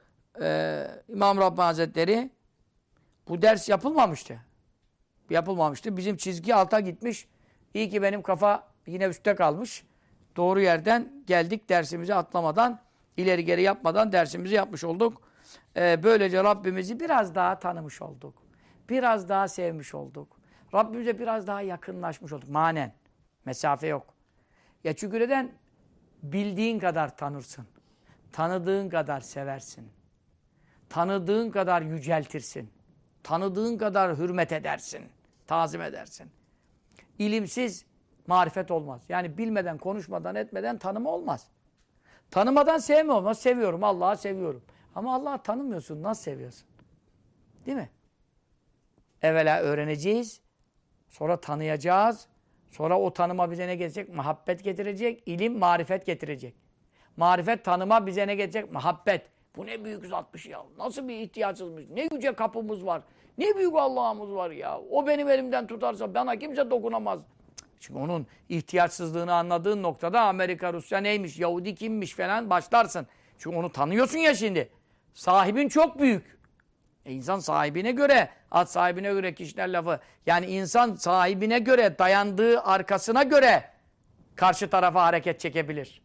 e, 0.41 0.87
İmam 1.07 1.37
Rabbani 1.37 1.65
Hazretleri 1.65 2.29
bu 3.27 3.41
ders 3.41 3.69
yapılmamıştı. 3.69 4.39
Yapılmamıştı. 5.29 5.97
Bizim 5.97 6.17
çizgi 6.17 6.55
alta 6.55 6.79
gitmiş. 6.79 7.27
İyi 7.73 7.89
ki 7.89 8.01
benim 8.01 8.21
kafa 8.21 8.67
yine 8.87 9.05
üstte 9.05 9.35
kalmış. 9.35 9.83
Doğru 10.35 10.61
yerden 10.61 11.23
geldik 11.27 11.69
dersimizi 11.69 12.15
atlamadan, 12.15 12.81
ileri 13.17 13.45
geri 13.45 13.61
yapmadan 13.61 14.11
dersimizi 14.11 14.55
yapmış 14.55 14.83
olduk. 14.83 15.21
Ee, 15.77 16.03
böylece 16.03 16.43
Rabbimizi 16.43 16.99
biraz 16.99 17.35
daha 17.35 17.59
tanımış 17.59 18.01
olduk. 18.01 18.33
Biraz 18.89 19.29
daha 19.29 19.47
sevmiş 19.47 19.93
olduk. 19.93 20.40
Rabbimize 20.73 21.19
biraz 21.19 21.47
daha 21.47 21.61
yakınlaşmış 21.61 22.33
olduk. 22.33 22.49
Manen. 22.49 22.93
Mesafe 23.45 23.87
yok. 23.87 24.13
Ya 24.83 24.95
çünkü 24.95 25.19
neden? 25.19 25.51
Bildiğin 26.23 26.79
kadar 26.79 27.17
tanırsın. 27.17 27.67
Tanıdığın 28.31 28.89
kadar 28.89 29.21
seversin. 29.21 29.91
Tanıdığın 30.89 31.51
kadar 31.51 31.81
yüceltirsin. 31.81 32.71
Tanıdığın 33.23 33.77
kadar 33.77 34.17
hürmet 34.17 34.51
edersin. 34.51 35.01
Tazim 35.47 35.81
edersin. 35.81 36.31
İlimsiz 37.19 37.85
marifet 38.27 38.71
olmaz. 38.71 39.01
Yani 39.09 39.37
bilmeden, 39.37 39.77
konuşmadan, 39.77 40.35
etmeden 40.35 40.77
tanıma 40.77 41.09
olmaz. 41.09 41.47
Tanımadan 42.31 42.77
sevme 42.77 43.13
olmaz. 43.13 43.39
Seviyorum, 43.39 43.83
Allah'ı 43.83 44.17
seviyorum. 44.17 44.63
Ama 44.95 45.15
Allah'ı 45.15 45.43
tanımıyorsun. 45.43 46.03
Nasıl 46.03 46.23
seviyorsun? 46.23 46.67
Değil 47.65 47.77
mi? 47.77 47.89
Evvela 49.21 49.61
öğreneceğiz. 49.61 50.41
Sonra 51.11 51.37
tanıyacağız. 51.37 52.27
Sonra 52.69 52.99
o 52.99 53.13
tanıma 53.13 53.51
bize 53.51 53.67
ne 53.67 53.75
getirecek? 53.75 54.15
Muhabbet 54.15 54.63
getirecek. 54.63 55.23
ilim, 55.25 55.59
marifet 55.59 56.05
getirecek. 56.05 56.55
Marifet 57.17 57.65
tanıma 57.65 58.07
bize 58.07 58.27
ne 58.27 58.35
getirecek? 58.35 58.71
Muhabbet. 58.71 59.21
Bu 59.55 59.65
ne 59.65 59.83
büyük 59.85 60.05
zatmış 60.05 60.45
ya. 60.45 60.63
Nasıl 60.77 61.07
bir 61.07 61.19
ihtiyacımız, 61.19 61.89
ne 61.89 62.07
yüce 62.11 62.33
kapımız 62.33 62.85
var. 62.85 63.01
Ne 63.37 63.57
büyük 63.57 63.75
Allah'ımız 63.75 64.35
var 64.35 64.51
ya. 64.51 64.79
O 64.91 65.07
benim 65.07 65.29
elimden 65.29 65.67
tutarsa 65.67 66.13
bana 66.13 66.35
kimse 66.35 66.71
dokunamaz. 66.71 67.19
Çünkü 67.79 67.99
onun 67.99 68.27
ihtiyaçsızlığını 68.49 69.33
anladığın 69.33 69.83
noktada 69.83 70.21
Amerika, 70.21 70.73
Rusya 70.73 70.99
neymiş, 70.99 71.39
Yahudi 71.39 71.75
kimmiş 71.75 72.13
falan 72.15 72.49
başlarsın. 72.49 73.07
Çünkü 73.37 73.57
onu 73.57 73.71
tanıyorsun 73.71 74.17
ya 74.17 74.35
şimdi. 74.35 74.69
Sahibin 75.13 75.69
çok 75.69 75.99
büyük. 75.99 76.40
E 77.05 77.13
insan 77.13 77.39
sahibine 77.39 77.91
göre, 77.91 78.29
at 78.51 78.71
sahibine 78.71 79.11
göre 79.11 79.33
kişiler 79.35 79.69
lafı. 79.69 79.99
Yani 80.25 80.45
insan 80.45 80.95
sahibine 80.95 81.59
göre, 81.59 81.99
dayandığı 81.99 82.61
arkasına 82.61 83.23
göre 83.23 83.63
karşı 84.35 84.69
tarafa 84.69 85.03
hareket 85.03 85.39
çekebilir. 85.39 86.01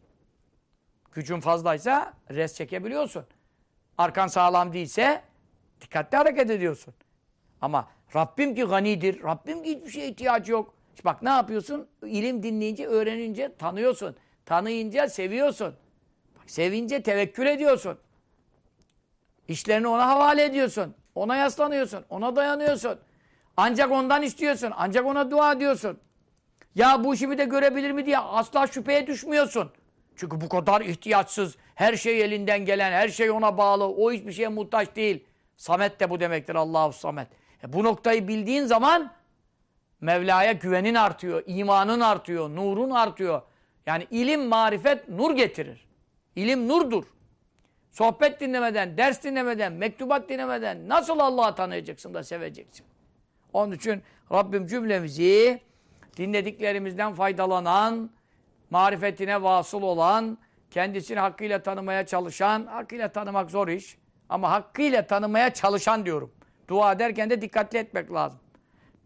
Gücün 1.11 1.39
fazlaysa 1.39 2.13
res 2.31 2.55
çekebiliyorsun. 2.55 3.25
Arkan 3.97 4.27
sağlam 4.27 4.73
değilse 4.73 5.21
dikkatli 5.81 6.17
hareket 6.17 6.49
ediyorsun. 6.49 6.93
Ama 7.61 7.87
Rabbim 8.15 8.55
ki 8.55 8.63
ganidir. 8.63 9.23
Rabbim 9.23 9.63
ki 9.63 9.69
hiçbir 9.69 9.91
şeye 9.91 10.09
ihtiyacı 10.09 10.51
yok. 10.51 10.73
İşte 10.95 11.05
bak 11.05 11.21
ne 11.21 11.29
yapıyorsun? 11.29 11.87
İlim 12.05 12.43
dinleyince, 12.43 12.87
öğrenince 12.87 13.55
tanıyorsun. 13.55 14.15
Tanıyınca 14.45 15.09
seviyorsun. 15.09 15.75
Bak, 16.39 16.49
sevince 16.51 17.03
tevekkül 17.03 17.45
ediyorsun. 17.45 17.97
İşlerini 19.47 19.87
ona 19.87 20.07
havale 20.07 20.43
ediyorsun. 20.43 20.95
Ona 21.15 21.35
yaslanıyorsun. 21.35 22.05
Ona 22.09 22.35
dayanıyorsun. 22.35 22.99
Ancak 23.57 23.91
ondan 23.91 24.21
istiyorsun. 24.21 24.73
Ancak 24.77 25.05
ona 25.05 25.31
dua 25.31 25.51
ediyorsun. 25.51 25.99
Ya 26.75 27.03
bu 27.03 27.13
işimi 27.13 27.37
de 27.37 27.45
görebilir 27.45 27.91
mi 27.91 28.05
diye 28.05 28.17
asla 28.17 28.67
şüpheye 28.67 29.07
düşmüyorsun. 29.07 29.71
Çünkü 30.15 30.41
bu 30.41 30.49
kadar 30.49 30.81
ihtiyaçsız, 30.81 31.55
her 31.75 31.95
şey 31.97 32.21
elinden 32.21 32.65
gelen, 32.65 32.91
her 32.91 33.09
şey 33.09 33.31
ona 33.31 33.57
bağlı, 33.57 33.87
o 33.87 34.11
hiçbir 34.11 34.31
şeye 34.31 34.47
muhtaç 34.47 34.95
değil. 34.95 35.23
Samet 35.57 35.99
de 35.99 36.09
bu 36.09 36.19
demektir 36.19 36.55
Allahu 36.55 36.93
Samet. 36.93 37.27
E 37.63 37.73
bu 37.73 37.83
noktayı 37.83 38.27
bildiğin 38.27 38.65
zaman 38.65 39.11
Mevla'ya 40.01 40.51
güvenin 40.51 40.95
artıyor, 40.95 41.43
imanın 41.45 41.99
artıyor, 41.99 42.49
nurun 42.49 42.89
artıyor. 42.89 43.41
Yani 43.85 44.07
ilim, 44.11 44.47
marifet 44.47 45.09
nur 45.09 45.35
getirir. 45.35 45.87
İlim 46.35 46.67
nurdur. 46.67 47.03
Sohbet 47.97 48.39
dinlemeden, 48.39 48.97
ders 48.97 49.23
dinlemeden, 49.23 49.73
mektubat 49.73 50.29
dinlemeden 50.29 50.89
nasıl 50.89 51.19
Allah'ı 51.19 51.55
tanıyacaksın 51.55 52.13
da 52.13 52.23
seveceksin? 52.23 52.85
Onun 53.53 53.71
için 53.71 54.03
Rabbim 54.31 54.67
cümlemizi 54.67 55.61
dinlediklerimizden 56.17 57.13
faydalanan, 57.13 58.09
marifetine 58.69 59.43
vasıl 59.43 59.81
olan, 59.81 60.37
kendisini 60.71 61.19
hakkıyla 61.19 61.63
tanımaya 61.63 62.05
çalışan, 62.05 62.65
hakkıyla 62.65 63.11
tanımak 63.11 63.51
zor 63.51 63.67
iş 63.67 63.97
ama 64.29 64.51
hakkıyla 64.51 65.07
tanımaya 65.07 65.53
çalışan 65.53 66.05
diyorum. 66.05 66.31
Dua 66.67 66.91
ederken 66.91 67.29
de 67.29 67.41
dikkatli 67.41 67.77
etmek 67.77 68.13
lazım. 68.13 68.39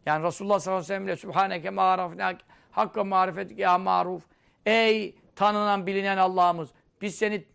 Yani 0.06 0.24
Resulullah 0.24 0.60
sallallahu 0.60 0.78
aleyhi 0.78 0.92
ve 0.92 0.96
sellem 0.96 1.08
ile 1.08 1.16
Sübhaneke 1.16 1.70
ma'arafnak 1.70 2.38
hakka 2.72 3.04
marifetik 3.04 3.60
ya 3.60 3.78
maruf. 3.78 4.24
Ey 4.66 5.16
tanınan 5.36 5.88
bilinen 5.88 6.18
Allah'ımız 6.18 6.70
biz 7.02 7.16
seni 7.16 7.51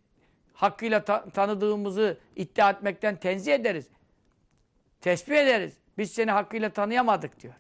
hakkıyla 0.56 1.04
ta- 1.04 1.30
tanıdığımızı 1.30 2.18
iddia 2.36 2.70
etmekten 2.70 3.16
tenzih 3.16 3.54
ederiz. 3.54 3.88
Tesbih 5.00 5.36
ederiz. 5.36 5.76
Biz 5.98 6.12
seni 6.12 6.30
hakkıyla 6.30 6.70
tanıyamadık 6.70 7.40
diyor. 7.40 7.54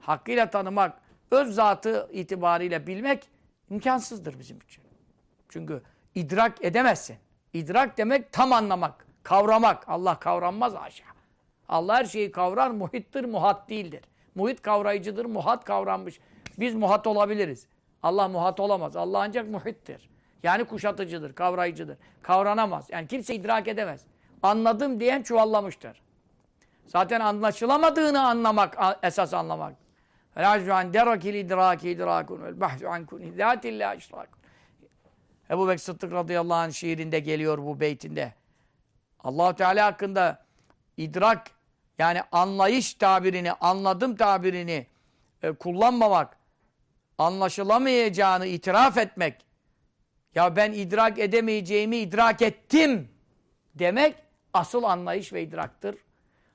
Hakkıyla 0.00 0.50
tanımak, 0.50 1.00
öz 1.30 1.54
zatı 1.54 2.08
itibariyle 2.12 2.86
bilmek 2.86 3.28
imkansızdır 3.70 4.38
bizim 4.38 4.58
için. 4.58 4.84
Çünkü 5.48 5.82
idrak 6.14 6.64
edemezsin. 6.64 7.16
İdrak 7.52 7.98
demek 7.98 8.32
tam 8.32 8.52
anlamak, 8.52 9.06
kavramak. 9.22 9.88
Allah 9.88 10.18
kavranmaz 10.18 10.74
aşağı. 10.74 11.08
Allah 11.68 11.94
her 11.96 12.04
şeyi 12.04 12.32
kavrar, 12.32 12.70
muhittir, 12.70 13.24
muhat 13.24 13.68
değildir. 13.68 14.04
Muhit 14.34 14.62
kavrayıcıdır, 14.62 15.24
muhat 15.24 15.64
kavranmış. 15.64 16.20
Biz 16.58 16.74
muhat 16.74 17.06
olabiliriz. 17.06 17.66
Allah 18.02 18.28
muhat 18.28 18.60
olamaz. 18.60 18.96
Allah 18.96 19.18
ancak 19.18 19.48
muhittir. 19.48 20.10
Yani 20.46 20.64
kuşatıcıdır, 20.64 21.32
kavrayıcıdır. 21.32 21.98
Kavranamaz. 22.22 22.90
Yani 22.90 23.06
kimse 23.06 23.34
idrak 23.34 23.68
edemez. 23.68 24.00
Anladım 24.42 25.00
diyen 25.00 25.22
çuvallamıştır. 25.22 26.02
Zaten 26.86 27.20
anlaşılamadığını 27.20 28.26
anlamak 28.26 28.78
esas 29.02 29.34
anlamak. 29.34 29.74
Felâcu 30.34 30.74
an 30.74 30.94
derakil 30.94 31.34
idraki 31.34 31.90
idrakun 31.90 32.42
vel 32.42 32.60
bahsu 32.60 32.88
an 32.88 33.06
kuni 33.06 33.32
zâtillâ 33.32 33.94
işrakun. 33.94 34.38
Ebu 35.50 35.68
Bekir 35.68 35.78
Sıddık 35.78 36.12
radıyallahu 36.12 36.58
anh 36.58 36.72
şiirinde 36.72 37.18
geliyor 37.18 37.58
bu 37.58 37.80
beytinde. 37.80 38.34
allah 39.24 39.54
Teala 39.54 39.86
hakkında 39.86 40.44
idrak 40.96 41.50
yani 41.98 42.22
anlayış 42.32 42.94
tabirini, 42.94 43.52
anladım 43.52 44.16
tabirini 44.16 44.86
e, 45.42 45.52
kullanmamak, 45.52 46.36
anlaşılamayacağını 47.18 48.46
itiraf 48.46 48.98
etmek, 48.98 49.45
ya 50.36 50.56
ben 50.56 50.72
idrak 50.72 51.18
edemeyeceğimi 51.18 51.96
idrak 51.96 52.42
ettim 52.42 53.08
demek 53.74 54.14
asıl 54.52 54.82
anlayış 54.82 55.32
ve 55.32 55.42
idraktır. 55.42 55.96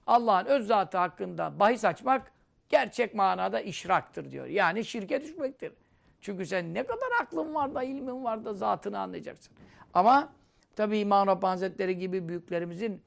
Allah'ın 0.07 0.45
öz 0.45 0.67
zatı 0.67 0.97
hakkında 0.97 1.59
bahis 1.59 1.85
açmak 1.85 2.31
gerçek 2.69 3.15
manada 3.15 3.61
işraktır 3.61 4.31
diyor. 4.31 4.45
Yani 4.45 4.85
şirke 4.85 5.21
düşmektir. 5.21 5.73
Çünkü 6.21 6.45
sen 6.45 6.73
ne 6.73 6.83
kadar 6.83 7.07
aklın 7.21 7.55
var 7.55 7.75
da 7.75 7.83
ilmin 7.83 8.23
var 8.23 8.45
da 8.45 8.53
zatını 8.53 8.99
anlayacaksın. 8.99 9.53
Ama 9.93 10.29
tabi 10.75 10.99
İmam 10.99 11.27
Rabbani 11.27 11.49
Hazretleri 11.49 11.97
gibi 11.97 12.27
büyüklerimizin 12.27 13.01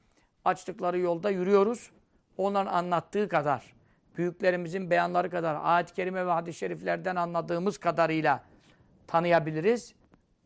açtıkları 0.45 0.99
yolda 0.99 1.29
yürüyoruz. 1.29 1.91
Onların 2.37 2.73
anlattığı 2.73 3.29
kadar, 3.29 3.73
büyüklerimizin 4.17 4.89
beyanları 4.89 5.29
kadar, 5.29 5.57
ayet-i 5.63 5.93
kerime 5.93 6.25
ve 6.25 6.31
hadis-i 6.31 6.59
şeriflerden 6.59 7.15
anladığımız 7.15 7.77
kadarıyla 7.77 8.43
tanıyabiliriz. 9.07 9.95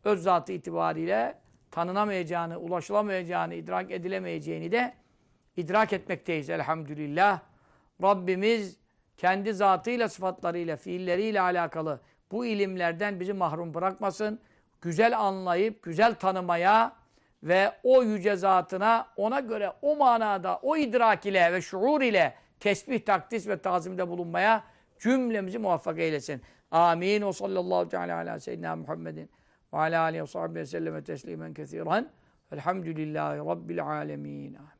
Öz 0.04 0.22
zatı 0.22 0.52
itibariyle 0.52 1.34
tanınamayacağını, 1.70 2.58
ulaşılamayacağını, 2.58 3.54
idrak 3.54 3.90
edilemeyeceğini 3.90 4.72
de 4.72 4.94
idrak 5.56 5.92
etmekteyiz 5.92 6.50
elhamdülillah. 6.50 7.40
Rabbimiz 8.02 8.76
kendi 9.16 9.54
zatıyla, 9.54 10.08
sıfatlarıyla, 10.08 10.76
fiilleriyle 10.76 11.40
alakalı 11.40 12.00
bu 12.30 12.46
ilimlerden 12.46 13.20
bizi 13.20 13.32
mahrum 13.32 13.74
bırakmasın. 13.74 14.40
Güzel 14.80 15.18
anlayıp, 15.18 15.82
güzel 15.82 16.14
tanımaya 16.14 16.92
ve 17.42 17.72
o 17.82 18.02
yüce 18.02 18.36
zatına 18.36 19.06
ona 19.16 19.40
göre 19.40 19.72
o 19.82 19.96
manada, 19.96 20.58
o 20.62 20.76
idrak 20.76 21.26
ile 21.26 21.52
ve 21.52 21.62
şuur 21.62 22.00
ile 22.00 22.34
tesbih, 22.60 23.00
takdis 23.00 23.48
ve 23.48 23.58
tazimde 23.58 24.08
bulunmaya 24.08 24.64
cümlemizi 24.98 25.58
muvaffak 25.58 25.98
eylesin. 25.98 26.42
Amin. 26.70 27.22
O 27.22 27.32
sallallahu 27.32 27.88
teala 27.88 28.16
ala 28.16 28.40
seyyidina 28.40 28.76
Muhammedin 28.76 29.30
ve 29.72 29.78
ala 29.78 30.00
aleyhi 30.00 30.22
ve 30.22 30.26
sahbihi 30.26 30.54
ve 30.54 30.66
selleme 30.66 31.04
teslimen 31.04 31.54
kesiren. 31.54 32.10
Elhamdülillahi 32.52 33.38
Rabbil 33.38 33.86
alemin. 33.86 34.54
Amin. 34.54 34.79